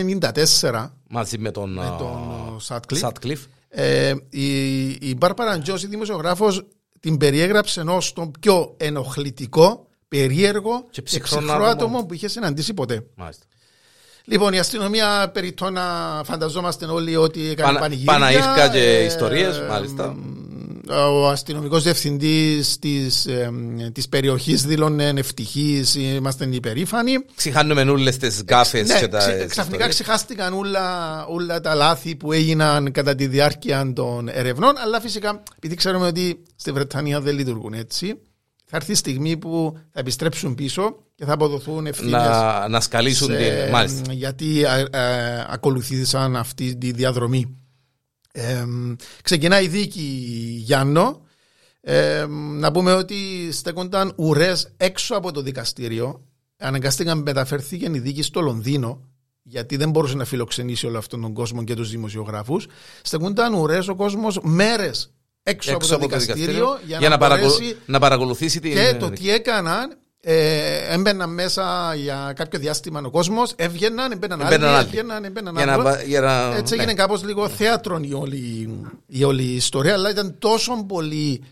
1994 0.61 0.89
Μαζί 1.09 1.37
με 1.37 1.51
τον, 1.51 1.73
με 1.73 1.95
τον 1.97 2.57
Σάτκλιφ. 2.59 3.01
Σάτκλιφ. 3.01 3.41
Ε, 3.69 4.13
η, 4.29 4.85
η 4.89 5.15
Μπάρπαρα 5.17 5.59
Τζόνς, 5.59 5.83
η 5.83 5.87
δημοσιογράφος, 5.87 6.65
την 6.99 7.17
περιέγραψε 7.17 7.81
ως 7.87 8.13
τον 8.13 8.31
πιο 8.39 8.73
ενοχλητικό, 8.77 9.87
περίεργο 10.07 10.79
Και 10.83 10.87
και 10.91 11.01
ψυχρό 11.01 11.37
ψυχρό 11.37 11.53
άτομο. 11.55 11.69
άτομο 11.71 12.05
που 12.05 12.13
είχε 12.13 12.27
συναντήσει 12.27 12.73
ποτέ. 12.73 13.05
Μάλιστα. 13.15 13.45
Λοιπόν, 14.25 14.53
η 14.53 14.59
αστυνομία 14.59 15.29
περί 15.33 15.51
το 15.53 15.69
να 15.69 15.81
φανταζόμαστε 16.25 16.85
όλοι 16.85 17.15
ότι 17.15 17.41
έκανε 17.49 17.67
Πανα- 17.67 17.79
πανηγύρια. 17.79 18.13
Παναήρκα 18.13 18.69
και 18.69 18.79
ε, 18.79 19.03
ιστορίες, 19.03 19.59
μάλιστα. 19.69 20.15
Ο 20.89 21.27
αστυνομικός 21.29 21.83
διευθυντής 21.83 22.79
της 22.79 23.27
της 23.91 24.09
περιοχής 24.09 24.63
δήλωνε 24.65 25.13
ευτυχής, 25.15 25.95
είμαστε 25.95 26.47
υπερήφανοι. 26.51 27.13
Ξεχάνουμε 27.35 27.81
όλες 27.81 28.17
τις 28.17 28.41
γκάφες 28.43 28.87
Ναι, 28.87 28.99
και 28.99 29.07
τα. 29.07 29.17
ξε- 29.17 29.37
τις 29.41 29.45
ξαφνικά 29.47 29.87
ιστορίες. 29.87 29.93
ξεχάστηκαν 29.93 30.53
όλα, 30.53 31.25
όλα 31.25 31.61
τα 31.61 31.73
λάθη 31.75 32.15
που 32.15 32.31
έγιναν 32.31 32.91
κατά 32.91 33.15
τη 33.15 33.27
διάρκεια 33.27 33.91
των 33.93 34.27
ερευνών, 34.27 34.77
αλλά 34.77 35.01
φυσικά 35.01 35.43
επειδή 35.57 35.75
ξέρουμε 35.75 36.07
ότι 36.07 36.43
στη 36.55 36.71
Βρετανία 36.71 37.21
δεν 37.21 37.35
λειτουργούν 37.35 37.73
έτσι, 37.73 38.13
θα 38.65 38.75
έρθει 38.77 38.91
η 38.91 38.95
στιγμή 38.95 39.37
που 39.37 39.73
θα 39.91 39.99
επιστρέψουν 39.99 40.55
πίσω 40.55 40.95
και 41.15 41.25
θα 41.25 41.33
αποδοθούν 41.33 41.85
ευθύνες. 41.87 42.11
Να, 42.11 42.67
να 42.67 42.79
σκαλίσουν 42.79 43.27
την. 43.27 43.69
Μάλιστα. 43.71 44.13
γιατί 44.13 44.63
ε, 44.63 44.79
ε, 44.97 45.45
ακολουθήσαν 45.49 46.35
αυτή 46.35 46.75
τη 46.77 46.91
διαδρομή. 46.91 47.57
Ε, 48.35 48.65
ξεκινάει 49.21 49.63
η 49.63 49.67
δίκη 49.67 50.01
Γιάννο. 50.63 51.21
Ε, 51.81 52.25
να 52.29 52.71
πούμε 52.71 52.93
ότι 52.93 53.49
στέκονταν 53.51 54.13
ουρές 54.15 54.73
έξω 54.77 55.15
από 55.15 55.31
το 55.31 55.41
δικαστήριο. 55.41 56.23
Αναγκαστήκαν 56.57 57.21
μεταφερθήκε 57.21 57.89
η 57.93 57.99
δίκη 57.99 58.21
στο 58.21 58.41
Λονδίνο 58.41 59.07
γιατί 59.43 59.75
δεν 59.75 59.89
μπορούσε 59.89 60.15
να 60.15 60.25
φιλοξενήσει 60.25 60.87
όλο 60.87 60.97
αυτόν 60.97 61.21
τον 61.21 61.33
κόσμο 61.33 61.63
και 61.63 61.75
τους 61.75 61.89
δημοσιογράφους. 61.89 62.67
Στεκούνταν 63.01 63.53
ουρές 63.53 63.87
ο 63.87 63.95
κόσμος 63.95 64.39
μέρες 64.43 65.13
έξω, 65.43 65.75
από 65.75 65.87
το 65.87 65.97
δικαστήριο, 65.97 66.79
για, 66.85 67.09
να, 67.09 67.17
μπορέσει... 67.17 67.77
να 67.85 67.99
παρακολουθήσει 67.99 68.59
την. 68.59 68.73
Και 68.73 68.95
το 68.99 69.09
τι 69.09 69.29
έκαναν 69.29 69.97
ε, 70.25 70.93
έμπαιναν 70.93 71.33
μέσα 71.33 71.95
για 71.95 72.33
κάποιο 72.35 72.59
διάστημα 72.59 73.01
ο 73.05 73.09
κόσμος, 73.09 73.53
έβγαιναν, 73.55 74.11
έμπαιναν 74.11 74.41
άλλοι, 74.41 74.85
έβγαιναν, 74.85 75.23
έμπαιναν 75.23 75.57
άλλοι. 75.57 76.19
Να... 76.19 76.55
Έτσι 76.55 76.73
έγινε 76.73 76.91
ναι. 76.91 76.93
κάπως 76.93 77.23
λίγο 77.23 77.49
θέατρο 77.49 77.99
η 78.01 78.13
όλη, 78.13 78.69
η 79.07 79.23
όλη 79.23 79.43
ιστορία, 79.43 79.93
αλλά 79.93 80.09
ήταν 80.09 80.35
τόσο 80.39 80.85
πολύ 80.87 81.43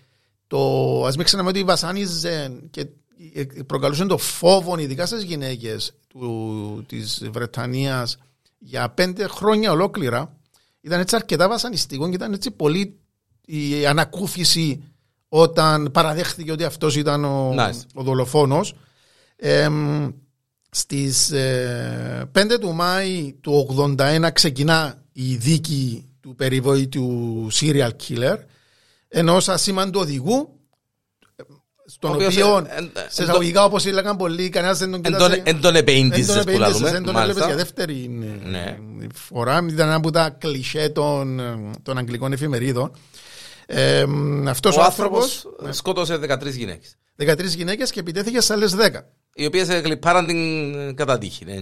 το. 0.48 0.58
Α 1.06 1.12
μην 1.16 1.24
ξέραμε 1.26 1.50
ότι 1.50 1.64
βασάνιζε 1.64 2.62
και 2.72 2.86
προκαλούσε 3.68 4.06
το 4.06 4.18
φόβο, 4.18 4.78
ειδικά 4.78 5.06
στις 5.06 5.24
γυναίκες 5.24 5.94
της 6.86 7.30
Βρετανίας 7.32 8.18
για 8.58 8.90
πέντε 8.90 9.28
χρόνια 9.28 9.72
ολόκληρα. 9.72 10.38
Ήταν 10.82 11.00
έτσι 11.00 11.16
αρκετά 11.16 11.48
βασανιστικό 11.48 12.10
και 12.10 12.16
ήταν 12.16 12.34
έτσι 12.34 12.52
πολύ 12.52 13.00
η 13.46 13.86
ανακούφιση 13.86 14.84
όταν 15.34 15.92
παραδέχθηκε 15.92 16.52
ότι 16.52 16.64
αυτός 16.64 16.96
ήταν 16.96 17.26
ο, 17.26 17.56
nice. 17.58 17.82
ο 17.94 18.04
δολοφόνος. 18.04 18.74
Ε, 19.36 19.68
στις 20.70 21.34
5 22.34 22.58
του 22.60 22.74
Μάη 22.74 23.36
του 23.42 23.76
81 23.98 24.30
ξεκινά 24.34 25.04
η 25.12 25.36
δίκη 25.36 26.10
του 26.22 26.36
περιβόητου 26.36 27.48
serial 27.52 27.90
killer 28.08 28.38
ενός 29.08 29.50
ασήμαντου 29.50 30.00
οδηγού 30.00 30.60
στον 31.86 32.14
οποίος 32.14 32.34
σε 33.10 33.24
εισαγωγικά 33.24 33.64
όπως 33.64 33.86
έλεγαν 33.86 34.18
πολλοί 34.18 34.50
κανένας 34.50 34.78
δεν 34.78 34.92
τον 34.92 35.02
κοιτάζει 35.02 35.42
Εν 35.46 35.62
τον 35.62 35.76
επέιντησες 35.76 36.44
που 36.44 36.58
λαλούμε 36.58 36.90
Εν 36.90 37.04
τον 37.04 37.16
έβλεπες 37.16 37.46
για 37.46 37.56
δεύτερη 37.56 38.08
ναι. 38.44 38.78
φορά 39.14 39.66
ήταν 39.70 39.88
ένα 39.88 39.96
από 39.96 40.12
τα 40.12 40.30
κλισέ 40.30 40.90
των 41.84 41.98
αγγλικών 41.98 42.34
εφημερίδων 42.34 42.92
ε, 43.74 44.06
αυτός 44.48 44.78
ο, 44.78 44.80
ο 44.80 44.84
άνθρωπος 44.84 45.46
ναι. 45.64 45.72
σκότωσε 45.72 46.16
13 46.16 46.52
γυναίκες. 46.52 46.96
13 47.20 47.46
γυναίκες 47.46 47.92
και 47.92 48.00
επιτέθηκε 48.00 48.42
σε 48.42 48.54
άλλες 48.54 48.76
10. 48.76 48.90
Οι 49.34 49.46
οποίες 49.46 49.68
κλειπάραν 49.82 50.26
την 50.26 50.96
κατατύχη. 50.96 51.46
Ναι. 51.46 51.62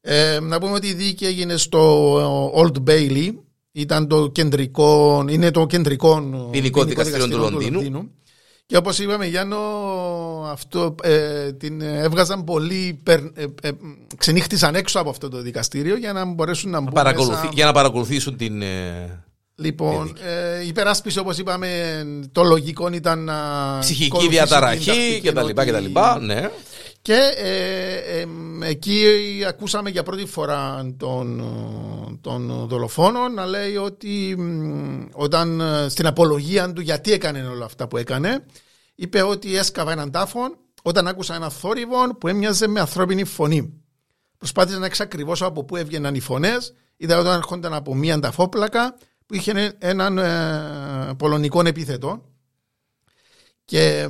Ε, 0.00 0.40
να 0.40 0.58
πούμε 0.58 0.72
ότι 0.72 0.86
η 0.86 0.92
δίκη 0.92 1.26
έγινε 1.26 1.56
στο 1.56 2.52
Old 2.54 2.90
Bailey. 2.90 3.34
Ήταν 3.72 4.08
το 4.08 4.28
κεντρικό, 4.28 5.24
είναι 5.28 5.50
το 5.50 5.66
κεντρικό 5.66 6.48
ποινικό 6.50 6.84
δικαστήριο, 6.84 7.28
του 7.28 7.38
Λονδίνου. 7.38 8.10
Και 8.66 8.76
όπως 8.76 8.98
είπαμε, 8.98 9.26
Γιάννο, 9.26 9.58
αυτό 10.50 10.94
ε, 11.02 11.52
την 11.52 11.80
έβγαζαν 11.80 12.44
πολύ. 12.44 13.02
Ε, 13.06 13.12
ε, 13.60 13.70
ξενύχτησαν 14.16 14.74
έξω 14.74 15.00
από 15.00 15.10
αυτό 15.10 15.28
το 15.28 15.42
δικαστήριο 15.42 15.96
για 15.96 16.12
να 16.12 16.24
μπορέσουν 16.24 16.70
να 16.70 16.80
μπουν. 16.80 16.92
Μέσα... 16.94 17.50
Για 17.52 17.64
να 17.64 17.72
παρακολουθήσουν 17.72 18.36
την. 18.36 18.62
Ε, 19.58 19.62
Λοιπόν, 19.62 20.16
ε, 20.22 20.66
υπεράσπιση 20.66 21.18
όπως 21.18 21.38
είπαμε, 21.38 22.02
το 22.32 22.42
λογικό 22.42 22.88
ήταν 22.92 23.24
να. 23.24 23.78
Ψυχική 23.80 24.28
διαταραχή 24.28 25.20
κτλ. 25.24 25.48
Ναι. 26.20 26.50
Και 27.02 27.18
ε, 27.36 28.24
εκεί 28.62 29.04
ακούσαμε 29.48 29.90
για 29.90 30.02
πρώτη 30.02 30.26
φορά 30.26 30.92
τον, 30.96 31.42
τον 32.20 32.66
δολοφόνο 32.68 33.28
να 33.28 33.46
λέει 33.46 33.76
ότι 33.76 34.36
όταν 35.12 35.62
στην 35.88 36.06
απολογία 36.06 36.72
του 36.72 36.80
γιατί 36.80 37.12
έκανε 37.12 37.46
όλα 37.46 37.64
αυτά 37.64 37.88
που 37.88 37.96
έκανε, 37.96 38.44
είπε 38.94 39.22
ότι 39.22 39.56
έσκαβα 39.56 39.92
έναν 39.92 40.10
τάφο 40.10 40.40
όταν 40.82 41.06
άκουσα 41.06 41.34
ένα 41.34 41.50
θόρυβο 41.50 42.16
που 42.20 42.28
έμοιαζε 42.28 42.66
με 42.66 42.80
ανθρώπινη 42.80 43.24
φωνή. 43.24 43.82
Προσπάθησε 44.38 44.78
να 44.78 44.86
εξακριβώσω 44.86 45.46
από 45.46 45.64
πού 45.64 45.76
έβγαιναν 45.76 46.14
οι 46.14 46.20
φωνές. 46.20 46.74
Είδα 46.96 47.18
όταν 47.18 47.36
έρχονταν 47.36 47.74
από 47.74 47.94
μία 47.94 48.18
ταφόπλακα 48.20 48.96
που 49.28 49.34
είχε 49.34 49.76
έναν 49.78 50.18
ε, 50.18 51.14
πολωνικό 51.16 51.66
επίθετο 51.66 52.22
και 53.64 54.08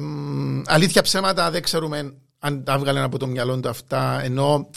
αλήθεια 0.65 1.03
ψέματα 1.03 1.51
δεν 1.51 1.63
ξέρουμε 1.63 2.15
αν 2.39 2.65
τα 2.65 2.73
έβγαλε 2.73 3.01
από 3.01 3.19
το 3.19 3.27
μυαλό 3.27 3.61
του 3.61 3.69
αυτά 3.69 4.21
ενώ 4.23 4.71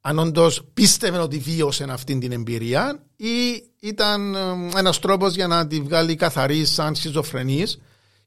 αν 0.00 0.18
όντως 0.18 0.62
πίστευε 0.74 1.18
ότι 1.18 1.38
βίωσε 1.38 1.86
αυτή 1.88 2.18
την 2.18 2.32
εμπειρία 2.32 3.02
ή 3.16 3.62
ήταν 3.80 4.34
ένας 4.76 4.98
τρόπος 4.98 5.34
για 5.34 5.46
να 5.46 5.66
τη 5.66 5.80
βγάλει 5.80 6.14
καθαρή 6.14 6.64
σαν 6.64 6.94
σχιζοφρενής. 6.94 7.78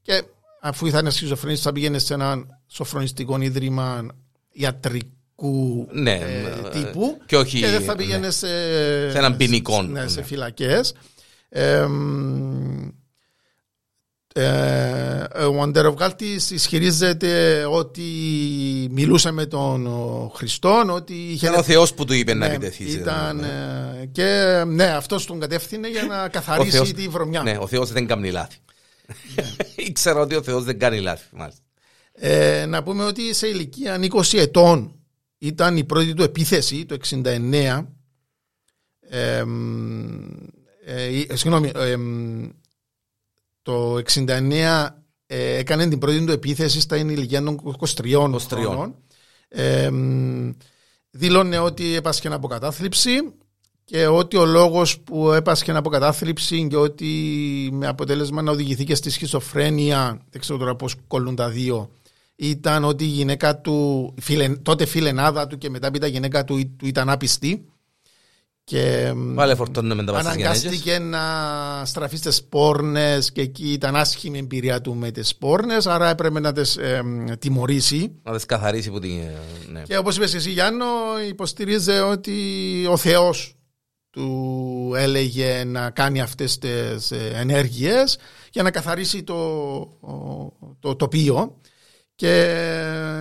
Και 0.02 0.22
αφού 0.60 0.86
ήταν 0.86 1.10
σχιζοφρενής, 1.10 1.60
θα 1.60 1.72
πήγαινε 1.72 1.98
σε 1.98 2.14
ένα 2.14 2.60
σοφρονιστικό 2.66 3.40
ίδρυμα 3.40 4.06
ιατρικού 4.52 5.88
ναι, 5.92 6.12
ε, 6.12 6.68
τύπου 6.72 7.18
και, 7.26 7.36
όχι, 7.36 7.60
και 7.60 7.68
δεν 7.68 7.82
θα 7.82 7.96
πήγαινε 7.96 8.26
ναι, 8.26 8.30
σε, 8.30 8.46
σε 9.10 9.18
έναν 9.18 9.36
ποινικό. 9.36 9.82
Ναι, 9.82 10.08
σε 10.08 10.20
ναι. 10.20 10.26
φυλακές. 10.26 10.94
Ε, 14.34 15.44
ο 15.44 15.62
Αντεροβγάλτης 15.62 16.50
ισχυρίζεται 16.50 17.64
ότι 17.64 18.02
μιλούσε 18.90 19.30
με 19.30 19.46
τον 19.46 19.88
Χριστό 20.34 20.84
ότι 20.88 21.14
είχε... 21.14 21.46
Ήταν 21.46 21.58
ο 21.58 21.62
Θεός 21.62 21.94
που 21.94 22.04
του 22.04 22.12
είπε 22.12 22.34
ναι, 22.34 22.46
να 22.46 22.52
επιτεθείς 22.52 22.94
ήταν, 22.94 23.36
ναι. 23.36 23.46
Ε, 24.02 24.06
και 24.06 24.62
ναι 24.66 24.84
αυτός 24.84 25.26
τον 25.26 25.40
κατεύθυνε 25.40 25.88
για 25.88 26.02
να 26.02 26.28
καθαρίσει 26.28 26.70
Θεός, 26.70 26.92
τη 26.92 27.08
βρωμιά 27.08 27.42
ναι 27.42 27.56
ο 27.60 27.66
Θεός 27.66 27.92
δεν 27.92 28.06
κάνει 28.06 28.30
λάθη 28.30 28.58
ναι. 29.34 29.44
ήξερα 29.86 30.20
ότι 30.20 30.34
ο 30.34 30.42
Θεός 30.42 30.64
δεν 30.64 30.78
κάνει 30.78 31.00
λάθη 31.00 31.26
ε, 32.12 32.66
να 32.66 32.82
πούμε 32.82 33.04
ότι 33.04 33.34
σε 33.34 33.46
ηλικία 33.46 33.98
20 34.12 34.38
ετών 34.38 34.94
ήταν 35.38 35.76
η 35.76 35.84
πρώτη 35.84 36.14
του 36.14 36.22
επίθεση 36.22 36.86
το 36.86 36.96
69 37.08 37.84
ε, 40.84 41.04
ε, 41.04 41.24
ε, 41.28 41.36
συγγνώμη, 41.36 41.70
ε, 41.74 41.96
το 43.62 44.00
69 44.14 44.88
ε, 45.26 45.56
έκανε 45.56 45.88
την 45.88 45.98
πρώτη 45.98 46.24
του 46.24 46.32
επίθεση 46.32 46.80
στα 46.80 46.96
ηλικία 46.96 47.42
των 47.42 47.76
23 47.78 48.28
χρόνων. 48.48 48.94
Ε, 49.48 49.90
δήλωνε 51.10 51.58
ότι 51.58 51.94
έπασχε 51.94 52.28
από 52.28 52.48
κατάθλιψη 52.48 53.12
και 53.84 54.06
ότι 54.06 54.36
ο 54.36 54.46
λόγος 54.46 55.00
που 55.00 55.32
έπασχε 55.32 55.72
από 55.72 55.90
κατάθλιψη 55.90 56.66
και 56.66 56.76
ότι 56.76 57.08
με 57.72 57.86
αποτέλεσμα 57.86 58.42
να 58.42 58.50
οδηγηθεί 58.50 58.84
και 58.84 58.94
στη 58.94 59.10
σχizοφρένεια, 59.10 60.20
δεν 60.30 60.40
ξέρω 60.40 60.58
τώρα 60.58 60.76
πώς 60.76 60.94
κολλούν 61.06 61.34
τα 61.34 61.48
δύο, 61.48 61.90
ήταν 62.36 62.84
ότι 62.84 63.04
η 63.04 63.08
γυναίκα 63.08 63.60
του, 63.60 64.14
τότε 64.62 64.86
φιλενάδα 64.86 65.46
του 65.46 65.58
και 65.58 65.70
μετά 65.70 65.90
η 66.02 66.10
γυναίκα 66.10 66.44
του, 66.44 66.76
του 66.76 66.86
ήταν 66.86 67.10
άπιστη 67.10 67.71
και 68.64 69.12
Πάλε 69.34 69.54
φορτώνουμε 69.54 70.04
τα 70.04 70.18
αναγκάστηκε 70.18 70.98
να 70.98 71.20
στραφείς 71.84 72.18
στι 72.18 72.42
πόρνε 72.48 73.18
και 73.32 73.40
εκεί 73.40 73.72
ήταν 73.72 73.96
άσχημη 73.96 74.38
εμπειρία 74.38 74.80
του 74.80 74.94
με 74.94 75.10
τις 75.10 75.36
πόρνε, 75.36 75.76
άρα 75.84 76.08
έπρεπε 76.08 76.40
να 76.40 76.52
τις 76.52 76.76
ε, 76.76 77.02
τιμωρήσει. 77.38 78.20
Να 78.22 78.34
τις 78.34 78.46
καθαρίσει 78.46 78.90
που 78.90 78.98
την. 78.98 79.20
Ναι. 79.72 79.82
Και 79.82 79.96
όπως 79.96 80.16
είπες 80.16 80.34
εσύ, 80.34 80.50
Γιάννο, 80.50 80.86
υποστηρίζει 81.28 81.92
ότι 81.92 82.36
ο 82.90 82.96
Θεός 82.96 83.56
του 84.10 84.92
έλεγε 84.96 85.64
να 85.64 85.90
κάνει 85.90 86.20
αυτές 86.20 86.58
τις 86.58 87.10
ενέργειες 87.34 88.18
για 88.50 88.62
να 88.62 88.70
καθαρίσει 88.70 89.22
το, 89.22 89.38
το 90.80 90.96
τοπίο 90.96 91.60
και 92.22 92.34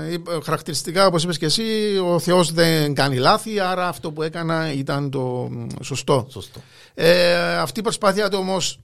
ε, 0.09 0.41
χαρακτηριστικά, 0.43 1.05
όπως 1.05 1.23
είπες 1.23 1.37
και 1.37 1.45
εσύ, 1.45 1.63
ο 2.05 2.19
Θεός 2.19 2.51
δεν 2.51 2.93
κάνει 2.93 3.17
λάθη, 3.17 3.59
άρα 3.59 3.87
αυτό 3.87 4.11
που 4.11 4.21
έκανα 4.21 4.73
ήταν 4.73 5.09
το 5.09 5.49
σωστό. 5.81 6.27
σωστό. 6.29 6.59
Ε, 6.93 7.57
αυτή 7.57 7.79
η 7.79 7.83
προσπάθεια 7.83 8.29
του 8.29 8.37
όμως 8.41 8.79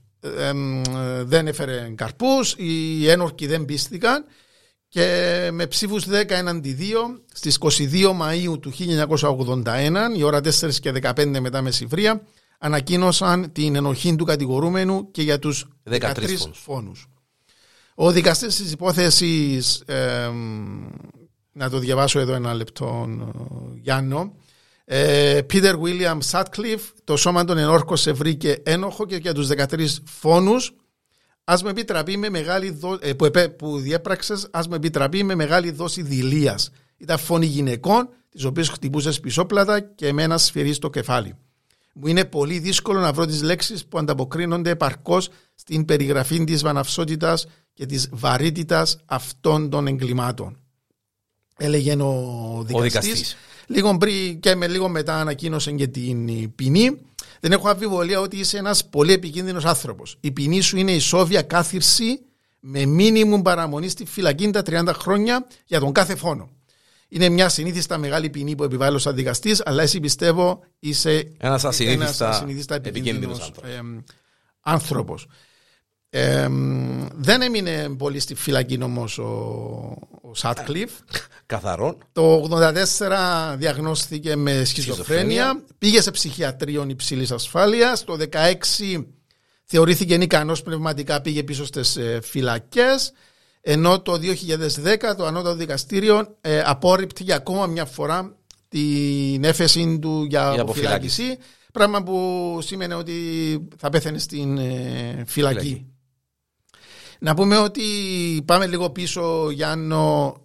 δεν 1.22 1.46
έφερε 1.46 1.92
καρπούς, 1.94 2.54
οι 2.56 3.08
ένορκοι 3.10 3.46
δεν 3.46 3.64
πίστηκαν 3.64 4.24
και 4.88 5.04
με 5.52 5.66
ψήφους 5.66 6.06
10 6.06 6.24
έναντι 6.28 6.76
2 6.80 7.20
στις 7.32 7.58
22 7.60 8.10
Μαΐου 8.20 8.60
του 8.60 8.72
1981, 8.72 10.16
η 10.16 10.22
ώρα 10.22 10.40
4 10.40 10.80
και 10.80 10.92
15 11.02 11.40
μετά 11.40 11.62
μεσηβρία, 11.62 12.22
ανακοίνωσαν 12.58 13.52
την 13.52 13.76
ενοχή 13.76 14.16
του 14.16 14.24
κατηγορούμενου 14.24 15.10
και 15.10 15.22
για 15.22 15.38
τους 15.38 15.68
13, 15.90 16.00
13 16.00 16.50
φόνους. 16.52 17.08
Ο 18.00 18.12
δικαστής 18.12 18.56
της 18.56 18.72
υπόθεσης, 18.72 19.82
να 21.52 21.70
το 21.70 21.78
διαβάσω 21.78 22.20
εδώ 22.20 22.32
ένα 22.32 22.54
λεπτό 22.54 23.08
Γιάννο, 23.80 24.34
Πίτερ 25.46 25.78
Βίλιαμ 25.78 26.18
Σάτκλιφ, 26.20 26.82
το 27.04 27.16
σώμα 27.16 27.44
των 27.44 27.58
ενόρκων 27.58 27.96
σε 27.96 28.12
βρήκε 28.12 28.62
ένοχο 28.64 29.06
και 29.06 29.16
για 29.16 29.34
τους 29.34 29.48
13 29.48 29.86
φόνους 30.04 30.74
ας 31.44 31.62
με 31.62 31.70
επιτραπεί 31.70 32.16
με 32.16 32.30
μεγάλη 32.30 32.70
δόση, 32.70 32.98
ε, 33.02 33.12
που, 33.12 33.30
που 33.58 33.78
διέπραξες, 33.78 34.48
ας 34.50 34.68
με 34.68 34.76
επιτραπεί 34.76 35.22
με 35.22 35.34
μεγάλη 35.34 35.70
δόση 35.70 36.02
δηλίας. 36.02 36.70
Ήταν 36.96 37.18
φόνοι 37.18 37.46
γυναικών, 37.46 38.08
τις 38.28 38.44
οποίες 38.44 38.68
χτυπούσες 38.68 39.20
πισόπλατα 39.20 39.80
και 39.80 40.12
με 40.12 40.22
ένα 40.22 40.38
σφυρί 40.38 40.72
στο 40.72 40.90
κεφάλι. 40.90 41.34
Μου 41.94 42.06
είναι 42.06 42.24
πολύ 42.24 42.58
δύσκολο 42.58 43.00
να 43.00 43.12
βρω 43.12 43.26
τις 43.26 43.42
λέξεις 43.42 43.86
που 43.86 43.98
ανταποκρίνονται 43.98 44.70
επαρκώς 44.70 45.28
στην 45.54 45.84
περιγραφή 45.84 46.44
της 46.44 46.62
βαναυσότητας 46.62 47.46
και 47.78 47.86
της 47.86 48.08
βαρύτητας 48.12 48.98
αυτών 49.04 49.70
των 49.70 49.86
εγκλημάτων. 49.86 50.58
Έλεγε 51.56 52.02
ο 52.02 52.64
δικαστής. 52.66 53.36
Λίγο 53.66 53.96
πριν 53.96 54.40
και 54.40 54.54
με 54.54 54.66
λίγο 54.66 54.88
μετά 54.88 55.20
ανακοίνωσε 55.20 55.72
και 55.72 55.86
την 55.86 56.54
ποινή. 56.54 56.98
Δεν 57.40 57.52
έχω 57.52 57.68
αμφιβολία 57.68 58.20
ότι 58.20 58.36
είσαι 58.36 58.58
ένας 58.58 58.88
πολύ 58.88 59.12
επικίνδυνος 59.12 59.64
άνθρωπος. 59.64 60.16
Η 60.20 60.30
ποινή 60.30 60.60
σου 60.60 60.76
είναι 60.76 60.92
ισόβια 60.92 61.42
κάθυρση 61.42 62.20
με 62.60 62.84
μήνυμου 62.86 63.42
παραμονή 63.42 63.88
στη 63.88 64.04
φυλακή 64.04 64.50
τα 64.50 64.62
30 64.66 64.88
χρόνια 64.94 65.46
για 65.66 65.80
τον 65.80 65.92
κάθε 65.92 66.16
φόνο. 66.16 66.50
Είναι 67.08 67.28
μια 67.28 67.48
συνήθιστα 67.48 67.98
μεγάλη 67.98 68.30
ποινή 68.30 68.54
που 68.54 68.64
επιβάλλω 68.64 68.98
σαν 68.98 69.14
δικαστής, 69.14 69.62
αλλά 69.64 69.82
εσύ 69.82 70.00
πιστεύω 70.00 70.60
είσαι 70.78 71.32
ένας 71.38 71.64
ασυνήθιστα 72.20 72.74
επικίνδυνος 72.74 73.52
άνθρωπος. 74.60 75.26
Ε, 76.10 76.48
δεν 77.14 77.42
έμεινε 77.42 77.88
πολύ 77.98 78.20
στη 78.20 78.34
φυλακή 78.34 78.78
όμω 78.82 79.04
ο, 79.18 79.22
ο 80.28 80.34
Σάτκλιφ. 80.34 80.90
Καθαρόν. 81.46 81.98
Το 82.12 82.48
84 82.50 83.54
διαγνώστηκε 83.56 84.36
με 84.36 84.64
σχιζοφρένεια. 84.64 85.62
Πήγε 85.78 86.00
σε 86.00 86.10
ψυχιατρίο 86.10 86.84
υψηλής 86.88 87.30
ασφάλειας. 87.30 88.04
Το 88.04 88.16
16 88.30 89.04
θεωρήθηκε 89.64 90.14
ικανό 90.14 90.52
πνευματικά, 90.64 91.20
πήγε 91.20 91.42
πίσω 91.42 91.64
στις 91.64 91.96
ε, 91.96 92.20
φυλακές. 92.22 93.12
Ενώ 93.60 94.00
το 94.00 94.12
2010 94.12 95.14
το 95.16 95.26
Ανώτατο 95.26 95.54
Δικαστήριο 95.54 96.36
ε, 96.40 96.62
απόρριπτει 96.64 97.22
για 97.22 97.36
ακόμα 97.36 97.66
μια 97.66 97.84
φορά 97.84 98.36
την 98.68 99.44
έφεση 99.44 99.98
του 100.02 100.24
για, 100.28 100.50
για 100.52 100.62
αποφυλάκηση. 100.62 101.38
Πράγμα 101.72 102.02
που 102.02 102.58
σήμαινε 102.62 102.94
ότι 102.94 103.14
θα 103.76 103.90
πέθανε 103.90 104.18
στην 104.18 104.58
ε, 104.58 105.24
φυλακή. 105.26 105.86
Να 107.20 107.34
πούμε 107.34 107.56
ότι 107.56 107.82
πάμε 108.44 108.66
λίγο 108.66 108.90
πίσω, 108.90 109.50
Γιάννο. 109.50 110.36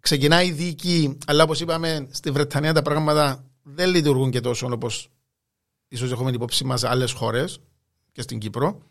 Ξεκινάει 0.00 0.46
η 0.46 0.52
δίκη, 0.52 1.18
αλλά 1.26 1.42
όπως 1.42 1.60
είπαμε, 1.60 2.08
στη 2.10 2.30
Βρετανία 2.30 2.72
τα 2.72 2.82
πράγματα 2.82 3.44
δεν 3.62 3.90
λειτουργούν 3.90 4.30
και 4.30 4.40
τόσο 4.40 4.68
όπως 4.72 5.08
ίσως 5.88 6.12
έχουμε 6.12 6.30
υπόψη 6.30 6.64
μας 6.64 6.84
άλλες 6.84 7.12
χώρες 7.12 7.58
και 8.12 8.22
στην 8.22 8.38
Κύπρο. 8.38 8.82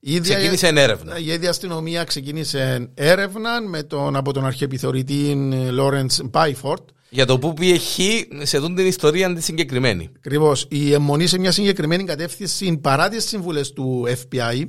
Η 0.00 0.14
ίδια, 0.14 0.34
ξεκίνησε 0.34 0.66
έρευνα. 0.66 1.18
Η 1.18 1.26
ίδια 1.26 1.50
αστυνομία 1.50 2.04
ξεκίνησε 2.04 2.90
έρευνα 2.94 3.60
με 3.60 3.82
τον, 3.82 4.16
από 4.16 4.32
τον 4.32 4.44
αρχιεπιθεωρητή 4.44 5.34
Λόρενς 5.70 6.10
Μπάιφορντ. 6.24 6.88
Για 7.08 7.26
το 7.26 7.38
που 7.38 7.54
πήγε 7.54 7.78
χ 7.78 7.98
σε 8.42 8.58
δουν 8.58 8.74
την 8.74 8.86
ιστορία 8.86 9.34
τη 9.34 9.42
συγκεκριμένη. 9.42 10.10
Ακριβώς. 10.16 10.66
Η 10.70 10.92
εμμονή 10.92 11.26
σε 11.26 11.38
μια 11.38 11.52
συγκεκριμένη 11.52 12.04
κατεύθυνση 12.04 12.76
παρά 12.76 13.08
τις 13.08 13.24
συμβουλές 13.24 13.72
του 13.72 14.06
FBI 14.08 14.68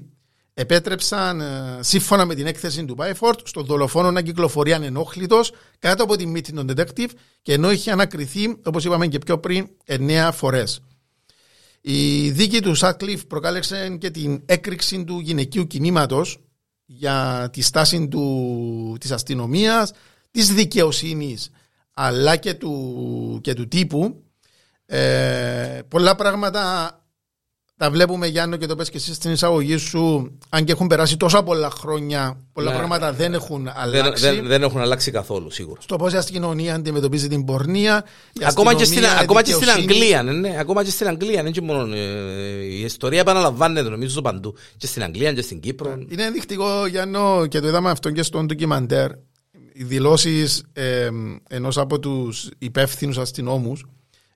επέτρεψαν, 0.60 1.42
ε, 1.42 1.80
σύμφωνα 1.80 2.26
με 2.26 2.36
την 2.36 2.46
έκθεση 2.48 2.86
του 2.86 2.96
Μπάιφορντ, 2.96 3.48
στον 3.48 3.66
δολοφόνο 3.66 4.12
να 4.12 4.22
κυκλοφορεί 4.22 4.74
ανενόχλητος 4.74 5.52
κάτω 5.80 6.04
από 6.04 6.16
τη 6.16 6.26
μύτη 6.26 6.54
των 6.54 6.72
detective 6.72 7.10
και 7.42 7.54
ενώ 7.54 7.72
είχε 7.72 7.92
ανακριθεί, 7.92 8.58
όπως 8.64 8.86
είπαμε 8.86 9.08
και 9.08 9.20
πιο 9.20 9.40
πριν, 9.40 9.70
εννέα 9.86 10.32
φορές. 10.32 10.80
Η 11.82 12.30
δίκη 12.30 12.62
του 12.62 12.76
Σάτκλιφ 12.76 13.26
προκάλεσε 13.26 13.98
και 14.00 14.10
την 14.10 14.42
έκρηξη 14.46 15.04
του 15.04 15.20
γυναικείου 15.20 15.68
κινήματος 15.68 16.40
για 16.86 17.50
τη 17.52 17.62
στάση 17.62 18.08
του, 18.08 18.98
της 19.00 19.12
αστυνομίας, 19.12 19.92
της 20.32 20.54
δικαιοσύνης 20.54 21.50
αλλά 21.94 22.36
και 22.36 22.54
του, 22.54 23.40
και 23.44 23.54
του 23.54 23.68
τύπου. 23.68 24.24
Ε, 24.86 25.82
πολλά 25.88 26.16
πράγματα 26.16 26.92
τα 27.78 27.92
βλέπουμε 27.92 28.28
Γιάννο 28.28 28.56
και 28.56 28.66
το 28.66 28.76
πες 28.76 28.90
και 28.90 28.98
εσύ 28.98 29.14
στην 29.14 29.32
εισαγωγή 29.32 29.78
σου 29.78 30.32
αν 30.50 30.64
και 30.64 30.72
έχουν 30.72 30.88
περάσει 30.88 31.18
τόσα 31.18 31.44
πολλά 31.44 31.70
χρόνια 31.70 32.38
πολλά 32.54 32.72
ναι. 32.72 32.78
πράγματα 32.78 33.14
δεν 33.14 33.34
έχουν 33.34 33.72
αλλάξει. 33.76 34.24
δεν, 34.24 34.36
δεν, 34.36 34.48
δεν, 34.48 34.64
έχουν 34.64 34.82
αλλάξει 34.82 35.12
καθόλου 35.12 35.52
σίγουρα 35.52 35.82
στο 35.82 35.96
πώς 35.96 36.14
η 36.14 36.18
αστυνομία 36.18 36.76
αντιμετωπίζει 36.76 37.28
την 37.28 37.46
πορνεία 37.46 38.06
ακόμα, 38.44 38.74
και 38.74 38.84
στην, 38.84 39.06
ακόμα 39.20 39.42
και 39.42 39.54
στην 39.54 39.70
Αγγλία 39.70 40.24
ναι, 40.24 40.32
ναι, 40.32 40.56
ακόμα 40.60 40.84
και 40.84 40.90
στην 40.90 41.08
Αγγλία 41.08 41.44
ναι, 41.44 41.52
μόνο, 41.62 41.96
ε, 41.96 42.64
η 42.64 42.82
ιστορία 42.82 43.20
επαναλαμβάνεται 43.20 43.90
νομίζω 43.90 44.22
παντού. 44.22 44.56
Και 44.78 44.88
στην 44.88 45.04
Αγγλία 45.04 45.34
και 45.34 45.42
στην 45.42 45.60
Κύπρο. 45.60 45.98
Είναι 46.08 46.24
ενδεικτικό 46.24 46.86
Γιάννο 46.86 47.48
και 47.48 47.60
το 47.60 47.68
είδαμε 47.68 47.90
αυτό 47.90 48.12
και 48.12 48.24
στον 48.24 48.46
ντοκιμαντέρ. 48.46 49.12
Οι 49.74 49.84
δηλώσεις 49.84 50.64
ε, 50.74 51.10
ενός 51.50 51.78
από 51.78 52.00
τους 52.00 52.50
υπεύθυνους 52.58 53.18
αστυνόμους 53.18 53.86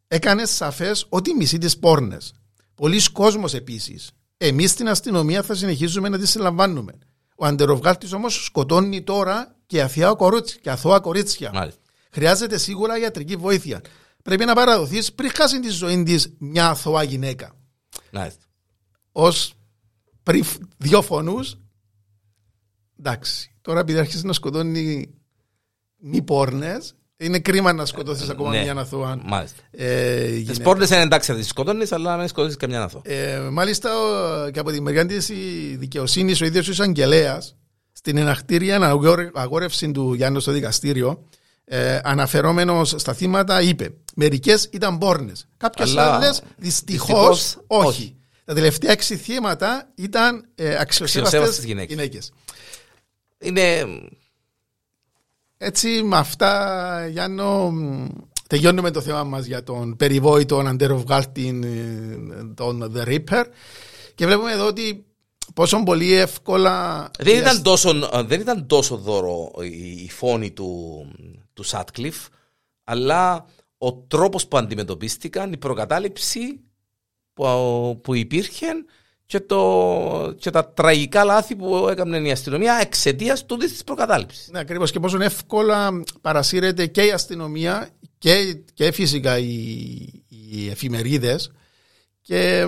έκανε 0.08 0.46
σαφές 0.46 1.06
ότι 1.10 1.34
μισεί 1.34 1.58
τις 1.58 1.78
πόρνες. 1.78 2.34
Πολλοί 2.82 3.12
κόσμοι 3.12 3.44
επίσης. 3.54 4.12
Εμείς 4.38 4.72
στην 4.72 4.90
αστυνομία 4.90 5.44
θα 5.44 5.56
συνεχίζουμε 5.56 6.10
να 6.10 6.18
τι 6.18 6.28
συλλαμβάνουμε. 6.28 6.94
Ο 7.36 7.46
αντεροβγάλτης 7.46 8.14
όμως 8.14 8.46
σκοτώνει 8.46 9.02
τώρα 9.04 9.56
και 9.66 9.82
αθώα 9.82 10.16
κορίτσια. 10.16 10.60
Και 10.62 10.70
αθώα 10.70 11.00
κορίτσια. 11.00 11.52
Μάλιστα. 11.54 11.82
Χρειάζεται 12.12 12.58
σίγουρα 12.58 12.98
ιατρική 13.00 13.36
βοήθεια. 13.36 13.82
Πρέπει 14.24 14.46
να 14.46 14.56
παραδοθείς 14.56 15.14
πριν 15.14 15.32
χάσει 15.36 15.60
τη 15.60 15.70
ζωή 15.70 16.04
της 16.04 16.34
μια 16.40 16.70
αθώα 16.70 17.04
γυναίκα. 17.04 17.56
Ω 19.12 19.28
πριν 20.24 20.46
δύο 20.78 21.02
φωνούς. 21.02 21.58
Εντάξει. 23.00 23.56
Τώρα 23.62 23.80
επειδή 23.80 24.00
αρχίζει 24.00 24.26
να 24.26 24.34
σκοτώνει 24.34 25.14
μη 25.98 26.22
πόρνες, 26.22 26.96
είναι 27.22 27.40
κρίμα 27.40 27.74
να 27.74 27.86
σκοτώσεις 27.86 28.30
ακόμα 28.30 28.50
ναι, 28.50 28.62
μια 28.62 28.74
αθώα. 28.74 29.20
Μάλιστα. 29.24 29.62
Ε, 29.72 30.26
Τι 30.28 30.62
πόρτε 30.62 30.96
είναι 30.96 31.04
εντάξει 31.04 31.32
να 31.32 31.38
τις 31.38 31.48
σκοτώνεις, 31.48 31.92
αλλά 31.92 32.16
να 32.16 32.28
σκοτώσεις 32.28 32.58
καμιά 32.58 32.84
αθώα. 32.84 33.02
Ε, 33.04 33.40
μάλιστα 33.52 33.90
και 34.54 34.60
από 34.60 34.72
τη 34.72 34.82
μεριά 34.82 35.06
της 35.06 35.32
δικαιοσύνη, 35.78 36.36
ο 36.42 36.46
ίδιος 36.46 36.68
ο 36.68 36.72
εισαγγελέας 36.72 37.56
στην 37.92 38.18
εναχτήρια 38.18 38.98
αγόρευση 39.34 39.92
του 39.92 40.14
Γιάννου 40.14 40.40
στο 40.40 40.52
δικαστήριο, 40.52 41.28
ε, 41.66 42.00
αναφερόμενος 42.04 42.94
στα 42.98 43.14
θύματα, 43.14 43.62
είπε: 43.62 43.94
Μερικές 44.16 44.70
ήταν 44.72 44.98
πόρνε. 44.98 45.32
Κάποιες 45.58 45.96
άλλες 45.96 46.42
δυστυχώς 46.58 47.58
όχι. 47.68 47.88
όχι. 47.88 48.16
Τα 48.46 48.54
τελευταία 48.54 48.92
έξι 48.92 49.16
θύματα 49.16 49.92
ήταν 49.96 50.46
ε, 50.56 50.78
αξιοσέβαστες 50.80 51.64
γυναίκες. 51.64 52.32
Είναι 53.40 53.86
έτσι 55.64 56.04
με 56.04 56.18
αυτά 56.18 57.08
Γιάννο 57.08 57.74
τελειώνουμε 58.48 58.92
το 58.92 59.02
θέμα 59.02 59.24
μας 59.24 59.46
για 59.46 59.64
τον 59.64 59.96
περιβόητο 59.96 60.58
αντέροβγάλτιν 60.58 61.66
τον 62.56 62.94
The 62.96 63.08
Reaper. 63.08 63.46
Και 64.16 64.26
βλέπουμε 64.26 64.52
εδώ 64.52 64.68
ότι 64.68 65.06
πόσο 65.54 65.84
πολύ 65.84 66.14
εύκολα... 66.14 67.10
Δεν 67.20 67.38
ήταν 67.38 67.62
τόσο, 67.62 68.10
δεν 68.26 68.40
ήταν 68.40 68.68
τόσο 68.68 68.98
δώρο 68.98 69.52
η 70.04 70.10
φόνη 70.10 70.52
του, 70.52 71.06
του 71.54 71.64
Σάτκλιφ 71.64 72.16
αλλά 72.84 73.46
ο 73.78 73.94
τρόπος 73.94 74.48
που 74.48 74.58
αντιμετωπίστηκαν, 74.58 75.54
η 75.54 75.58
προκατάληψη 75.58 76.60
που, 77.34 78.00
που 78.04 78.14
υπήρχε 78.14 78.68
και, 79.32 79.40
το, 79.40 80.34
και 80.38 80.50
τα 80.50 80.66
τραγικά 80.66 81.24
λάθη 81.24 81.56
που 81.56 81.88
έκανε 81.90 82.18
η 82.18 82.32
αστυνομία 82.32 82.78
εξαιτίας 82.82 83.46
τούτης 83.46 83.72
της 83.72 83.84
προκατάληψης. 83.84 84.50
Ναι, 84.52 84.60
ακριβώς. 84.60 84.92
Και 84.92 85.00
πόσο 85.00 85.18
εύκολα 85.22 86.04
παρασύρεται 86.22 86.86
και 86.86 87.02
η 87.02 87.12
αστυνομία 87.12 87.90
και, 88.18 88.64
και 88.74 88.92
φυσικά 88.92 89.38
οι, 89.38 89.48
οι 90.28 90.70
εφημερίδες. 90.70 91.52
Και 92.22 92.66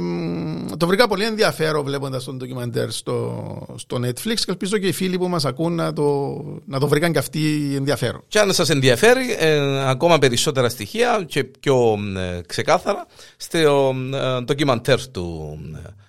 το 0.77 0.87
βρήκα 0.87 1.07
πολύ 1.07 1.25
ενδιαφέρον 1.25 1.83
βλέποντας 1.83 2.23
τον 2.23 2.37
ντοκιμαντέρ 2.37 2.91
στο, 2.91 3.45
στο 3.75 3.97
Netflix 3.97 4.35
και 4.35 4.45
ελπίζω 4.47 4.77
και 4.77 4.87
οι 4.87 4.91
φίλοι 4.91 5.17
που 5.17 5.27
μας 5.27 5.45
ακούν 5.45 5.73
να 5.75 5.93
το, 5.93 6.37
να 6.65 6.79
το 6.79 6.87
βρήκαν 6.87 7.11
και 7.11 7.19
αυτοί 7.19 7.73
ενδιαφέρον. 7.75 8.23
Και 8.27 8.39
αν 8.39 8.53
σας 8.53 8.69
ενδιαφέρει, 8.69 9.35
ε, 9.39 9.89
ακόμα 9.89 10.19
περισσότερα 10.19 10.69
στοιχεία 10.69 11.25
και 11.27 11.43
πιο 11.43 11.97
ε, 12.17 12.41
ξεκάθαρα 12.45 13.05
στο 13.37 13.95
ε, 14.13 14.41
ντοκιμαντέρ 14.41 15.07
του 15.07 15.59
ε, 15.85 16.01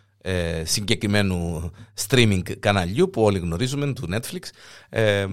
συγκεκριμένου 0.63 1.71
streaming 2.09 2.59
καναλιού 2.61 3.11
που 3.11 3.23
όλοι 3.23 3.39
γνωρίζουμε, 3.39 3.93
του 3.93 4.09
Netflix. 4.13 4.43
Ε, 4.89 5.27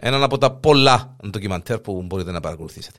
έναν 0.00 0.22
από 0.22 0.38
τα 0.38 0.52
πολλά 0.52 1.16
ντοκιμαντέρ 1.30 1.78
που 1.78 2.02
μπορείτε 2.02 2.30
να 2.30 2.40
παρακολουθήσετε. 2.40 2.98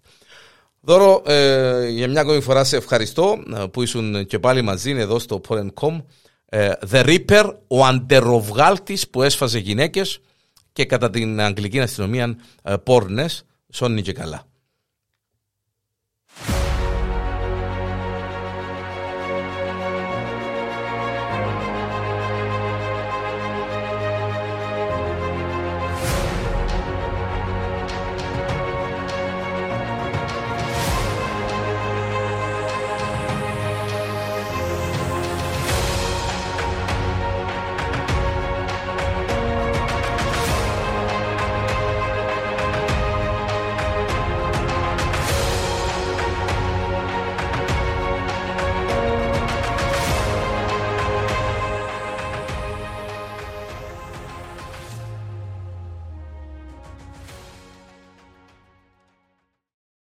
Δώρο, 0.80 1.22
ε, 1.26 1.88
για 1.89 2.08
μια 2.08 2.22
ακόμη 2.22 2.41
φορά 2.41 2.64
σε 2.64 2.78
ευχαριστώ 2.78 3.44
ε, 3.56 3.66
που 3.72 3.82
ήσουν 3.82 4.26
και 4.26 4.39
πάλι 4.39 4.62
μαζί 4.62 4.91
εδώ 4.91 5.20
στο 5.20 5.41
Porn.com. 5.48 6.04
Ε, 6.46 6.72
The 6.91 7.06
Reaper, 7.06 7.54
ο 7.68 7.86
αντεροβγάλτης 7.86 9.10
που 9.10 9.22
έσφαζε 9.22 9.60
γυναίκες 9.60 10.20
και 10.74 10.86
κατά 10.86 11.10
την 11.10 11.41
αγγλική 11.41 11.80
αστυνομία 11.80 12.36
πόρνες, 12.84 13.46
σώνει 13.70 14.02
και 14.02 14.14
καλά. 14.14 14.46